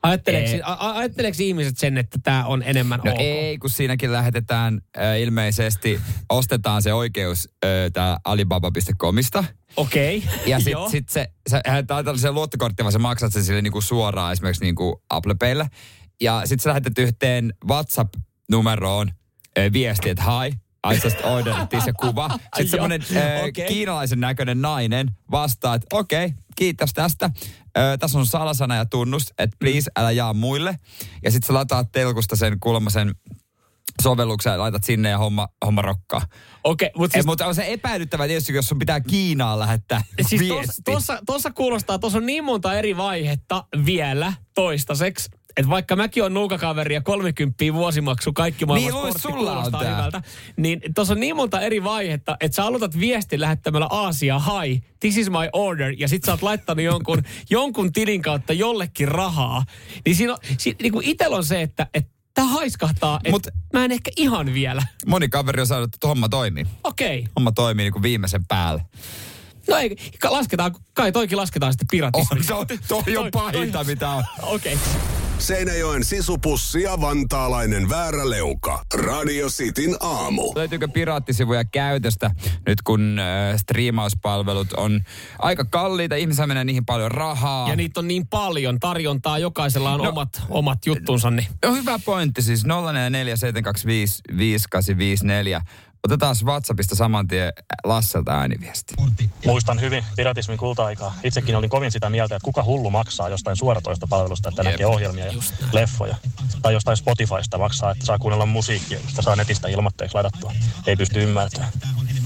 Ajatteleeko, 0.09 1.37
ihmiset 1.39 1.77
sen, 1.77 1.97
että 1.97 2.19
tämä 2.23 2.45
on 2.45 2.63
enemmän 2.63 2.99
No 3.05 3.11
ok? 3.11 3.19
ei, 3.19 3.57
kun 3.57 3.69
siinäkin 3.69 4.11
lähetetään 4.11 4.81
äh, 4.97 5.19
ilmeisesti, 5.19 5.99
ostetaan 6.29 6.81
se 6.81 6.93
oikeus 6.93 7.49
äh, 7.65 7.69
tää 7.93 8.17
alibaba.comista. 8.23 9.43
Okei. 9.75 10.23
Ja 10.45 10.59
sit, 10.59 10.71
Joo. 10.71 10.89
sit 10.89 11.09
se, 11.09 11.27
sä 11.49 11.61
lähetään 11.67 12.05
tällaisen 12.05 12.33
luottokorttia, 12.33 12.83
vaan 12.83 12.93
sä 12.93 12.99
maksat 12.99 13.33
sen 13.33 13.43
sille 13.43 13.61
niinku 13.61 13.81
suoraan 13.81 14.33
esimerkiksi 14.33 14.63
niinku 14.63 15.03
Apple 15.09 15.35
Paylle. 15.39 15.67
Ja 16.21 16.41
sit 16.45 16.59
sä 16.59 16.69
lähetät 16.69 16.97
yhteen 16.97 17.53
WhatsApp-numeroon 17.69 19.11
äh, 19.59 19.73
viesti, 19.73 20.09
että 20.09 20.23
hi, 20.23 20.53
I 20.93 20.99
just 21.03 21.17
ordered 21.23 21.67
this 21.67 21.87
ja 21.87 21.93
kuva. 21.93 22.29
Sitten 22.29 22.67
semmoinen 22.67 23.01
äh, 23.15 23.43
okei. 23.43 23.67
kiinalaisen 23.67 24.19
näköinen 24.19 24.61
nainen 24.61 25.11
vastaa, 25.31 25.75
että 25.75 25.87
okei, 25.93 26.25
okay, 26.25 26.37
kiitos 26.55 26.93
tästä. 26.93 27.29
Äh, 27.77 27.97
tässä 27.99 28.19
on 28.19 28.25
salasana 28.25 28.75
ja 28.75 28.85
tunnus, 28.85 29.33
että 29.37 29.57
please 29.59 29.91
älä 29.95 30.11
jaa 30.11 30.33
muille. 30.33 30.79
Ja 31.23 31.31
sitten 31.31 31.47
sä 31.47 31.53
lataat 31.53 31.91
telkusta 31.91 32.35
sen 32.35 32.59
kuulemma 32.59 32.89
sen 32.89 33.15
sovelluksen 34.01 34.51
ja 34.51 34.59
laitat 34.59 34.83
sinne 34.83 35.09
ja 35.09 35.17
homma, 35.17 35.47
homma 35.65 35.81
rokkaa. 35.81 36.21
Okei, 36.63 36.91
mutta 36.97 37.13
Siis, 37.15 37.25
mutta 37.25 37.47
on 37.47 37.55
se 37.55 37.73
epäilyttävää 37.73 38.27
tietysti, 38.27 38.53
jos 38.53 38.67
sun 38.67 38.79
pitää 38.79 38.99
Kiinaan 38.99 39.59
lähettää 39.59 40.01
siis 40.27 40.41
viesti. 40.41 40.81
tuossa, 40.85 41.19
tuossa 41.25 41.51
kuulostaa, 41.51 41.99
tuossa 41.99 42.17
on 42.17 42.25
niin 42.25 42.43
monta 42.43 42.73
eri 42.73 42.97
vaihetta 42.97 43.65
vielä 43.85 44.33
toistaiseksi. 44.55 45.29
Että 45.57 45.69
vaikka 45.69 45.95
mäkin 45.95 46.23
on 46.23 46.33
nuukakaveri 46.33 46.95
ja 46.95 47.01
30 47.01 47.63
vuosimaksu, 47.73 48.33
kaikki 48.33 48.65
maailman 48.65 48.91
Niin, 48.91 48.99
sportti 48.99 49.21
sulla 49.21 49.57
on 49.57 49.65
hyvältä. 49.65 50.21
Niin 50.57 50.81
tuossa 50.95 51.13
on 51.13 51.19
niin 51.19 51.35
monta 51.35 51.61
eri 51.61 51.83
vaihetta, 51.83 52.37
että 52.39 52.55
sä 52.55 52.65
aloitat 52.65 52.99
viesti 52.99 53.39
lähettämällä 53.39 53.87
Aasia, 53.89 54.39
hi, 54.39 54.83
this 54.99 55.17
is 55.17 55.29
my 55.29 55.49
order, 55.53 55.93
ja 55.97 56.07
sit 56.07 56.23
sä 56.23 56.31
oot 56.31 56.41
laittanut 56.41 56.85
jonkun, 56.85 57.23
jonkun 57.49 57.93
tilin 57.93 58.21
kautta 58.21 58.53
jollekin 58.53 59.07
rahaa. 59.07 59.63
Niin 60.05 60.15
siinä 60.15 60.33
on, 60.33 60.39
si, 60.57 60.75
niin 60.81 60.91
kuin 60.91 61.07
itellä 61.07 61.37
on 61.37 61.45
se, 61.45 61.61
että, 61.61 61.87
että 61.93 62.11
tää 62.33 62.45
haiskahtaa, 62.45 63.19
että 63.23 63.49
Mut- 63.49 63.57
mä 63.73 63.85
en 63.85 63.91
ehkä 63.91 64.11
ihan 64.17 64.53
vielä. 64.53 64.83
Moni 65.05 65.29
kaveri 65.29 65.61
on 65.61 65.67
sanonut, 65.67 65.95
että 65.95 66.07
homma 66.07 66.29
toimii. 66.29 66.65
Okei. 66.83 67.19
Okay. 67.19 67.31
Homma 67.35 67.51
toimii 67.51 67.83
niin 67.83 67.93
kuin 67.93 68.03
viimeisen 68.03 68.45
päälle. 68.47 68.81
No 69.67 69.77
ei, 69.77 69.95
lasketaan, 70.23 70.75
kai 70.93 71.11
toikin 71.11 71.37
lasketaan 71.37 71.73
sitten 71.73 71.85
Oh, 72.13 72.27
piratismi. 72.29 72.43
se 72.43 72.53
on, 72.53 72.65
toi 72.87 73.17
on 73.17 73.29
pahinta, 73.31 73.83
mitä 73.83 74.09
on. 74.09 74.23
Okei. 74.41 74.73
Okay. 74.73 74.85
Seinäjoen 75.39 76.03
sisupussi 76.03 76.81
ja 76.81 77.01
vantaalainen 77.01 77.89
vääräleuka. 77.89 78.85
Radio 78.93 79.47
Cityn 79.49 79.95
aamu. 79.99 80.51
Löytyykö 80.55 80.87
piraattisivuja 80.87 81.65
käytöstä 81.65 82.31
nyt 82.67 82.81
kun 82.81 83.19
äh, 83.19 83.57
striimauspalvelut 83.59 84.73
on 84.73 85.01
aika 85.39 85.65
kalliita, 85.65 86.15
ihmisiä 86.15 86.47
menee 86.47 86.63
niihin 86.63 86.85
paljon 86.85 87.11
rahaa. 87.11 87.69
Ja 87.69 87.75
niitä 87.75 87.99
on 87.99 88.07
niin 88.07 88.27
paljon, 88.27 88.79
tarjontaa, 88.79 89.39
jokaisella 89.39 89.91
on 89.91 89.97
No. 89.97 90.03
no, 90.03 90.09
omat, 90.09 90.41
omat 90.49 90.85
juttunsa. 90.85 91.31
Niin. 91.31 91.47
No 91.65 91.73
hyvä 91.73 91.99
pointti 92.05 92.41
siis 92.41 92.63
0447255854. 92.65 92.67
Otetaan 96.05 96.35
WhatsAppista 96.45 96.95
saman 96.95 97.27
tien 97.27 97.53
Lasselta 97.83 98.31
ääniviesti. 98.31 98.95
Muistan 99.45 99.81
hyvin 99.81 100.05
piratismin 100.15 100.57
kulta-aikaa. 100.57 101.15
Itsekin 101.23 101.55
olin 101.55 101.69
kovin 101.69 101.91
sitä 101.91 102.09
mieltä, 102.09 102.35
että 102.35 102.45
kuka 102.45 102.63
hullu 102.63 102.89
maksaa 102.89 103.29
jostain 103.29 103.57
suoratoista 103.57 104.07
palvelusta, 104.07 104.49
että 104.49 104.61
Jep. 104.61 104.71
näkee 104.71 104.85
ohjelmia 104.85 105.25
ja 105.25 105.33
leffoja. 105.71 106.15
Tai 106.61 106.73
jostain 106.73 106.97
Spotifysta 106.97 107.57
maksaa, 107.57 107.91
että 107.91 108.05
saa 108.05 108.19
kuunnella 108.19 108.45
musiikkia, 108.45 108.99
josta 109.03 109.21
saa 109.21 109.35
netistä 109.35 109.67
ilmoitteeksi 109.67 110.15
ladattua. 110.15 110.53
Ei 110.87 110.95
pysty 110.95 111.23
ymmärtämään. 111.23 111.71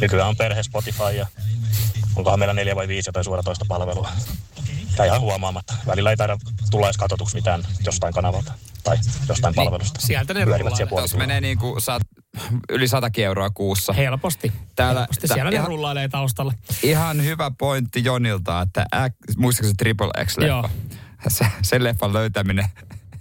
Nykyään 0.01 0.29
on 0.29 0.37
perhe 0.37 0.63
Spotify 0.63 1.11
ja 1.17 1.27
onkohan 2.15 2.39
meillä 2.39 2.53
neljä 2.53 2.75
vai 2.75 2.87
viisi 2.87 3.09
jotain 3.09 3.23
suoratoista 3.23 3.65
palvelua. 3.67 4.09
Ja 4.97 5.05
ihan 5.05 5.21
huomaamatta. 5.21 5.73
Välillä 5.87 6.09
ei 6.09 6.17
taida 6.17 6.37
tulla 6.71 6.87
edes 6.87 6.97
katsotuksi 6.97 7.35
mitään 7.35 7.63
jostain 7.85 8.13
kanavalta 8.13 8.53
tai 8.83 8.97
jostain 9.29 9.55
palvelusta. 9.55 10.01
sieltä 10.01 10.33
ne 10.33 10.45
rullaa. 10.45 10.87
Tuossa 10.89 11.17
menee 11.17 11.41
niin 11.41 11.57
kuin 11.57 11.81
saat 11.81 12.01
yli 12.69 12.87
100 12.87 13.09
euroa 13.17 13.49
kuussa. 13.49 13.93
Helposti. 13.93 14.51
Täällä- 14.75 14.99
Helposti. 15.01 15.27
tää- 15.27 15.35
Siellä 15.35 15.51
ne 15.51 15.65
rullailee 15.65 16.07
taustalla. 16.09 16.53
Ihan 16.83 17.23
hyvä 17.23 17.51
pointti 17.57 18.03
Jonilta, 18.03 18.61
että 18.61 18.85
se 19.37 19.73
Triple 19.77 20.09
X-leffa? 20.25 20.47
Joo. 20.47 20.69
Se, 21.27 21.45
sen 21.61 21.83
leffan 21.83 22.13
löytäminen 22.13 22.65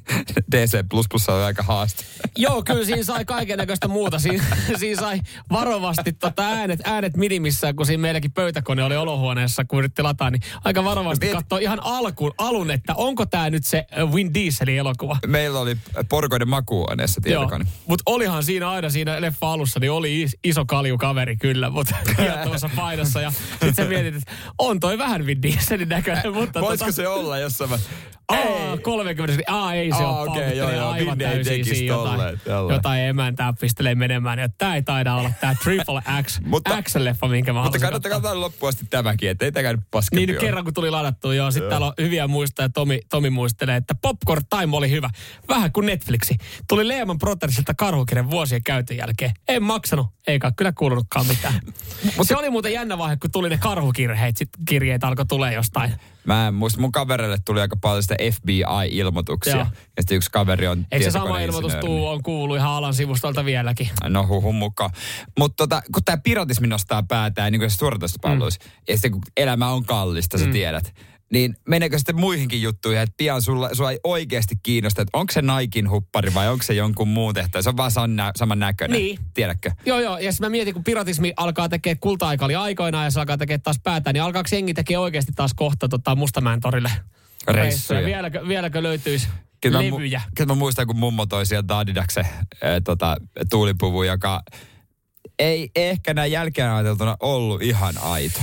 DC++ 0.53 0.85
on 1.29 1.43
aika 1.45 1.63
haaste. 1.63 2.05
Joo, 2.37 2.63
kyllä 2.63 2.85
siinä 2.85 3.05
sai 3.05 3.25
kaiken 3.25 3.59
näköistä 3.59 3.89
muuta. 3.89 4.19
Siinä, 4.19 4.45
siinä 4.79 5.01
sai 5.01 5.21
varovasti 5.51 6.13
tota 6.13 6.43
äänet, 6.43 6.81
äänet 6.85 7.17
minimissään, 7.17 7.77
kun 7.77 7.87
siinä 7.87 8.01
meilläkin 8.01 8.33
pöytäkone 8.33 8.85
oli 8.85 8.97
olohuoneessa, 8.97 9.65
kun 9.65 9.79
yritti 9.79 10.03
lataa, 10.03 10.31
niin 10.31 10.43
aika 10.65 10.85
varovasti 10.85 11.27
Miet- 11.27 11.35
katsoa 11.35 11.59
ihan 11.59 11.81
alkuun, 11.83 12.33
alun, 12.39 12.71
että 12.71 12.95
onko 12.95 13.27
tämä 13.27 13.51
nyt 13.51 13.65
se 13.67 13.87
äh, 13.99 14.15
Vin 14.15 14.35
Dieselin 14.35 14.79
elokuva. 14.79 15.17
Meillä 15.27 15.59
oli 15.59 15.77
porukoiden 16.09 16.49
makuuhuoneessa 16.49 17.21
tietokone. 17.21 17.67
mutta 17.87 18.03
olihan 18.07 18.45
siinä 18.45 18.71
aina 18.71 18.91
siinä 18.91 19.21
leffa 19.21 19.53
alussa, 19.53 19.81
niin 19.81 19.93
oli 19.93 20.23
is, 20.23 20.37
iso 20.45 20.65
kaljukaveri 20.65 21.37
kyllä, 21.37 21.71
mutta 21.71 21.95
kiehtovassa 22.17 22.71
painossa. 22.77 23.21
Ja 23.21 23.31
sitten 23.51 23.75
sä 23.75 23.85
mietit, 23.85 24.15
että 24.15 24.33
on 24.59 24.81
toi 24.81 24.99
vähän 24.99 25.27
Vin 25.27 25.43
Dieselin 25.43 25.89
näköinen, 25.89 26.33
mutta 26.35 26.61
Voisiko 26.61 26.85
tota, 26.85 26.97
se 26.97 27.09
olla 27.09 27.39
jossain? 27.39 27.71
Aa, 28.31 28.77
30, 28.83 29.43
aa 29.49 29.75
ei 29.75 29.91
se 29.93 30.03
Aa, 30.03 30.21
ole 30.21 30.31
okei, 30.31 30.43
okay, 30.43 30.55
joo, 30.57 30.71
joo, 30.71 30.91
aivan 30.91 31.19
täysin 31.19 31.65
siinä 31.65 31.87
jotain, 31.95 32.41
jotain 32.71 33.01
emäntää 33.03 33.53
pistelee 33.61 33.95
menemään. 33.95 34.39
Ja 34.39 34.49
tää 34.59 34.75
ei 34.75 34.83
taida 34.83 35.15
olla 35.15 35.31
tää 35.41 35.55
Triple 35.63 36.03
X, 36.23 36.41
Mutta- 36.41 36.83
X-leffa, 36.83 37.29
minkä 37.29 37.53
mä 37.53 37.63
Mutta 37.63 37.79
kannattaa 37.79 38.11
katsoa. 38.11 38.41
loppuun 38.41 38.69
asti 38.69 38.85
tämäkin, 38.91 39.31
että 39.31 39.45
ei 39.45 39.53
tämä 39.53 39.73
nyt 39.73 39.81
paskempi 39.91 40.21
Niin 40.21 40.27
nyt 40.29 40.37
ole. 40.37 40.47
kerran 40.47 40.65
kun 40.65 40.75
tuli 40.75 40.91
ladattua, 40.91 41.35
joo. 41.35 41.51
Sitten 41.51 41.71
täällä 41.71 41.87
on 41.87 41.93
hyviä 42.01 42.29
muistoja. 42.29 42.69
Tomi, 42.69 43.01
Tomi 43.09 43.31
muistelee, 43.31 43.77
että 43.77 43.95
Popcorn 44.03 44.43
Time 44.59 44.77
oli 44.77 44.91
hyvä. 44.91 45.11
Vähän 45.49 45.73
kuin 45.73 45.87
Netflixi. 45.87 46.35
Tuli 46.69 46.89
Lehman 46.89 47.19
Brothersilta 47.19 47.75
karhukirjan 47.75 48.31
vuosien 48.31 48.63
käytön 48.65 48.97
jälkeen. 48.97 49.33
En 49.49 49.63
maksanut, 49.63 50.07
eikä 50.27 50.53
kyllä 50.57 50.73
kuulunutkaan 50.73 51.27
mitään. 51.27 51.55
Mutta 52.17 52.25
se 52.25 52.37
oli 52.37 52.51
muuten 52.51 52.73
jännä 52.73 52.99
vaihe, 52.99 53.17
kun 53.17 53.31
tuli 53.31 53.49
ne 53.49 53.59
karhukirjeet. 53.59 54.37
Sitten 54.37 54.65
kirjeet 54.65 55.05
alkoi 55.05 55.27
tulee 55.27 55.55
jostain. 55.55 55.93
Mä 56.25 56.49
en 56.49 56.55
muista, 56.55 56.81
mun 56.81 56.93
kavereille 56.93 57.39
tuli 57.45 57.61
aika 57.61 57.77
paljon 57.77 58.03
sitä 58.03 58.15
FBI-ilmoituksia. 58.33 59.55
Joo. 59.57 59.67
Ja 59.97 60.03
sitten 60.03 60.17
yksi 60.17 60.31
kaveri 60.31 60.67
on 60.67 60.87
Eikö 60.93 61.05
se 61.05 61.11
sama 61.11 61.41
ilmoitus 61.41 61.75
tuu, 61.75 62.07
on 62.07 62.23
kuullut 62.23 62.57
ihan 62.57 62.71
alan 62.73 62.95
sivustolta 62.95 63.45
vieläkin? 63.45 63.89
No 64.09 64.27
huhun 64.27 64.55
mukaan. 64.55 64.91
Mutta 65.39 65.57
tota, 65.57 65.83
kun 65.95 66.05
tämä 66.05 66.19
piratismi 66.19 66.67
nostaa 66.67 67.03
päätään 67.03 67.53
niin 67.53 67.61
kuin 67.61 67.71
suoratoistopalveluissa, 67.71 68.61
mm. 68.65 68.71
ja 68.89 68.95
sitten 68.97 69.11
kun 69.13 69.23
elämä 69.37 69.69
on 69.69 69.85
kallista, 69.85 70.39
sä 70.39 70.45
Mm. 70.47 70.53
tiedät, 70.53 70.95
niin 71.33 71.57
meneekö 71.69 71.99
sitten 71.99 72.21
muihinkin 72.21 72.63
juttuihin, 72.63 73.03
että 73.03 73.15
pian 73.17 73.43
sulla, 73.43 73.71
sua 73.73 73.91
ei 73.91 74.01
oikeasti 74.05 74.55
kiinnosta, 74.63 75.03
että 75.03 75.19
onko 75.19 75.33
se 75.33 75.43
Naikin 75.43 75.91
huppari 75.91 76.35
vai 76.35 76.49
onko 76.49 76.63
se 76.63 76.75
jonkun 76.75 77.09
muun 77.09 77.35
tehtävä. 77.35 77.63
Se 77.63 77.69
on 77.69 77.77
vaan 77.77 77.91
saman, 77.91 78.17
nä- 78.17 78.33
saman 78.37 78.59
näköinen. 78.59 78.99
Niin. 79.01 79.19
Tiedätkö? 79.35 79.71
Joo, 79.87 80.01
joo. 80.01 80.19
Ja 80.19 80.33
sitten 80.33 80.47
mä 80.47 80.51
mietin, 80.51 80.75
kun 80.75 80.85
piratismi 80.85 81.33
alkaa 81.37 81.69
tekemään, 81.69 81.99
kulta-aika 82.01 82.45
oli 82.45 82.55
aikoinaan 82.55 83.05
ja 83.05 83.11
se 83.11 83.21
alkaa 83.21 83.39
tekemään 83.39 83.63
taas 83.63 83.81
päätä, 83.83 84.13
niin 84.13 84.23
alkaako 84.23 84.49
jengi 84.53 84.75
tekee 84.75 84.99
oikeasti 84.99 85.33
taas 85.37 85.55
kohta 85.55 85.89
tota 85.89 86.17
Mustamäen 86.17 86.61
torille 86.61 86.91
Reissuja. 87.49 88.07
Vieläkö, 88.07 88.49
vieläkö 88.49 88.83
löytyisi 88.83 89.29
Kyllä 89.61 89.79
mä, 89.79 89.85
levyjä? 89.85 90.23
kyllä 90.35 90.53
mä 90.53 90.59
muistan, 90.59 90.87
kun 90.87 90.97
mummo 90.99 91.27
toi 91.27 91.47
sieltä 91.47 91.79
Adidaksen 91.79 92.25
äh, 92.25 92.51
tota, 92.85 93.17
tuulipuvun, 93.51 94.07
joka 94.07 94.43
ei 95.39 95.71
ehkä 95.77 96.15
näin 96.15 96.33
jälkeen 96.33 96.71
ajateltuna 96.71 97.17
ollut 97.21 97.63
ihan 97.63 97.95
aito. 98.03 98.41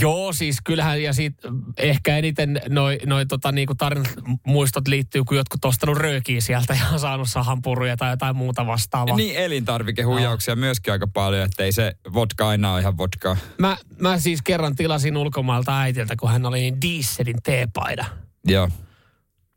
Joo, 0.00 0.32
siis 0.32 0.56
kyllähän, 0.64 1.02
ja 1.02 1.12
siitä 1.12 1.48
ehkä 1.76 2.16
eniten 2.16 2.60
noi, 2.68 2.98
noi 3.06 3.26
tota, 3.26 3.52
niinku 3.52 3.74
tarinat, 3.74 4.12
muistot 4.46 4.88
liittyy, 4.88 5.24
kun 5.24 5.36
jotkut 5.36 5.64
ostanut 5.64 5.98
röökiä 5.98 6.40
sieltä 6.40 6.74
ja 6.74 6.88
on 6.92 7.00
saanut 7.06 7.28
sahanpuruja 7.28 7.96
tai 7.96 8.10
jotain 8.10 8.36
muuta 8.36 8.66
vastaavaa. 8.66 9.16
Niin 9.16 9.36
elintarvikehuijauksia 9.36 10.56
myöskin 10.56 10.92
aika 10.92 11.06
paljon, 11.06 11.44
että 11.44 11.64
ei 11.64 11.72
se 11.72 11.96
vodka 12.14 12.48
aina 12.48 12.72
ole 12.72 12.80
ihan 12.80 12.98
vodkaa. 12.98 13.36
Mä, 13.58 13.76
mä 13.98 14.18
siis 14.18 14.42
kerran 14.42 14.76
tilasin 14.76 15.16
ulkomailta 15.16 15.80
äitiltä, 15.80 16.16
kun 16.16 16.30
hän 16.30 16.46
oli 16.46 16.60
niin 16.60 16.80
dieselin 16.80 17.42
teepaida. 17.42 18.04
Joo. 18.46 18.68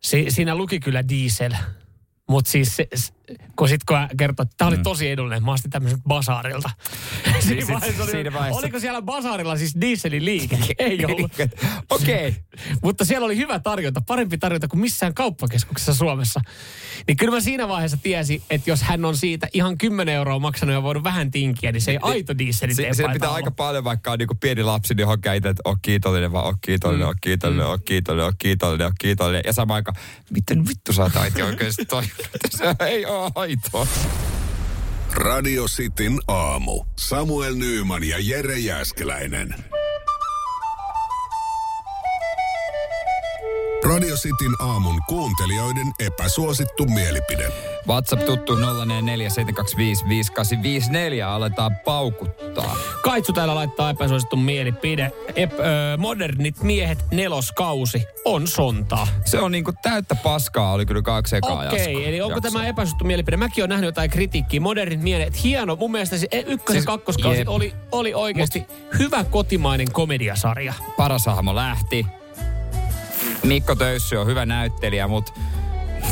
Si, 0.01 0.25
siinä 0.29 0.55
luki 0.55 0.79
kyllä 0.79 1.09
diesel. 1.09 1.53
Mutta 2.29 2.51
siis 2.51 2.75
se, 2.75 2.87
kun 3.55 3.69
sit 3.69 3.83
kun 3.83 3.97
kertoi, 4.17 4.43
että 4.43 4.55
tämä 4.57 4.67
oli 4.67 4.77
tosi 4.77 5.09
edullinen, 5.09 5.43
mä 5.43 5.51
ostin 5.51 5.71
tämmöisen 5.71 6.01
basaarilta. 6.07 6.69
siinä 7.39 7.65
sit- 7.65 7.73
vaiheessa 7.75 8.03
oli, 8.03 8.11
siinä 8.11 8.33
vaiheessa- 8.33 8.59
Oliko 8.59 8.79
siellä 8.79 9.01
basaarilla 9.01 9.57
siis 9.57 9.75
dieselin 9.81 10.25
liike? 10.25 10.57
Ei 10.79 11.05
ollut. 11.05 11.31
Okei. 11.89 12.27
Okay. 12.27 12.33
Mutta 12.83 13.05
siellä 13.05 13.25
oli 13.25 13.37
hyvä 13.37 13.59
tarjonta, 13.59 14.01
parempi 14.07 14.37
tarjonta 14.37 14.67
kuin 14.67 14.79
missään 14.79 15.13
kauppakeskuksessa 15.13 15.93
Suomessa. 15.93 16.41
Niin 17.07 17.17
kyllä 17.17 17.33
mä 17.33 17.39
siinä 17.41 17.67
vaiheessa 17.67 17.97
tiesin, 18.03 18.41
että 18.49 18.69
jos 18.69 18.81
hän 18.83 19.05
on 19.05 19.17
siitä 19.17 19.47
ihan 19.53 19.77
10 19.77 20.15
euroa 20.15 20.39
maksanut 20.39 20.73
ja 20.73 20.83
voinut 20.83 21.03
vähän 21.03 21.31
tinkiä, 21.31 21.71
niin 21.71 21.81
se 21.81 21.91
ei 21.91 21.99
aito 22.01 22.37
dieselin 22.37 22.75
teepaita 22.75 22.95
Siinä 22.95 23.13
pitää 23.13 23.29
olla. 23.29 23.35
aika 23.35 23.51
paljon, 23.51 23.83
vaikka 23.83 24.11
on 24.11 24.19
niinku 24.19 24.35
pieni 24.35 24.63
lapsi, 24.63 24.93
niin 24.93 25.07
hokea 25.07 25.33
itse, 25.33 25.49
että 25.49 25.61
on 25.65 25.77
kiitollinen, 25.81 26.31
vaan 26.31 26.45
on 26.45 26.55
kiitollinen, 26.61 27.07
on 27.07 27.15
kiitollinen, 27.21 27.65
on 27.65 27.79
kiitollinen, 27.85 28.25
on 28.27 28.33
kiitollinen, 28.39 28.87
on 28.87 28.93
kiitollinen. 28.99 29.41
Ja 29.45 29.53
samaan 29.53 29.75
aikaan, 29.75 29.95
miten 30.29 30.67
vittu 30.67 30.93
sä 30.93 31.03
oot 31.03 31.13
oikeasti 31.45 31.85
toi? 31.85 32.03
Se 32.49 32.75
ei 32.79 33.05
ole 33.05 33.14
aitoa. 33.35 33.87
Radio 35.13 35.65
Cityn 35.65 36.19
aamu. 36.27 36.85
Samuel 36.95 37.55
Nyyman 37.55 38.03
ja 38.03 38.17
Jere 38.19 38.59
Jäskeläinen. 38.59 39.55
Radio 43.89 44.15
Cityn 44.15 44.53
aamun 44.59 45.01
kuuntelijoiden 45.07 45.87
epäsuosittu 45.99 46.85
mielipide. 46.85 47.51
WhatsApp 47.87 48.25
tuttu 48.25 48.55
0447255854. 48.55 48.59
Aletaan 51.27 51.75
paukuttaa. 51.85 52.75
Kaitsu 53.03 53.33
täällä 53.33 53.55
laittaa 53.55 53.89
epäsuosittu 53.89 54.35
mielipide. 54.35 55.11
Ep, 55.35 55.51
ö, 55.59 55.63
modernit 55.97 56.63
miehet 56.63 57.05
neloskausi 57.11 58.03
on 58.25 58.47
sontaa. 58.47 59.07
Se 59.25 59.39
on 59.39 59.51
niinku 59.51 59.73
täyttä 59.81 60.15
paskaa, 60.15 60.71
oli 60.71 60.85
kyllä 60.85 61.01
kaksi 61.01 61.35
ekaa 61.35 61.53
Okei, 61.53 61.65
jaksoa. 61.93 62.03
eli 62.07 62.21
onko 62.21 62.41
tämä 62.41 62.67
epäsuosittu 62.67 63.05
mielipide? 63.05 63.37
Mäkin 63.37 63.61
olen 63.63 63.69
nähnyt 63.69 63.87
jotain 63.87 64.09
kritiikkiä. 64.09 64.59
Modernit 64.59 65.01
miehet, 65.01 65.43
hieno. 65.43 65.75
Mun 65.75 65.91
mielestä 65.91 66.17
se 66.17 66.27
ykkös- 66.45 66.75
ja 66.75 66.79
Siis- 66.81 66.85
kakkoskausi 66.85 67.39
jep. 67.39 67.49
oli, 67.49 67.73
oli 67.91 68.13
oikeasti 68.13 68.65
hyvä 68.99 69.23
kotimainen 69.23 69.91
komediasarja. 69.91 70.73
paras 70.97 71.25
hahmo 71.25 71.55
lähti. 71.55 72.05
Mikko 73.43 73.75
Töyssy 73.75 74.15
on 74.15 74.27
hyvä 74.27 74.45
näyttelijä, 74.45 75.07
mutta 75.07 75.31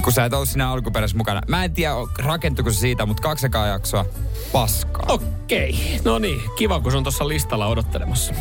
kun 0.03 0.13
sä 0.13 0.25
et 0.25 0.33
ollut 0.33 0.49
siinä 0.49 0.69
alkuperäisessä 0.71 1.17
mukana. 1.17 1.41
Mä 1.47 1.63
en 1.63 1.73
tiedä, 1.73 1.93
rakentuiko 2.19 2.71
se 2.71 2.79
siitä, 2.79 3.05
mutta 3.05 3.23
kaksi 3.23 3.47
jaksoa 3.67 4.05
paskaa. 4.51 5.05
Okei, 5.07 5.99
no 6.05 6.19
niin. 6.19 6.41
Kiva, 6.57 6.79
kun 6.79 6.91
se 6.91 6.97
on 6.97 7.03
tuossa 7.03 7.27
listalla 7.27 7.67
odottelemassa. 7.67 8.33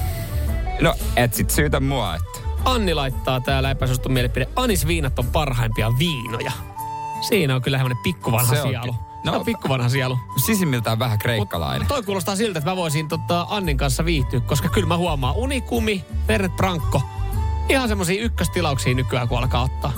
No, 0.80 0.94
et 1.16 1.34
sit 1.34 1.50
syytä 1.50 1.80
mua, 1.80 2.14
että... 2.14 2.38
Anni 2.64 2.94
laittaa 2.94 3.40
täällä 3.40 3.70
epäsuosittu 3.70 4.08
mielipide. 4.08 4.48
Anisviinat 4.56 5.18
on 5.18 5.26
parhaimpia 5.26 5.92
viinoja. 5.98 6.52
Siinä 7.28 7.54
on 7.54 7.62
kyllä 7.62 7.78
semmoinen 7.78 8.02
pikkuvanha 8.02 8.54
Se 8.54 8.62
onkin. 8.62 8.80
sielu. 8.80 8.92
No, 9.24 9.32
No, 9.32 9.38
on 9.38 9.44
pikkuvanha 9.44 9.88
sielu. 9.88 10.18
Sisimmiltään 10.46 10.98
vähän 10.98 11.14
Mut 11.14 11.22
kreikkalainen. 11.22 11.88
toi 11.88 12.02
kuulostaa 12.02 12.36
siltä, 12.36 12.58
että 12.58 12.70
mä 12.70 12.76
voisin 12.76 13.08
tota 13.08 13.46
Annin 13.50 13.76
kanssa 13.76 14.04
viihtyä, 14.04 14.40
koska 14.40 14.68
kyllä 14.68 14.88
mä 14.88 14.96
huomaan 14.96 15.34
Unikumi, 15.36 16.04
Fernet 16.26 16.56
Branco, 16.56 17.02
ihan 17.68 17.88
semmosia 17.88 18.22
ykköstilauksia 18.22 18.94
nykyään, 18.94 19.28
kun 19.28 19.38
alkaa 19.38 19.62
ottaa. 19.62 19.92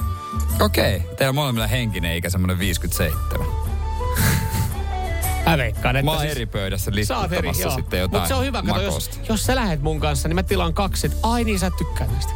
Okei, 0.61 1.01
teillä 1.01 1.29
on 1.29 1.35
molemmilla 1.35 1.67
henkinen 1.67 2.17
ikä 2.17 2.31
semmoinen 2.31 2.59
57. 2.59 3.47
Mä 5.47 5.59
veikkaan, 5.59 5.97
että 5.97 6.05
Mä 6.05 6.11
oon 6.11 6.21
siis- 6.21 6.33
eri 6.33 6.47
pöydässä 6.47 6.91
Sä 7.05 7.19
oot 7.19 7.25
eri, 7.33 7.33
litkuttamassa 7.33 7.63
joo. 7.63 7.77
sitten 7.77 8.01
jotain 8.01 8.21
Mutta 8.21 8.29
se 8.29 8.35
on 8.35 8.45
hyvä, 8.45 8.63
kato, 8.63 8.81
jos, 8.83 9.11
jos 9.29 9.43
sä 9.47 9.55
lähet 9.55 9.83
mun 9.83 10.01
kanssa, 10.01 10.29
niin 10.29 10.35
mä 10.37 10.43
tilaan 10.43 10.75
kaksi, 10.75 11.07
että 11.07 11.19
ai 11.23 11.45
niin 11.45 11.59
sä 11.59 11.71
tykkää 11.79 12.07
näistä. 12.07 12.33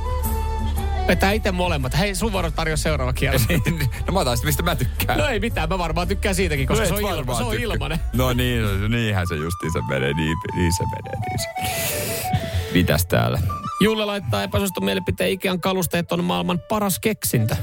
Vetää 1.09 1.33
itse 1.33 1.53
molemmat. 1.53 1.99
Hei, 1.99 2.15
sun 2.15 2.33
vuoro 2.33 2.51
tarjoa 2.51 2.77
seuraava 2.77 3.13
kierros. 3.13 3.43
no 4.07 4.13
mä 4.13 4.21
otan 4.21 4.37
sitten, 4.37 4.49
mistä 4.49 4.63
mä 4.63 4.75
tykkään. 4.77 5.19
no 5.19 5.27
ei 5.27 5.41
mitään, 5.41 5.69
mä 5.69 5.79
varmaan 5.79 6.09
tykkään 6.09 6.35
siitäkin, 6.35 6.67
koska 6.67 6.83
No 6.85 6.89
se 6.89 6.95
on, 6.95 7.01
ilma, 7.19 7.35
se 7.37 7.43
on 7.45 7.51
tykkää. 7.51 7.65
ilmanen. 7.75 8.01
No 8.13 8.33
niin, 8.33 8.81
no, 8.81 8.89
niinhän 8.89 9.27
se 9.29 9.35
justiinsa 9.35 9.79
menee, 9.89 10.13
niin, 10.13 10.37
niin 10.55 10.73
se 10.77 10.85
menee, 10.85 11.21
niin 11.29 11.39
se. 11.39 12.73
Mitäs 12.75 13.07
täällä? 13.07 13.39
Julle 13.81 14.05
laittaa 14.05 14.43
epäsuosittu 14.43 14.81
mielipiteen 14.81 15.31
Ikean 15.31 15.61
kalusteet 15.61 16.13
on 16.13 16.25
maailman 16.25 16.61
paras 16.69 16.99
keksintö. 16.99 17.57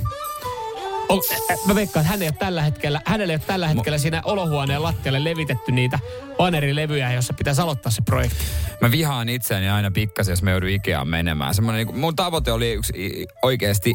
On, 1.10 1.22
mä 1.68 1.76
veikkaan, 1.76 2.02
että 2.02 2.12
hän 2.12 2.22
ei 2.22 2.28
ole 2.28 2.36
tällä 2.40 2.62
hetkellä, 2.62 3.02
hänelle 3.06 3.34
ei 3.34 3.38
ole 3.38 3.44
tällä 3.48 3.68
hetkellä 3.68 3.98
siinä 3.98 4.22
olohuoneen 4.26 4.84
lattialle 4.84 5.24
levitetty 5.24 5.72
niitä 5.72 6.00
vanerilevyjä, 6.40 7.14
jossa 7.14 7.34
pitäisi 7.34 7.62
aloittaa 7.62 7.92
se 7.92 8.02
projekti. 8.02 8.46
Mä 8.82 8.92
vihaan 8.92 9.30
itseäni 9.30 9.70
aina 9.70 9.92
pikkasen, 9.92 10.32
jos 10.32 10.44
mä 10.44 10.52
joudun 10.52 10.70
Ikeaan 10.70 11.08
menemään. 11.08 11.54
Semmoinen, 11.54 11.88
niin 11.88 12.00
mun 12.00 12.16
tavoite 12.16 12.52
oli 12.52 12.74
yksi 12.74 13.26
oikeasti, 13.42 13.94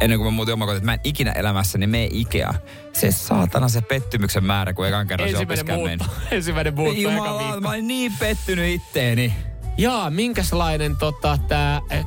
ennen 0.00 0.18
kuin 0.18 0.26
mä 0.26 0.36
muutin 0.36 0.54
omakotiin, 0.54 0.76
että 0.76 0.86
mä 0.86 0.94
en 0.94 1.00
ikinä 1.04 1.32
elämässäni 1.32 1.86
mene 1.86 2.08
Ikea. 2.12 2.54
Se 2.92 3.12
saatana 3.12 3.68
se 3.68 3.80
pettymyksen 3.80 4.44
määrä, 4.44 4.72
kun 4.72 4.86
ekan 4.86 5.06
kerran 5.06 5.28
se 5.28 5.36
Ensimmäinen 5.36 5.64
opiskelen 5.64 5.98
muutto. 5.98 6.26
Ensimmäinen 6.36 6.74
muutto 6.74 7.00
Jumala, 7.00 7.60
mä 7.60 7.68
olin 7.68 7.88
niin 7.88 8.12
pettynyt 8.18 8.74
itteeni. 8.74 9.32
Jaa, 9.78 10.10
minkälainen 10.10 10.96
tota 10.96 11.38
tää 11.48 11.82
äh, 11.92 12.06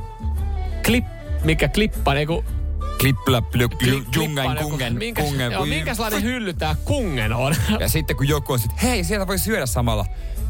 klip, 0.86 1.04
mikä 1.44 1.68
klippa, 1.68 2.12
kun 2.26 2.44
Klippla, 2.98 3.42
jungen, 4.16 4.56
kungen, 4.62 4.94
minkäs, 4.98 5.24
kungen. 5.24 5.52
joo, 5.52 5.66
minkälainen 5.66 6.22
hylly 6.22 6.52
tää 6.52 6.76
kungen 6.84 7.32
on? 7.32 7.54
Ja 7.80 7.88
sitten 7.88 8.16
kun 8.16 8.28
joku 8.28 8.52
on 8.52 8.58
sit, 8.58 8.82
hei, 8.82 9.04
sieltä 9.04 9.26
voi 9.26 9.38
syödä 9.38 9.66
samalla. 9.66 10.06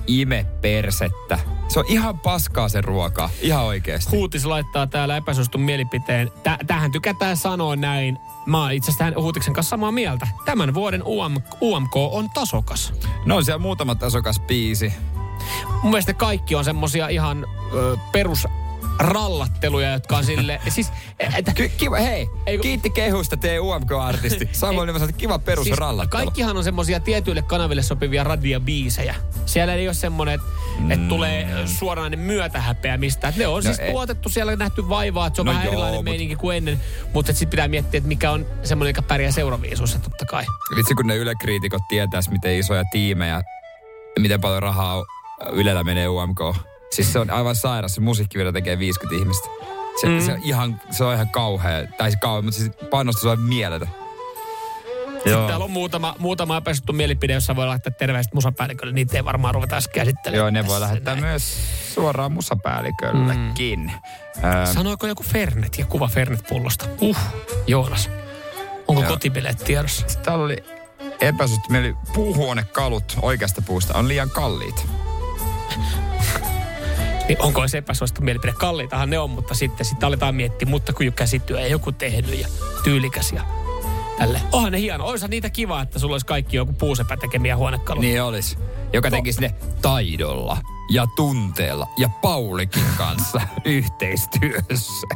Ime 0.07 0.47
persettä. 0.61 1.39
Se 1.69 1.79
on 1.79 1.85
ihan 1.89 2.19
paskaa 2.19 2.69
se 2.69 2.81
ruoka. 2.81 3.31
Ihan 3.41 3.65
oikeesti. 3.65 4.17
Huutis 4.17 4.45
laittaa 4.45 4.87
täällä 4.87 5.17
epäsuostun 5.17 5.61
mielipiteen. 5.61 6.31
Tä, 6.43 6.59
tähän 6.67 6.93
tykätään 6.93 7.37
sanoa 7.37 7.77
näin. 7.77 8.19
Mä 8.47 8.62
oon 8.62 8.73
itse 8.73 8.91
asiassa 8.91 9.21
Huutiksen 9.21 9.55
kanssa 9.55 9.71
samaa 9.71 9.93
mieltä. 9.93 10.29
Tämän 10.45 10.75
vuoden 10.75 11.03
UM, 11.03 11.37
UMK 11.61 11.97
on 11.97 12.31
tasokas. 12.35 12.93
No 13.25 13.37
on 13.37 13.45
siellä 13.45 13.59
muutama 13.62 13.95
tasokas 13.95 14.41
biisi. 14.41 14.93
Mun 15.82 15.90
mielestä 15.90 16.14
kaikki 16.14 16.55
on 16.55 16.64
semmosia 16.64 17.09
ihan 17.09 17.47
ö, 17.74 17.97
perus 18.12 18.47
rallatteluja, 18.99 19.92
jotka 19.92 20.16
on 20.16 20.24
sille... 20.24 20.61
siis, 20.68 20.92
että, 21.36 21.53
Ky- 21.55 21.68
kiva, 21.68 21.97
hei, 21.97 22.28
Ei 22.47 22.59
kiitti 22.59 22.90
kehusta 22.90 23.36
tee 23.36 23.61
UMK-artisti. 23.61 24.49
Samoin 24.53 24.88
niin 24.95 25.14
kiva 25.14 25.38
perus 25.38 25.64
siis 25.64 25.78
rallattelu. 25.78 26.24
kaikkihan 26.24 26.57
on 26.57 26.64
semmosia 26.64 27.01
tietyille 27.01 27.42
kanaville 27.42 27.82
sopivia 27.82 28.24
radiobiisejä. 28.24 29.14
Siellä 29.47 29.74
ei 29.74 29.88
ole 29.88 29.95
semmonen, 29.95 30.34
että 30.34 30.47
mm. 30.80 30.90
et 30.90 31.09
tulee 31.09 31.49
suoranainen 31.66 32.18
myötähäpeä 32.18 32.97
mistään. 32.97 33.32
Et 33.32 33.38
ne 33.38 33.47
on 33.47 33.53
No 33.53 33.57
no, 33.57 33.62
siis 33.62 33.78
ei. 33.78 33.92
tuotettu 33.92 34.28
siellä 34.28 34.57
nähty 34.57 34.88
vaivaa, 34.88 35.26
että 35.26 35.34
se 35.36 35.42
on 35.42 35.47
No 35.47 35.53
vähän 35.53 35.64
joo, 35.64 35.72
erilainen 35.72 35.99
mut- 36.01 36.05
meininki 36.05 36.36
kuin 36.36 36.57
ennen. 36.57 36.80
Mutta 37.14 37.32
sitten 37.32 37.51
pitää 37.51 37.68
miettiä, 37.68 37.99
että 37.99 38.09
mikä 38.09 38.30
on 38.30 38.47
semmoinen, 38.62 38.90
joka 38.90 39.03
pärjää 39.03 39.32
seuraviisuissa 39.32 39.99
totta 39.99 40.24
kai. 40.26 40.45
Vitsi, 40.76 40.95
kun 40.95 41.07
ne 41.07 41.16
Yle-kriitikot 41.16 41.88
tietäis, 41.88 42.30
miten 42.30 42.59
isoja 42.59 42.84
tiimejä, 42.92 43.42
miten 44.18 44.40
paljon 44.40 44.62
rahaa 44.62 45.05
Ylellä 45.53 45.84
menee 45.84 46.09
UMK. 46.09 46.40
Siis 46.90 47.12
se 47.12 47.18
on 47.18 47.30
aivan 47.30 47.57
sairas. 47.57 47.95
Se 47.95 48.01
musiikkivideo 48.01 48.53
tekee 48.53 48.78
50 48.78 49.20
ihmistä. 49.20 49.49
Se, 50.01 50.07
mm. 50.07 50.20
se, 50.20 50.32
on 50.32 50.38
ihan, 50.42 50.80
se 50.90 51.05
on 51.05 51.14
ihan 51.14 51.28
kauhea. 51.28 51.86
Tai 51.99 52.11
siis 52.11 52.20
kauhea, 52.20 52.42
mutta 52.42 52.61
siis 52.61 52.72
panostus 52.90 53.24
on 53.24 53.40
mieletön. 53.40 53.88
Sitten 55.14 55.47
täällä 55.47 55.64
on 55.64 55.70
muutama, 55.70 56.14
muutama 56.18 56.57
epäsuttu 56.57 56.92
mielipide, 56.92 57.32
jossa 57.32 57.57
voi 57.57 57.66
laittaa 57.66 57.92
terveiset 57.99 58.34
musapäällikölle. 58.34 58.92
Niitä 58.92 59.16
ei 59.16 59.24
varmaan 59.24 59.55
ruveta 59.55 59.74
edes 59.74 59.88
käsittelemään. 59.88 60.55
Joo, 60.55 60.62
ne 60.62 60.68
voi 60.68 60.80
lähettää 60.80 61.14
näin. 61.14 61.24
myös 61.24 61.57
suoraan 61.95 62.32
musapäälliköllekin. 62.32 63.80
Mm. 63.80 64.45
Öö, 64.45 64.66
Sanoiko 64.66 65.07
joku 65.07 65.22
Fernet 65.22 65.78
ja 65.78 65.86
kuva 65.86 66.09
Fernet-pullosta? 66.09 66.86
Uh, 67.01 67.16
Joonas. 67.66 68.11
Onko 68.88 69.03
Joo. 69.03 69.11
kotibileet 69.11 69.59
tiedossa? 69.59 70.07
Täällä 70.22 70.45
oli 70.45 70.57
epäsuhti. 71.20 71.70
Meillä 71.70 71.86
oli 71.86 71.97
puuhuonekalut 72.14 73.18
oikeasta 73.22 73.62
puusta 73.62 73.99
on 73.99 74.09
liian 74.09 74.30
kalliit. 74.30 74.86
Niin 77.29 77.43
onko 77.43 77.69
se 77.69 77.79
epäsuosittu 77.79 78.23
mielipide? 78.23 78.53
Kalliitahan 78.53 79.11
ne 79.11 79.19
on, 79.19 79.31
mutta 79.31 79.55
sitten, 79.55 79.87
sitten 79.87 80.07
aletaan 80.07 80.35
miettiä, 80.35 80.69
mutta 80.69 80.93
kun 80.93 81.12
käsityö 81.12 81.61
ja 81.61 81.67
joku 81.67 81.93
tehnyt 81.93 82.41
ja 82.41 82.49
tyylikäs 82.85 83.33
ja 83.33 83.43
tälle. 84.19 84.41
Onhan 84.53 84.73
ne 84.73 84.81
hieno. 84.81 85.05
Oisa 85.05 85.29
niitä 85.29 85.51
kiva, 85.51 85.83
että 85.83 85.99
sulla 85.99 86.15
olisi 86.15 86.27
kaikki 86.27 86.57
joku 86.57 86.73
puusepä 86.73 87.17
tekemiä 87.17 87.57
huonekaluja. 87.57 88.09
Niin 88.09 88.23
olisi. 88.23 88.59
Joka 88.93 89.11
teki 89.11 89.33
sinne 89.33 89.55
taidolla 89.83 90.59
ja 90.91 91.07
tunteella 91.17 91.89
ja 91.99 92.09
Paulikin 92.23 92.85
kanssa 92.97 93.41
yhteistyössä. 93.65 95.07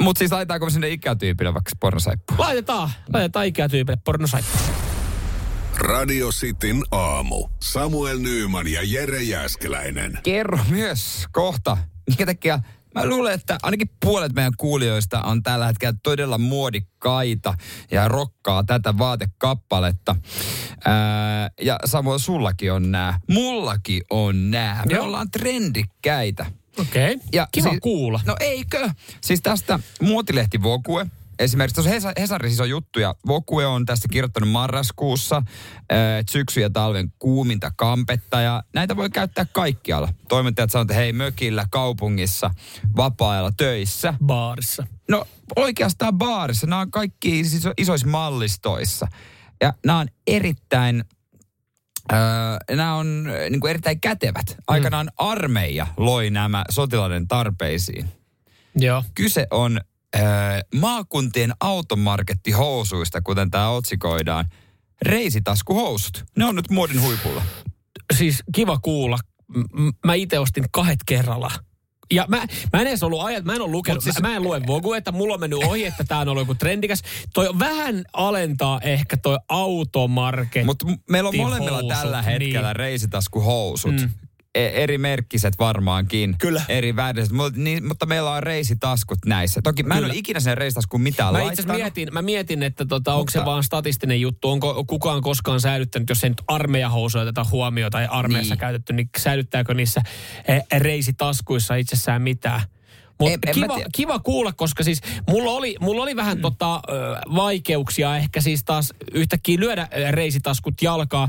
Mutta 0.00 0.18
siis 0.18 0.32
laitetaanko 0.32 0.66
me 0.66 0.70
sinne 0.70 0.88
ikätyypille 0.88 1.54
vaikka 1.54 1.70
pornosaippua? 1.80 2.36
Laitetaan, 2.38 2.90
laitetaan 3.12 3.46
ikätyypille 3.46 3.98
pornosaippu. 4.04 4.58
Radio 5.76 6.28
Cityn 6.28 6.82
aamu. 6.90 7.48
Samuel 7.62 8.18
Nyyman 8.18 8.68
ja 8.68 8.80
Jere 8.82 9.22
Jäskeläinen. 9.22 10.18
Kerro 10.22 10.58
myös 10.68 11.26
kohta, 11.32 11.76
minkä 12.06 12.26
takia 12.26 12.58
Mä 12.94 13.06
luulen, 13.06 13.34
että 13.34 13.58
ainakin 13.62 13.90
puolet 14.04 14.32
meidän 14.32 14.52
kuulijoista 14.56 15.22
on 15.22 15.42
tällä 15.42 15.66
hetkellä 15.66 15.98
todella 16.02 16.38
muodikkaita 16.38 17.54
ja 17.90 18.08
rokkaa 18.08 18.64
tätä 18.64 18.98
vaatekappaletta. 18.98 20.16
Ää, 20.84 21.50
ja 21.60 21.78
samoin 21.84 22.20
sullakin 22.20 22.72
on 22.72 22.90
nää. 22.90 23.20
Mullakin 23.28 24.02
on 24.10 24.50
nää. 24.50 24.82
Me 24.86 24.94
Joo. 24.94 25.04
ollaan 25.04 25.30
trendikkäitä. 25.30 26.46
Okei. 26.78 27.14
Okay. 27.14 27.46
Kiva 27.52 27.68
siis- 27.68 27.80
kuulla. 27.82 28.20
No 28.26 28.36
eikö? 28.40 28.90
Siis 29.20 29.40
tästä 29.42 29.78
muotilehti 30.00 30.62
Vokue. 30.62 31.06
Esimerkiksi 31.38 31.74
tuossa 31.74 31.90
Hesa- 31.90 32.20
Hesarissa 32.20 32.62
on 32.62 32.70
juttuja. 32.70 33.14
Vokue 33.26 33.66
on 33.66 33.86
tästä 33.86 34.08
kirjoittanut 34.10 34.50
marraskuussa 34.50 35.36
äh, 35.36 35.44
syksy- 36.30 36.60
ja 36.60 36.70
talven 36.70 37.12
kuuminta 37.18 37.72
kampetta 37.76 38.40
ja 38.40 38.62
näitä 38.74 38.96
voi 38.96 39.10
käyttää 39.10 39.46
kaikkialla. 39.52 40.08
Toimittajat 40.28 40.70
sanoo, 40.70 40.82
että 40.82 40.94
hei 40.94 41.12
mökillä, 41.12 41.66
kaupungissa, 41.70 42.50
vapaa-ajalla, 42.96 43.52
töissä. 43.56 44.14
Baarissa. 44.26 44.86
No 45.08 45.26
oikeastaan 45.56 46.18
baarissa. 46.18 46.66
Nämä 46.66 46.80
on 46.80 46.90
kaikki 46.90 47.44
siis 47.44 47.68
isoissa 47.78 48.06
mallistoissa. 48.06 49.06
Ja 49.60 49.74
nämä 49.86 49.98
on 49.98 50.08
erittäin, 50.26 51.04
öö, 52.12 52.18
nämä 52.76 52.94
on 52.94 53.24
niin 53.50 53.60
kuin 53.60 53.70
erittäin 53.70 54.00
kätevät. 54.00 54.56
Aikanaan 54.66 55.10
armeija 55.16 55.86
loi 55.96 56.30
nämä 56.30 56.64
sotilaiden 56.70 57.28
tarpeisiin. 57.28 58.08
Joo. 58.76 59.04
Kyse 59.14 59.46
on 59.50 59.80
öö, 60.16 60.22
maakuntien 60.74 61.52
automarkettihousuista, 61.60 63.20
kuten 63.22 63.50
tämä 63.50 63.68
otsikoidaan. 63.68 64.44
Reisitaskuhousut. 65.02 66.24
Ne 66.36 66.44
on 66.44 66.56
nyt 66.56 66.70
muodin 66.70 67.02
huipulla. 67.02 67.42
Siis 68.16 68.42
kiva 68.54 68.78
kuulla. 68.78 69.18
Mä 70.06 70.14
itse 70.14 70.38
ostin 70.38 70.64
kahdet 70.72 70.98
kerralla 71.06 71.50
Ja 72.10 72.24
mä, 72.28 72.36
mä 72.72 72.80
en 72.80 72.86
edes 72.86 73.02
ollut 73.02 73.22
ajat, 73.22 73.44
mä 73.44 73.54
en 73.54 73.62
ole 73.62 73.70
lukenut, 73.70 74.04
siis, 74.04 74.20
mä, 74.20 74.28
mä 74.28 74.36
en 74.36 74.42
lue 74.42 74.62
Vogue, 74.66 74.98
että 74.98 75.12
mulla 75.12 75.34
on 75.34 75.40
mennyt 75.40 75.64
ohi, 75.64 75.84
että 75.84 76.04
tää 76.04 76.18
on 76.18 76.28
ollut 76.28 76.42
joku 76.42 76.54
trendikäs. 76.54 77.02
Toi 77.34 77.58
vähän 77.58 78.04
alentaa 78.12 78.80
ehkä 78.80 79.16
toi 79.16 79.38
automarketti. 79.48 80.66
Mutta 80.66 80.86
meillä 81.10 81.28
on 81.28 81.36
molemmilla 81.36 81.78
housut, 81.78 81.88
tällä 81.88 82.22
hetkellä 82.22 82.68
niin. 82.68 82.76
reisitaskuhousut. 82.76 83.94
Mm. 84.00 84.10
E- 84.54 84.82
eri 84.82 84.98
merkkiset 84.98 85.54
varmaankin. 85.58 86.34
Kyllä. 86.38 86.62
Eri 86.68 86.96
väriset. 86.96 87.32
Mutta, 87.32 87.60
niin, 87.60 87.86
mutta 87.88 88.06
meillä 88.06 88.30
on 88.30 88.42
reisitaskut 88.42 89.18
näissä. 89.26 89.60
Toki 89.64 89.82
mä 89.82 89.94
en 89.94 89.98
Kyllä. 90.00 90.12
ole 90.12 90.18
ikinä 90.18 90.40
sen 90.40 90.58
reisitaskuun 90.58 91.00
mitään 91.02 91.32
Mä 91.32 91.38
itse 91.38 91.46
laittanut. 91.46 91.76
mietin, 91.82 92.08
mä 92.12 92.22
mietin, 92.22 92.62
että 92.62 92.84
tota, 92.86 93.14
onko 93.14 93.30
se 93.30 93.38
Mutta- 93.38 93.50
vaan 93.50 93.64
statistinen 93.64 94.20
juttu, 94.20 94.50
onko 94.50 94.84
kukaan 94.84 95.22
koskaan 95.22 95.60
säilyttänyt, 95.60 96.08
jos 96.08 96.24
ei 96.24 96.30
nyt 96.30 96.40
armeijahousuja 96.48 97.24
tätä 97.24 97.44
huomioon 97.50 97.90
tai 97.90 98.06
armeijassa 98.10 98.54
Niin. 98.54 98.60
käytetty, 98.60 98.92
niin 98.92 99.08
säilyttääkö 99.18 99.74
niissä 99.74 100.02
eh, 100.48 100.62
reisitaskuissa 100.78 101.74
itsessään 101.74 102.22
mitään? 102.22 102.60
Mutta 103.30 103.52
kiva, 103.52 103.78
kiva 103.94 104.18
kuulla, 104.18 104.52
koska 104.52 104.84
siis 104.84 105.00
mulla 105.28 105.50
oli, 105.50 105.76
mulla 105.80 106.02
oli 106.02 106.16
vähän 106.16 106.38
mm. 106.38 106.42
tota, 106.42 106.80
vaikeuksia 107.34 108.16
ehkä 108.16 108.40
siis 108.40 108.64
taas 108.64 108.94
yhtäkkiä 109.12 109.60
lyödä 109.60 109.88
reisitaskut 110.10 110.82
jalkaa. 110.82 111.28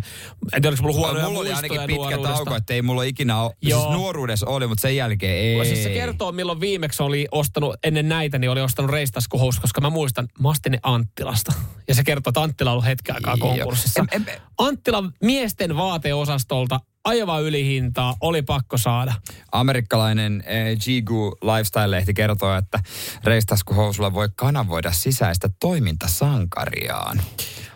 En 0.54 0.62
tiedä, 0.62 0.68
oliko 0.68 0.84
mulla 0.84 0.98
huonoja 0.98 1.26
Mulla 1.28 1.40
oli 1.40 1.54
ainakin 1.54 1.82
pitkä 1.88 2.18
tauko, 2.24 2.56
että 2.56 2.74
ei 2.74 2.82
mulla 2.82 3.04
ikinä 3.04 3.42
ole. 3.42 3.56
Joo. 3.62 3.82
Siis 3.82 3.94
nuoruudessa 3.94 4.46
oli, 4.48 4.68
mutta 4.68 4.82
sen 4.82 4.96
jälkeen 4.96 5.38
ei. 5.38 5.66
Siis 5.66 5.84
se 5.84 5.90
kertoo, 5.90 6.32
milloin 6.32 6.60
viimeksi 6.60 7.04
oli 7.04 7.28
ostanut, 7.32 7.76
ennen 7.84 8.10
näitä, 8.10 8.40
niin 8.40 8.50
oli 8.50 8.62
ostanut 8.62 8.92
reistaskuhousut, 8.92 9.62
koska 9.62 9.82
mä 9.82 9.90
muistan, 9.90 10.28
mä 10.40 10.50
ostin 10.50 10.72
ne 10.72 10.80
Anttilasta. 10.84 11.54
Ja 11.88 11.96
se 11.96 12.04
kertoo, 12.04 12.30
että 12.30 12.42
Anttila 12.42 12.70
on 12.70 12.74
ollut 12.74 12.86
hetken 12.86 13.16
aikaa 13.16 13.38
konkurssissa. 13.38 14.06
Em- 14.16 14.22
em- 14.22 14.42
Anttilan 14.58 15.14
miesten 15.22 15.78
vaateosastolta 15.78 16.80
aivan 17.04 17.44
ylihintaa, 17.44 18.16
oli 18.22 18.42
pakko 18.42 18.78
saada. 18.78 19.14
Amerikkalainen 19.52 20.44
eh, 20.46 20.78
Jigu 20.88 21.38
Lifestyle-lehti 21.42 22.14
kertoo, 22.14 22.58
että 22.58 22.80
reistaskuhousulla 23.24 24.14
voi 24.14 24.30
kanavoida 24.36 24.92
sisäistä 24.92 25.50
toimintasankariaan. 25.60 27.22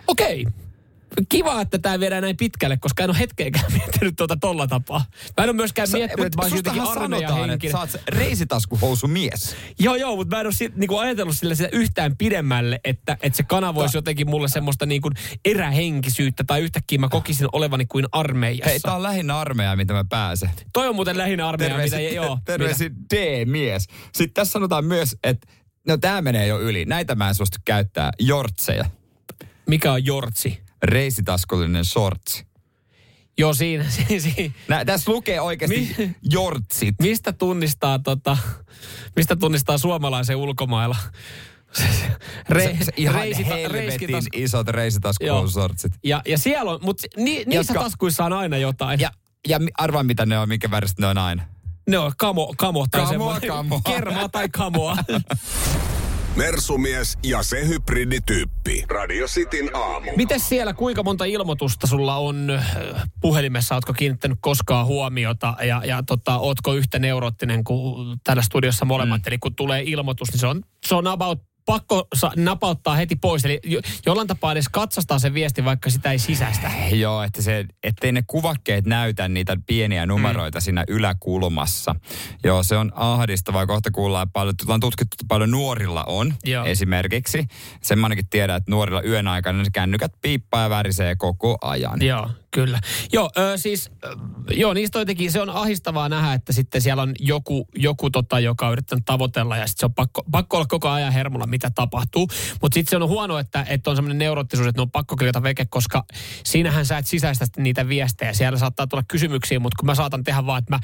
Okei. 0.08 0.46
Kiva, 1.30 1.62
että 1.62 1.80
tämä 1.80 2.00
viedään 2.00 2.24
näin 2.24 2.38
pitkälle, 2.38 2.78
koska 2.78 3.04
en 3.04 3.10
ole 3.10 3.20
hetkeäkään 3.20 3.74
miettinyt 3.78 4.16
tuota 4.16 4.38
tolla 4.42 4.68
tapaa. 4.68 5.06
Mä 5.38 5.44
en 5.44 5.50
ole 5.50 5.56
myöskään 5.56 5.88
miettinyt, 5.92 6.26
että 6.26 6.38
mä 6.38 6.42
olisin 6.42 6.58
jotenkin 6.58 6.84
sanotaan, 6.84 7.50
että 7.50 7.72
sä 7.72 7.80
oot 7.80 7.90
se 7.90 8.02
reisitaskuhousumies. 8.10 9.56
Joo, 9.80 9.96
joo, 9.96 10.16
mutta 10.16 10.36
mä 10.36 10.40
en 10.40 10.48
ole 10.48 10.54
sit, 10.54 10.76
niinku 10.76 10.98
ajatellut 10.98 11.38
sillä 11.38 11.56
sitä 11.56 11.70
yhtään 11.72 12.18
pidemmälle, 12.18 12.80
että, 12.84 13.18
että 13.22 13.38
se 13.38 13.44
kanavoisi 13.44 13.98
jotenkin 13.98 14.30
mulle 14.30 14.48
semmoista 14.48 14.86
niinku 14.86 15.10
erähenkisyyttä 15.46 16.44
tai 16.44 16.62
yhtäkkiä 16.62 17.00
mä 17.00 17.10
kokisin 17.10 17.48
olevani 17.52 17.86
kuin 17.86 18.06
armeijassa. 18.12 18.70
Hei, 18.70 18.80
tää 18.80 18.96
on 18.96 19.04
lähinnä 19.04 19.40
armeijaa, 19.40 19.76
mitä 19.76 19.94
mä 19.94 20.06
pääsen. 20.10 20.50
Toi 20.74 20.88
on 20.88 20.96
muuten 20.96 21.18
lähinnä 21.18 21.48
armeija, 21.48 21.78
mitä, 21.78 22.00
joo. 22.00 22.40
terveisin 22.46 22.96
D-mies. 23.14 23.88
Sitten 24.14 24.34
tässä 24.34 24.52
sanotaan 24.52 24.86
myös, 24.86 25.16
että 25.24 25.48
no 25.88 25.98
tää 25.98 26.22
menee 26.22 26.48
jo 26.48 26.60
yli. 26.60 26.86
Näitä 26.86 27.16
mä 27.16 27.28
en 27.28 27.36
suostu 27.36 27.58
käyttää. 27.66 28.12
Jortseja. 28.20 28.86
Mikä 29.68 29.92
on 29.92 30.06
jortsi? 30.06 30.67
Reisitaskullinen 30.84 31.86
shortsi. 31.86 32.48
Joo, 33.38 33.54
siinä, 33.54 33.86
siinä, 34.08 34.20
siinä. 34.20 34.54
Nä, 34.68 34.86
tässä 34.86 35.12
lukee 35.12 35.42
oikeasti 35.42 35.96
Mi- 35.98 36.16
jortsit. 36.24 36.96
Mistä 37.02 37.34
tunnistaa, 37.34 38.00
tota, 38.00 38.38
mistä 39.16 39.36
tunnistaa 39.36 39.78
suomalaisen 39.78 40.36
ulkomailla? 40.38 40.96
Re, 42.50 42.64
se, 42.64 42.86
se 42.86 42.92
ihan 42.98 43.16
reisita- 43.16 43.46
helvetin 43.54 44.10
reiskitas- 44.10 44.28
isot 44.34 44.68
reisitaskuhoususortsit. 44.68 45.94
Ja, 46.04 46.22
ja 46.28 46.38
siellä 46.38 46.72
on, 46.72 46.80
mutta 46.82 47.08
ni, 47.18 47.44
niissä 47.46 47.74
Jotka- 47.74 47.84
taskuissa 47.84 48.26
on 48.26 48.34
aina 48.34 48.58
jotain. 48.58 49.00
Ja, 49.00 49.12
ja 49.48 49.60
arvaa 49.78 50.04
mitä 50.04 50.26
ne 50.26 50.40
on, 50.40 50.48
minkä 50.50 50.72
väristä 50.72 51.02
ne 51.02 51.08
on 51.08 51.18
aina. 51.18 51.44
ne 51.90 51.98
on 51.98 52.12
kamo, 52.18 52.54
kamo 52.58 52.88
tai 52.92 53.02
Kamoa, 53.02 53.10
semmoinen. 53.12 53.48
kamoa. 53.50 53.82
Kermaa 53.86 54.30
tai 54.30 54.50
kamoa. 54.50 54.98
Mersumies 56.38 57.18
ja 57.24 57.44
se 57.44 57.68
hybridityyppi. 57.68 58.84
Radio 58.90 59.28
Cityn 59.28 59.76
aamu. 59.76 60.12
Mites 60.16 60.50
siellä, 60.50 60.74
kuinka 60.74 61.04
monta 61.04 61.26
ilmoitusta 61.26 61.88
sulla 61.88 62.16
on 62.16 62.50
äh, 62.50 63.04
puhelimessa? 63.22 63.76
Ootko 63.76 63.94
kiinnittänyt 63.94 64.38
koskaan 64.42 64.86
huomiota 64.86 65.56
ja, 65.62 65.82
ja 65.86 66.04
tota, 66.04 66.38
ootko 66.38 66.74
yhtä 66.74 67.00
neuroottinen 67.00 67.64
kuin 67.64 68.18
täällä 68.24 68.42
studiossa 68.42 68.86
molemmat? 68.86 69.22
Mm. 69.22 69.28
Eli 69.28 69.38
kun 69.38 69.56
tulee 69.56 69.84
ilmoitus, 69.86 70.32
niin 70.32 70.40
se 70.40 70.48
on, 70.48 70.64
se 70.86 70.96
on 70.96 71.08
about 71.08 71.47
pakko 71.68 72.08
sa- 72.16 72.32
napauttaa 72.36 72.96
heti 72.96 73.16
pois. 73.16 73.46
Eli 73.46 73.60
jo, 73.64 73.80
jollain 74.06 74.28
tapaa 74.28 74.52
edes 74.52 74.70
katsastaa 74.72 75.20
se 75.20 75.34
viesti, 75.34 75.66
vaikka 75.66 75.90
sitä 75.90 76.12
ei 76.12 76.20
sisäistä. 76.20 76.72
Joo, 76.92 77.24
että 77.24 77.42
se, 77.42 77.66
ettei 77.84 78.12
ne 78.12 78.24
kuvakkeet 78.28 78.86
näytä 78.86 79.28
niitä 79.28 79.58
pieniä 79.68 80.06
numeroita 80.06 80.58
mm. 80.58 80.62
siinä 80.62 80.84
yläkulmassa. 80.88 81.96
Joo, 82.44 82.64
se 82.64 82.78
on 82.78 82.92
ahdistavaa. 82.96 83.68
Kohta 83.68 83.92
kuullaan 83.92 84.32
paljon, 84.32 84.56
on 84.68 84.80
tutkittu 84.80 85.14
että 85.14 85.26
paljon 85.28 85.52
nuorilla 85.52 86.04
on 86.04 86.34
Joo. 86.44 86.66
esimerkiksi. 86.66 87.48
Sen 87.82 88.00
mä 88.00 88.06
ainakin 88.06 88.30
tiedän, 88.30 88.58
että 88.58 88.72
nuorilla 88.72 89.02
yön 89.02 89.28
aikana 89.28 89.64
ne 89.64 89.70
kännykät 89.74 90.12
piippaa 90.22 90.64
ja 90.64 90.70
värisee 90.70 91.16
koko 91.16 91.58
ajan. 91.62 92.02
Joo, 92.02 92.30
kyllä. 92.52 92.80
Joo, 93.14 93.30
ö, 93.38 93.58
siis, 93.58 93.92
ö, 94.04 94.16
joo, 94.52 94.74
niistä 94.74 95.00
jotenkin, 95.00 95.32
se 95.32 95.42
on 95.42 95.50
ahistavaa 95.50 96.10
nähdä, 96.10 96.34
että 96.34 96.54
sitten 96.54 96.82
siellä 96.82 97.04
on 97.04 97.14
joku, 97.20 97.68
joku 97.76 98.10
tota, 98.10 98.40
joka 98.40 98.68
on 98.68 98.74
yrittänyt 98.74 99.06
tavoitella 99.06 99.58
ja 99.58 99.68
sitten 99.68 99.80
se 99.80 99.86
on 99.86 99.94
pakko, 99.94 100.24
pakko 100.32 100.58
olla 100.58 100.68
koko 100.68 100.90
ajan 100.90 101.14
hermolla, 101.14 101.48
mitä 101.48 101.72
tapahtuu. 101.76 102.28
Mutta 102.62 102.74
sitten 102.74 102.90
se 102.90 103.04
on 103.04 103.10
huono, 103.10 103.38
että, 103.38 103.66
että 103.70 103.90
on 103.90 103.96
semmoinen 103.96 104.18
neuroottisuus, 104.18 104.68
että 104.68 104.80
ne 104.80 104.82
on 104.82 104.92
pakko 104.92 105.16
klikata 105.16 105.44
veke, 105.44 105.66
koska 105.70 106.04
siinähän 106.44 106.86
sä 106.86 106.98
et 106.98 107.08
sisäistä 107.08 107.46
niitä 107.58 107.88
viestejä. 107.88 108.34
Siellä 108.34 108.60
saattaa 108.60 108.88
tulla 108.88 109.04
kysymyksiä, 109.08 109.60
mutta 109.60 109.76
kun 109.80 109.86
mä 109.86 109.96
saatan 109.96 110.24
tehdä 110.24 110.46
vaan, 110.46 110.60
että 110.60 110.76
mä 110.76 110.80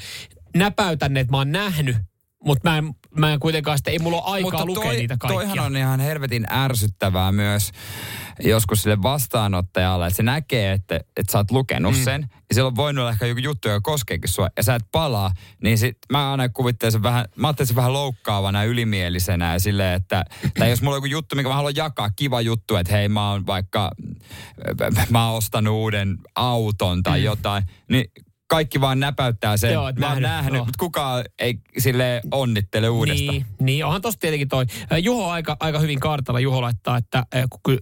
näpäytän 0.56 1.14
ne, 1.14 1.20
että 1.20 1.30
mä 1.30 1.36
oon 1.36 1.52
nähnyt, 1.52 1.96
mutta 2.44 2.70
mä 2.70 2.78
en, 2.78 2.94
mä 3.18 3.32
en 3.32 3.40
kuitenkaan 3.40 3.78
sitten, 3.78 3.92
ei 3.92 3.98
mulla 3.98 4.22
ole 4.22 4.32
aikaa 4.32 4.66
lukea 4.66 4.92
niitä 4.92 5.16
kaikkia. 5.18 5.40
toihan 5.40 5.58
on 5.58 5.76
ihan 5.76 6.00
helvetin 6.00 6.46
ärsyttävää 6.50 7.32
myös 7.32 7.72
joskus 8.40 8.82
sille 8.82 9.02
vastaanottajalle, 9.02 10.06
että 10.06 10.16
se 10.16 10.22
näkee, 10.22 10.72
että, 10.72 10.96
että 10.96 11.32
sä 11.32 11.38
oot 11.38 11.50
lukenut 11.50 11.94
mm. 11.96 12.04
sen, 12.04 12.22
ja 12.22 12.54
siellä 12.54 12.68
on 12.68 12.76
voinut 12.76 13.02
olla 13.02 13.10
ehkä 13.10 13.26
joku 13.26 13.40
juttu, 13.40 13.68
joka 13.68 13.80
koskeekin 13.80 14.28
sua, 14.28 14.48
ja 14.56 14.62
sä 14.62 14.74
et 14.74 14.84
palaa, 14.92 15.30
niin 15.62 15.78
sit 15.78 15.98
mä 16.12 16.30
aina 16.30 16.48
kuvittelen 16.48 16.92
sen 16.92 17.02
vähän, 17.02 17.24
mä 17.36 17.46
ajattelin 17.48 17.66
sen 17.66 17.76
vähän 17.76 17.92
loukkaavana 17.92 18.62
ja 18.64 18.70
ylimielisenä, 18.70 19.52
ja 19.52 19.58
silleen, 19.58 19.94
että, 19.94 20.24
tai 20.58 20.70
jos 20.70 20.82
mulla 20.82 20.94
on 20.94 20.98
joku 20.98 21.06
juttu, 21.06 21.36
mikä 21.36 21.48
mä 21.48 21.54
haluan 21.54 21.76
jakaa, 21.76 22.10
kiva 22.16 22.40
juttu, 22.40 22.76
että 22.76 22.92
hei 22.92 23.08
mä 23.08 23.30
oon 23.30 23.46
vaikka, 23.46 23.90
mä 25.10 25.28
oon 25.28 25.38
ostanut 25.38 25.74
uuden 25.74 26.18
auton 26.34 27.02
tai 27.02 27.18
mm. 27.18 27.24
jotain, 27.24 27.64
niin 27.90 28.04
kaikki 28.54 28.80
vaan 28.80 29.00
näpäyttää 29.00 29.56
sen. 29.56 29.72
Joo, 29.72 29.92
mä 29.98 30.12
oon 30.12 30.22
nähnyt, 30.22 30.54
joo. 30.54 30.64
mutta 30.64 30.78
kukaan 30.78 31.24
ei 31.38 31.58
sille 31.78 32.20
onnittele 32.30 32.88
uudesta. 32.88 33.32
Niin, 33.32 33.46
niin 33.60 33.84
onhan 33.84 34.02
tossa 34.02 34.20
tietenkin 34.20 34.48
toi. 34.48 34.64
Juho 35.02 35.30
aika, 35.30 35.56
aika 35.60 35.78
hyvin 35.78 36.00
kartalla 36.00 36.40
Juho 36.40 36.62
laittaa, 36.62 36.96
että 36.96 37.24
kun 37.62 37.78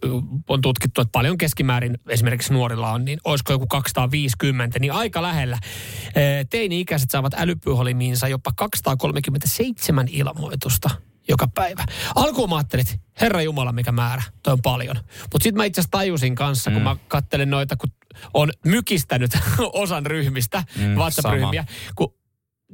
on 0.48 0.60
tutkittu, 0.60 1.00
että 1.00 1.12
paljon 1.12 1.38
keskimäärin 1.38 1.98
esimerkiksi 2.08 2.52
nuorilla 2.52 2.90
on, 2.90 3.04
niin 3.04 3.20
olisiko 3.24 3.52
joku 3.52 3.66
250, 3.66 4.78
niin 4.78 4.92
aika 4.92 5.22
lähellä. 5.22 5.58
Äh, 5.64 6.12
Teini-ikäiset 6.50 7.10
saavat 7.10 7.34
älypyholimiinsa 7.36 8.28
jopa 8.28 8.50
237 8.56 10.08
ilmoitusta 10.10 10.90
joka 11.28 11.48
päivä. 11.54 11.84
Alkuun 12.14 12.50
mä 12.50 12.56
ajattelin, 12.56 12.86
että 12.90 13.06
herra 13.20 13.42
Jumala, 13.42 13.72
mikä 13.72 13.92
määrä, 13.92 14.22
toi 14.42 14.52
on 14.52 14.62
paljon. 14.62 14.96
Mutta 14.96 15.42
sitten 15.42 15.56
mä 15.56 15.64
itse 15.64 15.80
asiassa 15.80 15.90
tajusin 15.98 16.34
kanssa, 16.34 16.70
kun 16.70 16.80
Mm. 16.80 16.84
mä 16.84 16.96
kattelen 17.08 17.50
noita, 17.50 17.76
kun 17.76 17.90
on 18.34 18.50
mykistänyt 18.64 19.30
osan 19.72 20.06
ryhmistä, 20.06 20.64
Mm, 20.76 20.94
WhatsApp-ryhmiä, 20.94 21.64
kun 21.94 22.14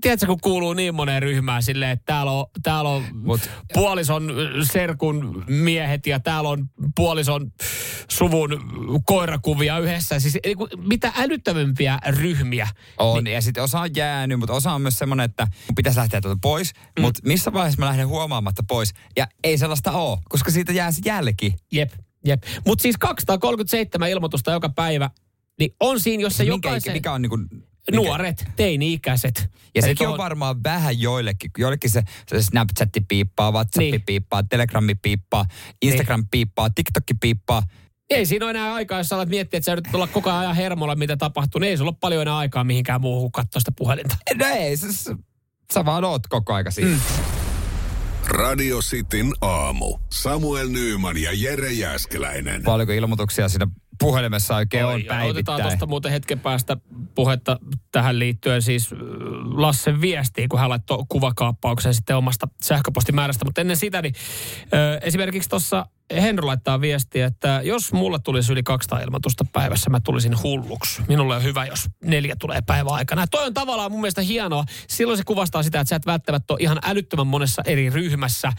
tiedätkö, 0.00 0.26
kun 0.26 0.40
kuuluu 0.40 0.72
niin 0.72 0.94
moneen 0.94 1.22
ryhmään 1.22 1.62
silleen, 1.62 1.90
että 1.90 2.04
täällä 2.06 2.32
on, 2.32 2.46
täällä 2.62 2.90
on 2.90 3.04
Mut- 3.04 3.50
puolison 3.74 4.32
serkun 4.62 5.44
miehet 5.48 6.06
ja 6.06 6.20
täällä 6.20 6.48
on 6.48 6.66
puolison 6.96 7.52
suvun 8.10 8.60
koirakuvia 9.06 9.78
yhdessä. 9.78 10.20
Siis 10.20 10.38
niin 10.44 10.56
kuin 10.56 10.70
mitä 10.76 11.12
älyttömimpiä 11.16 11.98
ryhmiä. 12.08 12.68
On, 12.98 13.24
niin. 13.24 13.34
ja 13.34 13.40
sitten 13.40 13.62
osa 13.62 13.80
on 13.80 13.90
jäänyt, 13.96 14.38
mutta 14.38 14.54
osa 14.54 14.72
on 14.72 14.82
myös 14.82 14.98
semmoinen, 14.98 15.24
että 15.24 15.46
pitäisi 15.76 15.98
lähteä 15.98 16.20
tuolta 16.20 16.38
pois, 16.42 16.72
mm. 16.74 17.02
mutta 17.02 17.20
missä 17.24 17.52
vaiheessa 17.52 17.80
mä 17.80 17.86
lähden 17.86 18.08
huomaamatta 18.08 18.62
pois. 18.68 18.94
Ja 19.16 19.26
ei 19.44 19.58
sellaista 19.58 19.92
ole, 19.92 20.18
koska 20.28 20.50
siitä 20.50 20.72
jää 20.72 20.92
se 20.92 21.00
jälki. 21.04 21.54
Jep, 21.72 21.92
jep. 22.26 22.42
Mutta 22.66 22.82
siis 22.82 22.96
237 22.98 24.08
ilmoitusta 24.10 24.52
joka 24.52 24.68
päivä, 24.68 25.10
niin 25.58 25.74
on 25.80 26.00
siinä, 26.00 26.20
jos 26.22 26.36
se 26.36 26.44
Minkä, 26.44 26.68
jokaisen... 26.68 26.92
mikä 26.92 27.12
on 27.12 27.22
niinku... 27.22 27.36
Mikä, 27.36 27.96
Nuoret, 27.96 28.44
teini-ikäiset. 28.56 29.50
Ja 29.74 29.82
sekin 29.82 29.96
tuohon- 30.06 30.12
on 30.12 30.18
varmaan 30.18 30.62
vähän 30.62 31.00
joillekin. 31.00 31.50
Joillekin 31.58 31.90
se, 31.90 32.02
se 32.30 32.42
Snapchatti 32.42 33.00
piippaa, 33.00 33.50
Whatsappi 33.52 33.90
Niin. 33.90 34.02
piippaa, 34.02 34.42
Telegrammi 34.42 34.94
piippaa, 34.94 35.44
Instagram 35.82 36.24
piippaa, 36.30 36.70
TikTokki 36.70 37.14
piippaa. 37.20 37.62
Ei 38.10 38.26
siinä 38.26 38.46
ole 38.46 38.50
enää 38.50 38.74
aikaa, 38.74 38.98
jos 38.98 39.08
sä 39.08 39.14
alat 39.16 39.28
miettiä, 39.28 39.58
että 39.58 39.64
sä 39.64 39.72
yrität 39.72 39.94
olla 39.94 40.06
koko 40.06 40.30
ajan 40.30 40.56
hermolla, 40.56 40.94
mitä 40.94 41.16
tapahtuu. 41.16 41.58
Niin 41.58 41.70
ei 41.70 41.76
sulla 41.76 41.90
ole 41.90 41.96
paljon 42.00 42.22
enää 42.22 42.36
aikaa 42.36 42.64
mihinkään 42.64 43.00
muuhun 43.00 43.22
kuin 43.22 43.32
katsoa 43.32 43.60
sitä 43.60 43.72
puhelinta. 43.72 44.16
No 44.34 44.46
ei, 44.46 44.76
se, 44.76 44.92
se, 44.92 45.14
sä 45.74 45.84
vaan 45.84 46.04
oot 46.04 46.26
koko 46.26 46.54
aika 46.54 46.70
siinä. 46.70 46.90
Mm. 46.90 47.00
Radio 48.28 48.78
Cityn 48.80 49.32
aamu. 49.40 49.98
Samuel 50.12 50.68
Nyyman 50.68 51.16
ja 51.16 51.30
Jere 51.34 51.72
Jäskeläinen. 51.72 52.62
Paljonko 52.62 52.92
ilmoituksia 52.92 53.48
siinä 53.48 53.66
puhelimessa 54.00 54.56
oikein 54.56 54.84
on 54.84 54.92
Oi, 54.92 55.02
päivittäin. 55.02 55.30
Otetaan 55.30 55.62
tuosta 55.62 55.86
muuten 55.86 56.12
hetken 56.12 56.40
päästä 56.40 56.76
puhetta 57.14 57.58
tähän 57.92 58.18
liittyen 58.18 58.62
siis 58.62 58.92
äh, 58.92 58.98
Lassen 59.44 60.00
viestiin, 60.00 60.48
kun 60.48 60.60
hän 60.60 60.68
laittoi 60.68 61.04
kuvakaappauksen 61.08 61.94
sitten 61.94 62.16
omasta 62.16 62.48
sähköpostimäärästä. 62.62 63.44
Mutta 63.44 63.60
ennen 63.60 63.76
sitä, 63.76 64.02
niin 64.02 64.14
ö, 64.74 64.98
esimerkiksi 65.02 65.48
tuossa 65.48 65.86
Henry 66.14 66.46
laittaa 66.46 66.80
viestiä, 66.80 67.26
että 67.26 67.60
jos 67.64 67.92
mulle 67.92 68.18
tulisi 68.18 68.52
yli 68.52 68.62
200 68.62 69.00
ilmoitusta 69.00 69.44
päivässä, 69.52 69.90
mä 69.90 70.00
tulisin 70.00 70.42
hulluksi. 70.42 71.02
Minulle 71.08 71.36
on 71.36 71.42
hyvä, 71.42 71.66
jos 71.66 71.86
neljä 72.04 72.36
tulee 72.40 72.62
päivän 72.66 72.94
aikana. 72.94 73.22
Ja 73.22 73.26
toi 73.26 73.46
on 73.46 73.54
tavallaan 73.54 73.90
mun 73.90 74.00
mielestä 74.00 74.22
hienoa. 74.22 74.64
Silloin 74.88 75.18
se 75.18 75.24
kuvastaa 75.24 75.62
sitä, 75.62 75.80
että 75.80 75.88
sä 75.88 75.96
et 75.96 76.06
välttämättä 76.06 76.52
ole 76.52 76.60
ihan 76.60 76.78
älyttömän 76.82 77.26
monessa 77.26 77.62
eri 77.66 77.90
ryhmässä, 77.90 78.52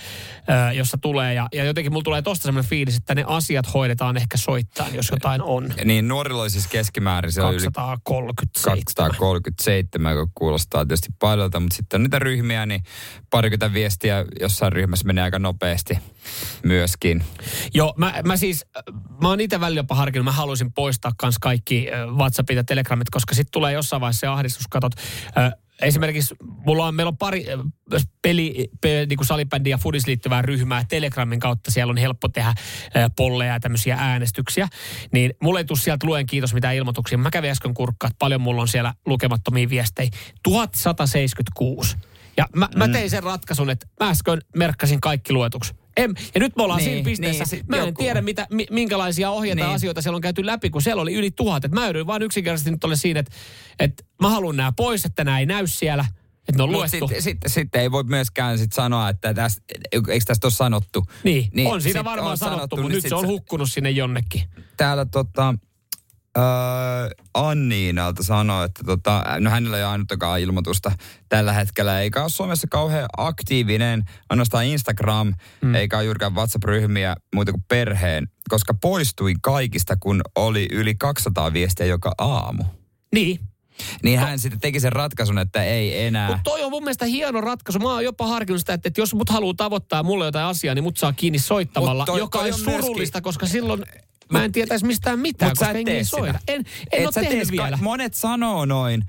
jossa 0.74 0.98
tulee. 1.02 1.34
Ja, 1.34 1.48
ja 1.54 1.64
jotenkin 1.64 1.94
mulla 1.94 2.04
tulee 2.04 2.22
tosta 2.22 2.44
semmoinen 2.44 2.70
fiilis, 2.70 2.98
että 2.98 3.16
ne 3.16 3.24
asiat 3.28 3.74
hoidetaan 3.74 4.18
ehkä 4.18 4.38
soittain, 4.38 4.96
jos 4.96 5.10
jotain 5.12 5.42
on. 5.42 5.74
Niin 5.86 6.08
nuorilla 6.08 6.42
oli 6.42 6.50
siis 6.50 6.68
keskimäärin 6.68 7.32
se 7.32 7.42
on 7.42 7.54
yli 7.54 7.68
237. 7.74 9.10
237, 9.10 10.12
joka 10.12 10.32
kuulostaa 10.36 10.86
tietysti 10.86 11.10
paljolta, 11.20 11.60
mutta 11.60 11.76
sitten 11.76 11.98
on 11.98 12.04
niitä 12.04 12.20
ryhmiä, 12.20 12.66
niin 12.66 12.84
parikymmentä 13.30 13.74
viestiä 13.74 14.26
jossain 14.40 14.74
ryhmässä 14.74 15.08
menee 15.08 15.24
aika 15.24 15.40
nopeasti 15.40 16.00
myöskin. 16.64 17.24
Joo, 17.74 17.94
mä, 17.98 18.14
mä 18.26 18.38
siis, 18.38 18.66
mä 19.22 19.30
oon 19.30 19.42
itse 19.42 19.60
välillä 19.60 19.80
jopa 19.80 19.96
harkinnut, 19.96 20.26
mä 20.26 20.32
haluaisin 20.32 20.74
poistaa 20.74 21.12
kans 21.18 21.40
kaikki 21.40 21.88
WhatsAppit 22.18 22.58
ja 22.58 22.64
Telegramit, 22.64 23.10
koska 23.10 23.36
sitten 23.36 23.52
tulee 23.52 23.74
jossain 23.74 24.02
vaiheessa 24.02 24.20
se 24.20 24.28
ahdistus, 24.28 24.68
katot. 24.70 24.94
Äh, 25.38 25.54
esimerkiksi 25.82 26.36
mulla 26.42 26.88
on, 26.88 26.96
meillä 26.96 27.08
on 27.08 27.18
pari 27.18 27.46
peli, 28.22 28.70
pe, 28.82 29.06
niin 29.10 29.18
kuin 29.18 29.28
salibändi 29.28 29.70
ja 29.70 29.78
fudis 29.78 30.08
liittyvää 30.08 30.42
ryhmää 30.42 30.86
Telegramin 30.90 31.40
kautta. 31.40 31.72
Siellä 31.72 31.92
on 31.92 31.98
helppo 31.98 32.28
tehdä 32.28 32.54
polleja 33.16 33.54
ja 33.54 33.60
tämmöisiä 33.60 33.98
äänestyksiä. 34.00 34.68
Niin 35.14 35.34
mulle 35.42 35.60
ei 35.60 35.66
tule 35.66 35.78
sieltä 35.78 36.08
luen 36.08 36.26
kiitos 36.26 36.54
mitään 36.54 36.76
ilmoituksia. 36.76 37.18
Mä 37.18 37.32
kävin 37.32 37.52
äsken 37.52 37.74
kurkkaa, 37.74 38.08
että 38.08 38.20
paljon 38.20 38.42
mulla 38.42 38.62
on 38.62 38.68
siellä 38.68 38.94
lukemattomia 39.06 39.70
viestejä. 39.70 40.10
1176. 40.44 41.98
Ja 42.38 42.48
mä, 42.56 42.70
mä 42.76 42.88
tein 42.88 43.10
sen 43.10 43.24
ratkaisun, 43.24 43.70
että 43.70 43.88
mä 44.00 44.10
äsken 44.10 44.42
merkkasin 44.56 45.02
kaikki 45.02 45.34
luetuksi. 45.34 45.74
En, 46.04 46.14
ja 46.36 46.40
nyt 46.40 46.56
me 46.56 46.64
ollaan 46.64 46.78
Niin, 46.78 46.90
siinä 46.90 47.04
pisteessä. 47.06 47.56
niin, 47.56 47.66
mä 47.68 47.76
en 47.78 47.86
joku- 47.86 48.02
tiedä, 48.04 48.22
mitä, 48.22 48.48
mi, 48.50 48.66
minkälaisia 48.72 49.32
ohjeita 49.32 49.64
Niin. 49.64 49.76
asioita 49.76 50.02
siellä 50.02 50.16
on 50.16 50.22
käyty 50.22 50.46
läpi, 50.46 50.70
kun 50.70 50.82
siellä 50.82 51.02
oli 51.02 51.14
yli 51.14 51.32
tuhat. 51.32 51.66
Et 51.66 51.72
mä 51.72 51.86
joudun 51.86 52.08
vaan 52.08 52.22
yksinkertaisesti 52.22 52.72
nyt 52.72 52.84
ole 52.84 52.96
siinä, 52.96 53.20
että, 53.20 53.32
että 53.80 54.04
mä 54.22 54.30
haluan 54.30 54.58
nämä 54.58 54.72
pois, 54.72 55.06
että 55.06 55.24
nämä 55.24 55.40
ei 55.40 55.46
näy 55.46 55.68
siellä. 55.68 56.06
Että 56.50 56.64
ne 56.68 56.78
on 56.78 56.90
sitten 56.90 57.22
sit, 57.22 57.38
sit 57.48 57.76
ei 57.76 57.92
voi 57.92 58.04
myöskään 58.04 58.58
sit 58.58 58.74
sanoa, 58.74 59.10
että 59.10 59.34
tästä, 59.34 59.62
eikö 59.94 60.20
tästä 60.26 60.48
ole 60.48 60.52
sanottu. 60.52 61.06
Niin, 61.24 61.50
niin, 61.54 61.68
on 61.68 61.82
siinä 61.82 62.04
varmaan 62.04 62.32
on 62.32 62.38
sanottu, 62.38 62.76
niin 62.76 62.82
mutta 62.84 62.96
nyt 62.96 63.02
sit 63.02 63.10
se 63.10 63.16
on 63.16 63.28
hukkunut 63.28 63.72
sinne 63.72 63.90
jonnekin. 63.90 64.42
Täällä 64.78 65.06
tota, 65.06 65.56
öö, 66.38 66.44
Anniinalta 67.34 68.24
sanoi, 68.24 68.66
että 68.66 68.84
tota, 68.86 69.24
no 69.40 69.50
hänellä 69.50 69.78
ei 69.78 69.84
ole 69.84 69.92
ainuttakaan 69.92 70.40
ilmoitusta 70.40 70.92
tällä 71.30 71.54
hetkellä, 71.54 72.02
eikä 72.02 72.22
ole 72.22 72.30
Suomessa 72.30 72.68
kauhean 72.72 73.06
aktiivinen, 73.18 74.04
ainoastaan 74.30 74.66
Instagram, 74.66 75.34
mm. 75.62 75.76
eikä 75.76 75.98
ole 75.98 76.06
juurikaan 76.06 76.36
WhatsApp-ryhmiä 76.36 77.16
muuta 77.36 77.52
kuin 77.52 77.64
perheen, 77.68 78.28
koska 78.50 78.74
poistuin 78.74 79.42
kaikista, 79.42 79.96
kun 80.00 80.22
oli 80.36 80.68
yli 80.72 80.96
200 80.96 81.54
viestiä 81.54 81.86
joka 81.86 82.12
aamu. 82.18 82.64
Niin, 83.14 83.40
Niin 84.04 84.20
hän 84.20 84.40
sitten 84.40 84.60
teki 84.60 84.80
sen 84.80 84.92
ratkaisun, 84.92 85.40
että 85.40 85.64
ei 85.64 86.06
enää. 86.06 86.28
Mutta 86.28 86.44
toi 86.44 86.64
on 86.64 86.72
mun 86.72 86.84
mielestä 86.84 87.06
hieno 87.06 87.42
ratkaisu. 87.42 87.80
Mä 87.80 87.94
oon 87.94 88.04
jopa 88.04 88.28
harkinnut 88.28 88.60
sitä, 88.60 88.74
että, 88.74 88.88
että 88.90 89.02
jos 89.02 89.14
mut 89.14 89.30
haluaa 89.30 89.54
tavoittaa 89.58 90.04
mulle 90.04 90.26
jotain 90.26 90.46
asiaa, 90.46 90.76
niin 90.76 90.84
mut 90.84 90.98
saa 90.98 91.14
kiinni 91.14 91.40
soittamalla, 91.40 92.02
Mut 92.02 92.06
toi- 92.06 92.20
joka 92.20 92.40
toi 92.40 92.48
on 92.50 92.54
on 92.54 92.60
myöskin- 92.62 92.82
surullista, 92.82 93.22
koska 93.22 93.48
silloin 93.48 93.84
mä 94.32 94.46
en 94.46 94.52
tietäisi 94.52 94.86
mistään 94.86 95.20
mitään, 95.20 95.50
Mut 95.52 95.58
koska 95.58 95.74
jengi 95.74 95.86
tee 95.86 95.98
ei 95.98 96.06
sitä. 96.06 96.18
soida. 96.18 96.40
En, 96.48 96.56
en 96.92 97.00
Et 97.02 97.06
ole 97.06 97.12
tehnyt 97.14 97.32
tees 97.32 97.52
vielä. 97.52 97.78
Monet 97.82 98.14
sanoo 98.14 98.66
noin. 98.66 99.04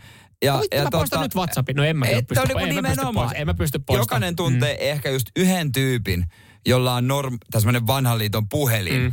Ja, 0.45 0.53
No 0.53 0.83
mä 0.83 0.89
poistan 0.91 1.21
nyt 1.23 1.35
WhatsAppin. 1.35 1.77
No 1.77 1.85
en 1.85 1.97
mä 1.97 2.07
Et 2.07 2.27
pysty- 2.27 2.41
on 2.41 2.47
niinku 2.47 2.79
en 2.79 2.83
mä 2.83 2.89
pysty 2.89 3.07
pois- 3.15 3.33
en 3.35 3.47
mä 3.47 3.55
pysty 3.55 3.79
poistamaan. 3.79 4.03
Jokainen 4.03 4.37
tuntee 4.37 4.75
mm. 4.75 4.79
ehkä 4.81 5.11
just 5.11 5.27
yhden 5.37 5.73
tyypin, 5.73 6.27
jolla 6.67 6.95
on 6.95 7.09
norm, 7.09 7.39
tai 7.51 7.61
semmoinen 7.61 7.87
vanhan 7.87 8.19
liiton 8.19 8.49
puhelin. 8.49 9.03
Mm. 9.03 9.13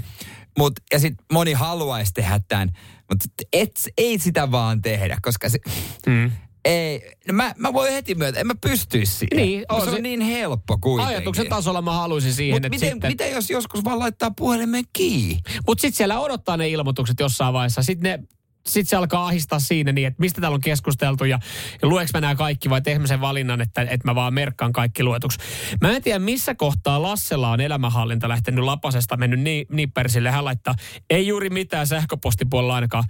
Mut, 0.57 0.73
ja 0.93 0.99
sitten 0.99 1.25
moni 1.31 1.53
haluaisi 1.53 2.11
tehdä 2.13 2.39
tämän, 2.47 2.69
mutta 3.09 3.25
et, 3.53 3.89
ei 3.97 4.19
sitä 4.19 4.51
vaan 4.51 4.81
tehdä, 4.81 5.17
koska 5.21 5.49
se... 5.49 5.59
Mm. 6.07 6.31
Ei, 6.67 7.11
no 7.27 7.33
mä, 7.33 7.53
mä 7.57 7.73
voin 7.73 7.93
heti 7.93 8.15
myötä, 8.15 8.39
en 8.39 8.47
mä 8.47 8.55
pystyisi 8.61 9.11
siihen. 9.11 9.45
Niin, 9.47 9.65
on 9.69 9.81
se, 9.81 9.89
se- 9.89 9.95
on 9.95 10.03
niin 10.03 10.21
helppo 10.21 10.77
kuitenkin. 10.81 11.15
Ajatuksen 11.15 11.49
tasolla 11.49 11.81
mä 11.81 11.91
haluaisin 11.91 12.33
siihen, 12.33 12.55
Mutta 12.55 12.67
että 12.67 12.75
miten, 12.75 12.91
sitten... 12.91 13.11
miten 13.11 13.31
jos 13.31 13.49
joskus 13.49 13.83
vaan 13.83 13.99
laittaa 13.99 14.31
puhelimen 14.31 14.83
kiinni? 14.93 15.39
Mutta 15.67 15.81
sitten 15.81 15.97
siellä 15.97 16.19
odottaa 16.19 16.57
ne 16.57 16.69
ilmoitukset 16.69 17.19
jossain 17.19 17.53
vaiheessa. 17.53 17.81
Sitten 17.81 18.11
ne 18.11 18.27
sitten 18.67 18.89
se 18.89 18.95
alkaa 18.95 19.27
ahistaa 19.27 19.59
siinä 19.59 19.91
niin, 19.91 20.07
että 20.07 20.21
mistä 20.21 20.41
täällä 20.41 20.55
on 20.55 20.61
keskusteltu 20.61 21.25
ja, 21.25 21.39
ja 21.81 21.87
lueks 21.87 22.13
mä 22.13 22.21
nämä 22.21 22.35
kaikki 22.35 22.69
vai 22.69 22.81
tehdään 22.81 23.07
sen 23.07 23.21
valinnan, 23.21 23.61
että, 23.61 23.81
että 23.81 24.07
mä 24.07 24.15
vaan 24.15 24.33
merkkaan 24.33 24.73
kaikki 24.73 25.03
luetuksi. 25.03 25.39
Mä 25.81 25.91
en 25.91 26.01
tiedä 26.01 26.19
missä 26.19 26.55
kohtaa 26.55 27.01
Lassella 27.01 27.51
on 27.51 27.61
elämänhallinta 27.61 28.29
lähtenyt 28.29 28.65
lapasesta, 28.65 29.17
mennyt 29.17 29.39
niin, 29.39 29.65
niin 29.71 29.91
persille. 29.91 30.31
Hän 30.31 30.45
laittaa, 30.45 30.75
ei 31.09 31.27
juuri 31.27 31.49
mitään 31.49 31.87
sähköpostipuolella 31.87 32.75
ainakaan. 32.75 33.03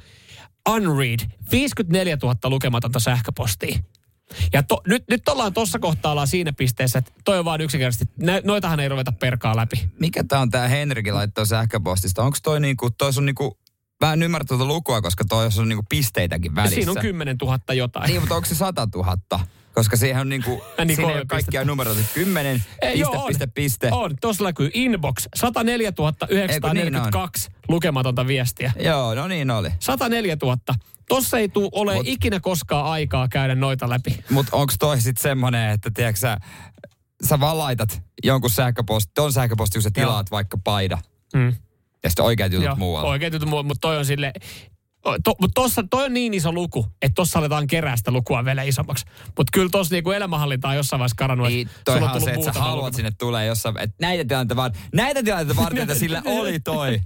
Unread, 0.69 1.19
54 1.51 2.17
000 2.23 2.35
lukematonta 2.43 2.99
sähköpostia. 2.99 3.79
Ja 4.53 4.63
to, 4.63 4.81
nyt, 4.87 5.03
nyt 5.09 5.29
ollaan 5.29 5.53
tuossa 5.53 5.79
kohtaa 5.79 6.11
ollaan 6.11 6.27
siinä 6.27 6.53
pisteessä, 6.53 6.99
että 6.99 7.11
toi 7.25 7.39
on 7.39 7.45
vaan 7.45 7.61
yksinkertaisesti, 7.61 8.13
noitahan 8.43 8.79
ei 8.79 8.89
ruveta 8.89 9.11
perkaa 9.11 9.55
läpi. 9.55 9.89
Mikä 9.99 10.23
tää 10.23 10.39
on 10.39 10.49
tää 10.49 10.67
Henrikin 10.67 11.13
laittoi 11.15 11.47
sähköpostista? 11.47 12.23
Onko 12.23 12.37
toi 12.43 12.59
niinku, 12.59 12.89
toi 12.91 13.11
on 13.17 13.25
niinku, 13.25 13.57
mä 14.05 14.13
en 14.13 14.23
ymmärrä 14.23 14.45
tuota 14.45 14.65
lukua, 14.65 15.01
koska 15.01 15.25
toi 15.29 15.49
on 15.59 15.69
niinku 15.69 15.85
pisteitäkin 15.89 16.55
välissä. 16.55 16.75
Siinä 16.75 16.91
on 16.91 16.97
10 16.97 17.37
000 17.41 17.73
jotain. 17.73 18.07
Niin, 18.07 18.21
mutta 18.21 18.35
onko 18.35 18.47
se 18.47 18.55
100 18.55 18.87
000? 18.95 19.17
Koska 19.77 19.97
siihen 19.97 20.21
on 20.21 20.29
niinku, 20.29 20.49
Niin, 20.77 20.87
niin, 20.87 20.95
siinä 20.95 21.11
ei 21.11 21.17
ole 21.17 21.25
kaikkia 21.25 21.65
numeroita. 21.65 22.01
10, 22.13 22.63
Ei, 22.81 22.91
piste, 22.91 23.01
joo, 23.01 23.11
on. 23.21 23.27
piste, 23.27 23.47
piste. 23.47 23.89
On, 23.91 24.15
tuossa 24.21 24.43
näkyy 24.43 24.69
inbox, 24.73 25.27
104 25.35 25.91
942 26.29 27.49
lukematonta 27.67 28.27
viestiä. 28.27 28.71
Joo, 28.79 29.15
no 29.15 29.27
niin 29.27 29.51
oli. 29.51 29.69
104 29.79 30.37
000. 30.41 30.57
Tossa 31.09 31.37
ei 31.39 31.49
tule 31.49 31.69
ole 31.71 31.95
Mut- 31.95 32.03
ikinä 32.07 32.39
koskaan 32.39 32.85
aikaa 32.85 33.27
käydä 33.27 33.55
noita 33.55 33.89
läpi. 33.89 34.19
Mutta 34.29 34.57
onko 34.57 34.73
toi 34.79 35.01
sitten 35.01 35.21
semmonen, 35.21 35.69
että 35.71 35.91
tiedätkö 35.93 36.19
sä, 36.19 36.37
sä 37.23 37.39
vaan 37.39 37.57
laitat 37.57 38.01
jonkun 38.23 38.49
sähköposti, 38.49 39.11
ton 39.15 39.33
sähköposti, 39.33 39.73
kun 39.77 39.83
sä 39.83 39.91
tilaat 39.93 40.27
Joo. 40.31 40.37
vaikka 40.37 40.57
paida. 40.63 40.97
Mm. 41.35 41.55
Ja 42.03 42.09
sitten 42.09 42.25
oikeat 42.25 42.51
jutut 42.51 42.65
Joo, 42.65 42.75
muualla. 42.75 43.09
Oikein 43.09 43.33
juttu 43.33 43.47
muualla, 43.47 43.67
mutta 43.67 43.81
toi 43.87 43.97
on 43.97 44.05
sille... 44.05 44.33
To, 45.03 45.35
mutta 45.41 45.61
tossa, 45.61 45.83
toi 45.89 46.05
on 46.05 46.13
niin 46.13 46.33
iso 46.33 46.51
luku, 46.51 46.85
että 47.01 47.15
tossa 47.15 47.39
aletaan 47.39 47.67
kerää 47.67 47.97
sitä 47.97 48.11
lukua 48.11 48.45
vielä 48.45 48.63
isommaksi. 48.63 49.05
Mutta 49.25 49.51
kyllä 49.53 49.69
tossa 49.69 49.95
niinku 49.95 50.11
elämänhallinta 50.11 50.67
on 50.67 50.75
jossain 50.75 50.99
vaiheessa 50.99 51.15
karannut. 51.15 51.47
Niin, 51.47 51.67
sulla 51.67 51.77
on 51.77 51.83
toihan 51.85 52.03
on 52.03 52.21
tullut 52.21 52.25
se, 52.25 52.33
että 52.33 52.53
sä 52.53 52.59
haluat 52.59 52.93
sinne 52.93 53.11
tulee 53.11 53.45
jossain, 53.45 53.77
että 53.77 53.95
näitä 54.01 54.25
tilanteita 54.25 54.55
varten, 54.55 54.81
näitä 54.93 55.23
tilanteita 55.23 55.61
varten, 55.61 55.81
että 55.81 55.95
sillä 55.95 56.21
oli 56.39 56.59
toi. 56.59 56.99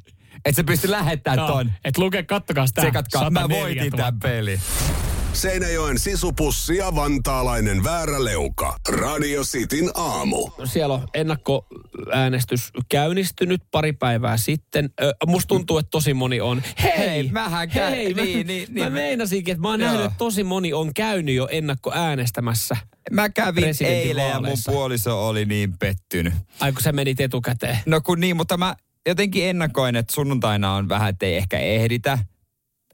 Että 0.45 0.55
se 0.55 0.63
pystyi 0.63 0.91
lähettämään 0.91 1.37
Joo, 1.37 1.47
ton. 1.47 1.71
Et 1.85 1.97
luke, 1.97 2.23
kattokaa 2.23 2.67
sitä. 2.67 2.81
Tsekatkaa, 2.81 3.29
mä 3.29 3.39
104 3.39 3.63
voitin 3.63 3.91
000. 3.91 3.97
tämän 3.97 4.19
pelin. 4.19 4.61
Seinäjoen 5.33 5.99
sisupussi 5.99 6.77
ja 6.77 6.95
vantaalainen 6.95 7.83
vääräleuka. 7.83 8.75
Radio 8.89 9.43
Cityn 9.43 9.91
aamu. 9.93 10.49
siellä 10.65 10.93
on 10.93 11.07
ennakkoäänestys 11.13 12.71
käynnistynyt 12.89 13.61
pari 13.71 13.93
päivää 13.93 14.37
sitten. 14.37 14.89
Ö, 15.01 15.13
musta 15.27 15.47
tuntuu, 15.47 15.77
että 15.77 15.89
tosi 15.89 16.13
moni 16.13 16.41
on. 16.41 16.63
Hei, 16.83 16.97
Hei, 16.97 17.29
mähän 17.31 17.69
kä- 17.69 17.89
hei, 17.89 18.13
mä, 18.13 18.21
niin, 18.21 18.47
niin, 18.47 18.67
mä 18.73 18.79
niin. 18.79 18.93
meinasinkin, 18.93 19.51
että 19.51 19.61
mä 19.61 19.69
oon 19.69 19.79
Joo. 19.79 19.87
nähnyt, 19.89 20.05
että 20.05 20.17
tosi 20.17 20.43
moni 20.43 20.73
on 20.73 20.93
käynyt 20.93 21.35
jo 21.35 21.47
ennakkoäänestämässä. 21.51 22.77
Mä 23.11 23.29
kävin 23.29 23.65
eilen 23.85 24.29
ja 24.29 24.39
mun 24.41 24.57
puoliso 24.65 25.27
oli 25.27 25.45
niin 25.45 25.73
pettynyt. 25.79 26.33
Ai 26.59 26.71
kun 26.71 26.81
sä 26.81 26.91
menit 26.91 27.19
etukäteen. 27.19 27.77
No 27.85 28.01
kun 28.01 28.19
niin, 28.19 28.35
mutta 28.37 28.57
mä 28.57 28.75
jotenkin 29.07 29.45
ennakoin, 29.45 29.95
että 29.95 30.13
sunnuntaina 30.13 30.73
on 30.75 30.89
vähän, 30.89 31.09
että 31.09 31.25
ei 31.25 31.35
ehkä 31.37 31.59
ehditä. 31.59 32.19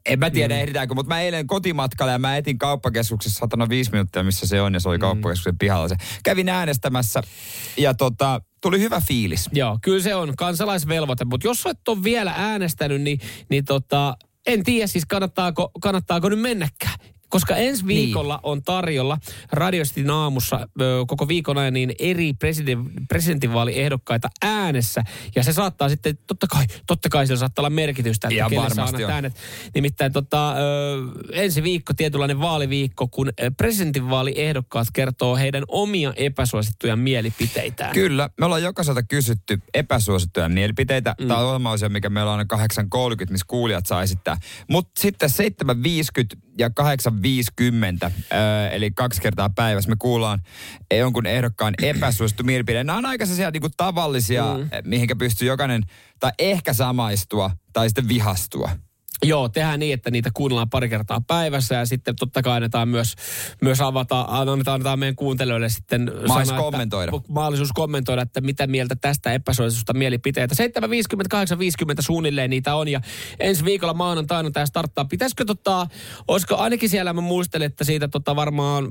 En 0.08 0.18
mä 0.18 0.30
tiedä 0.30 0.54
mm. 0.54 0.60
ehditäänkö, 0.60 0.94
mutta 0.94 1.14
mä 1.14 1.20
eilen 1.20 1.46
kotimatkalla 1.46 2.12
ja 2.12 2.18
mä 2.18 2.36
etin 2.36 2.58
kauppakeskuksessa 2.58 3.38
satana 3.38 3.68
viisi 3.68 3.90
minuuttia, 3.90 4.22
missä 4.22 4.46
se 4.46 4.60
on, 4.60 4.74
ja 4.74 4.80
se 4.80 4.88
oli 4.88 4.96
mm. 4.96 5.00
kauppakeskuksen 5.00 5.58
pihalla 5.58 5.88
se. 5.88 5.96
Kävin 6.24 6.48
äänestämässä 6.48 7.22
ja 7.76 7.94
tota, 7.94 8.40
tuli 8.60 8.80
hyvä 8.80 9.00
fiilis. 9.08 9.48
Joo, 9.52 9.78
kyllä 9.82 10.02
se 10.02 10.14
on 10.14 10.36
kansalaisvelvoite, 10.36 11.24
mutta 11.24 11.46
jos 11.46 11.66
et 11.66 11.88
ole 11.88 12.04
vielä 12.04 12.34
äänestänyt, 12.36 13.02
niin, 13.02 13.20
niin 13.50 13.64
tota, 13.64 14.16
en 14.46 14.64
tiedä 14.64 14.86
siis 14.86 15.06
kannattaako, 15.06 15.70
kannattaako 15.80 16.28
nyt 16.28 16.40
mennäkään. 16.40 16.94
Koska 17.28 17.56
ensi 17.56 17.86
viikolla 17.86 18.34
niin. 18.34 18.40
on 18.42 18.62
tarjolla 18.62 19.18
Radiostin 19.52 20.10
aamussa 20.10 20.68
ö, 20.80 21.04
koko 21.06 21.28
viikon 21.28 21.58
ajan 21.58 21.74
niin 21.74 21.92
eri 21.98 22.32
president, 22.32 22.88
presidentinvaaliehdokkaita 23.08 24.28
äänessä. 24.42 25.02
Ja 25.36 25.42
se 25.42 25.52
saattaa 25.52 25.88
sitten, 25.88 26.18
totta 26.26 26.46
kai, 26.46 26.64
totta 26.86 27.08
kai 27.08 27.26
sillä 27.26 27.38
saattaa 27.38 27.62
olla 27.62 27.70
merkitystä, 27.70 28.28
että 28.28 28.48
kelle 28.48 28.68
saa 28.68 28.76
varmasti 28.76 29.04
on. 29.04 29.10
äänet. 29.10 29.32
Nimittäin 29.74 30.12
tota, 30.12 30.52
ö, 30.52 30.56
ensi 31.32 31.62
viikko, 31.62 31.92
tietynlainen 31.94 32.40
vaaliviikko, 32.40 33.08
kun 33.08 33.32
presidentinvaaliehdokkaat 33.56 34.88
kertoo 34.92 35.36
heidän 35.36 35.64
omia 35.68 36.12
epäsuosittuja 36.16 36.96
mielipiteitään. 36.96 37.94
Kyllä, 37.94 38.30
me 38.38 38.46
ollaan 38.46 38.62
jokaiselta 38.62 39.02
kysytty 39.02 39.58
epäsuosittuja 39.74 40.48
mielipiteitä. 40.48 41.14
Mm. 41.20 41.28
Tämä 41.28 41.40
on 41.40 41.46
ohjelmaosio, 41.46 41.88
mikä 41.88 42.10
meillä 42.10 42.32
on 42.32 42.38
aina 42.38 42.82
8.30, 43.24 43.30
missä 43.30 43.44
kuulijat 43.48 43.86
saa 43.86 44.02
esittää. 44.02 44.36
Mutta 44.68 45.00
sitten 45.00 45.30
7.50 45.30 46.47
ja 46.58 46.68
8.50, 46.68 48.04
äh, 48.04 48.12
eli 48.72 48.90
kaksi 48.90 49.20
kertaa 49.20 49.50
päivässä 49.50 49.90
me 49.90 49.96
kuullaan 49.98 50.42
jonkun 50.94 51.26
ehdokkaan 51.26 51.74
epäsuosittu 51.82 52.44
mielipide. 52.44 52.84
Nämä 52.84 52.98
on 52.98 53.06
aika 53.06 53.26
sellaisia 53.26 53.50
niin 53.50 53.62
tavallisia, 53.76 54.44
mm. 54.44 54.68
mihinkä 54.84 55.16
pystyy 55.16 55.48
jokainen 55.48 55.82
tai 56.20 56.32
ehkä 56.38 56.72
samaistua 56.72 57.50
tai 57.72 57.88
sitten 57.88 58.08
vihastua. 58.08 58.70
Joo, 59.22 59.48
tehdään 59.48 59.80
niin, 59.80 59.94
että 59.94 60.10
niitä 60.10 60.30
kuunnellaan 60.34 60.70
pari 60.70 60.88
kertaa 60.88 61.20
päivässä 61.26 61.74
ja 61.74 61.86
sitten 61.86 62.16
totta 62.16 62.42
kai 62.42 62.56
annetaan 62.56 62.88
myös, 62.88 63.14
myös 63.62 63.80
avata, 63.80 64.20
annetaan, 64.28 64.74
annetaan 64.74 64.98
meidän 64.98 65.16
kuuntelijoille 65.16 65.68
sitten 65.68 66.02
Mahdollisuus 66.02 66.32
sana, 66.32 66.42
että- 66.42 66.56
kommentoida. 66.62 67.12
mahdollisuus 67.28 67.72
kommentoida, 67.74 68.22
että 68.22 68.40
mitä 68.40 68.66
mieltä 68.66 68.96
tästä 68.96 69.32
epäsuositusta 69.32 69.94
mielipiteitä. 69.94 70.54
7.50, 70.54 72.02
suunnilleen 72.02 72.50
niitä 72.50 72.74
on 72.74 72.88
ja 72.88 73.00
ensi 73.40 73.64
viikolla 73.64 73.94
maanantaina 73.94 74.50
tämä 74.50 74.66
starttaa. 74.66 75.04
Pitäisikö 75.04 75.44
tota, 75.44 75.86
olisiko 76.28 76.56
ainakin 76.56 76.88
siellä 76.88 77.12
mä 77.12 77.20
muistelin, 77.20 77.66
että 77.66 77.84
siitä 77.84 78.08
tota 78.08 78.36
varmaan, 78.36 78.88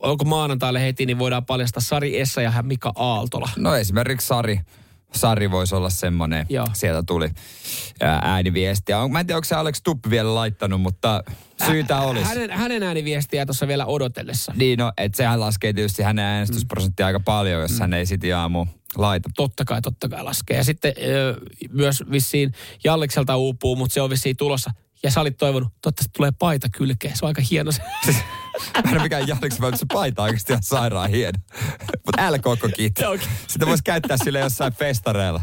onko 0.00 0.24
maanantaille 0.24 0.82
heti, 0.82 1.06
niin 1.06 1.18
voidaan 1.18 1.44
paljastaa 1.46 1.80
Sari 1.80 2.20
Essa 2.20 2.42
ja 2.42 2.52
Mika 2.62 2.92
Aaltola. 2.94 3.48
No 3.56 3.74
esimerkiksi 3.76 4.26
Sari. 4.26 4.60
Sari 5.14 5.50
voisi 5.50 5.74
olla 5.74 5.90
semmoinen. 5.90 6.46
Joo. 6.48 6.66
Sieltä 6.72 7.02
tuli 7.06 7.28
ää, 8.00 8.20
ääniviestiä. 8.22 9.08
Mä 9.08 9.20
en 9.20 9.26
tiedä, 9.26 9.36
onko 9.36 9.44
se 9.44 9.54
Alex 9.54 9.80
Tuppi 9.84 10.10
vielä 10.10 10.34
laittanut, 10.34 10.80
mutta 10.80 11.24
syytä 11.66 12.00
olisi. 12.00 12.24
Hänen, 12.24 12.50
hänen 12.50 12.82
ääniviestiä 12.82 13.46
tuossa 13.46 13.68
vielä 13.68 13.86
odotellessa. 13.86 14.52
Niin 14.56 14.78
no, 14.78 14.92
että 14.96 15.16
sehän 15.16 15.40
laskee 15.40 15.72
tietysti 15.72 16.02
hänen 16.02 16.24
äänestysprosenttia 16.24 17.06
aika 17.06 17.20
paljon, 17.20 17.62
jos 17.62 17.80
hän 17.80 17.94
ei 17.94 18.06
sitten 18.06 18.36
aamu 18.36 18.66
laita. 18.96 19.30
Totta 19.36 19.64
kai, 19.64 19.82
totta 19.82 20.08
kai 20.08 20.24
laskee. 20.24 20.56
Ja 20.56 20.64
sitten 20.64 20.92
ö, 21.02 21.36
myös 21.72 22.04
vissiin 22.10 22.52
Jallikselta 22.84 23.36
uupuu, 23.36 23.76
mutta 23.76 23.94
se 23.94 24.00
on 24.00 24.10
vissiin 24.10 24.36
tulossa. 24.36 24.70
Ja 25.02 25.10
sä 25.10 25.20
olit 25.20 25.36
toivonut, 25.36 25.68
toivottavasti 25.82 26.12
tulee 26.16 26.32
paita 26.38 26.68
kylkeen. 26.68 27.16
Se 27.16 27.24
on 27.24 27.28
aika 27.28 27.42
hieno 27.50 27.72
se. 27.72 27.82
Mä 28.74 28.90
en 28.90 28.94
ole 28.96 29.02
mikään 29.02 29.26
vaan 29.60 29.78
se 29.78 29.86
paita 29.92 30.22
on 30.22 30.24
oikeasti 30.24 30.52
ihan 30.52 30.62
sairaan 30.62 31.10
hieno. 31.10 31.38
Mutta 32.06 32.22
älä 32.22 32.38
koko 32.38 32.68
kiitti. 32.76 33.02
Joo. 33.02 33.18
Sitä 33.46 33.66
voisi 33.66 33.82
käyttää 33.84 34.16
sille 34.24 34.38
jossain 34.38 34.72
festareilla. 34.72 35.40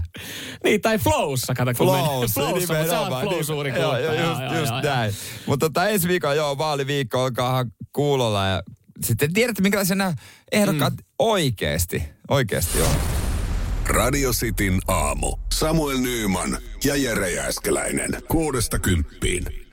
niin, 0.63 0.81
tai 0.81 0.97
Flowssa, 0.97 1.53
kato 1.53 1.73
kun 1.73 1.91
meni. 1.91 2.03
Flows, 2.03 2.33
Flowssa, 2.33 2.55
mutta 2.55 2.67
sä 2.67 2.81
nimenomaan. 2.83 3.13
oot 3.13 3.33
Flow 3.33 3.43
suuri 3.43 3.71
Joo, 3.71 3.97
joo, 3.97 4.13
just, 4.13 4.23
Joo, 4.23 4.41
joo, 4.41 4.59
just 4.59 4.71
joo, 4.71 4.81
näin. 4.81 5.13
Mutta 5.45 5.65
tota, 5.65 5.87
ensi 5.87 6.07
viikolla 6.07 6.35
joo, 6.35 6.57
vaaliviikko, 6.57 7.23
olkaahan 7.23 7.71
kuulolla 7.93 8.47
ja 8.47 8.63
sitten 9.05 9.33
tiedätte, 9.33 9.61
minkälaisia 9.61 9.95
nämä 9.95 10.13
ehdokkaat 10.51 10.93
mm. 10.93 11.03
oikeasti, 11.19 12.03
oikeasti 12.29 12.81
on. 12.81 12.95
Radio 13.85 14.31
Cityn 14.31 14.79
aamu. 14.87 15.37
Samuel 15.53 15.97
Nyyman 15.97 16.57
ja 16.83 16.95
Jere 16.95 17.31
Jääskeläinen. 17.31 18.09
Kuudesta 18.27 18.79
kymppiin. 18.79 19.66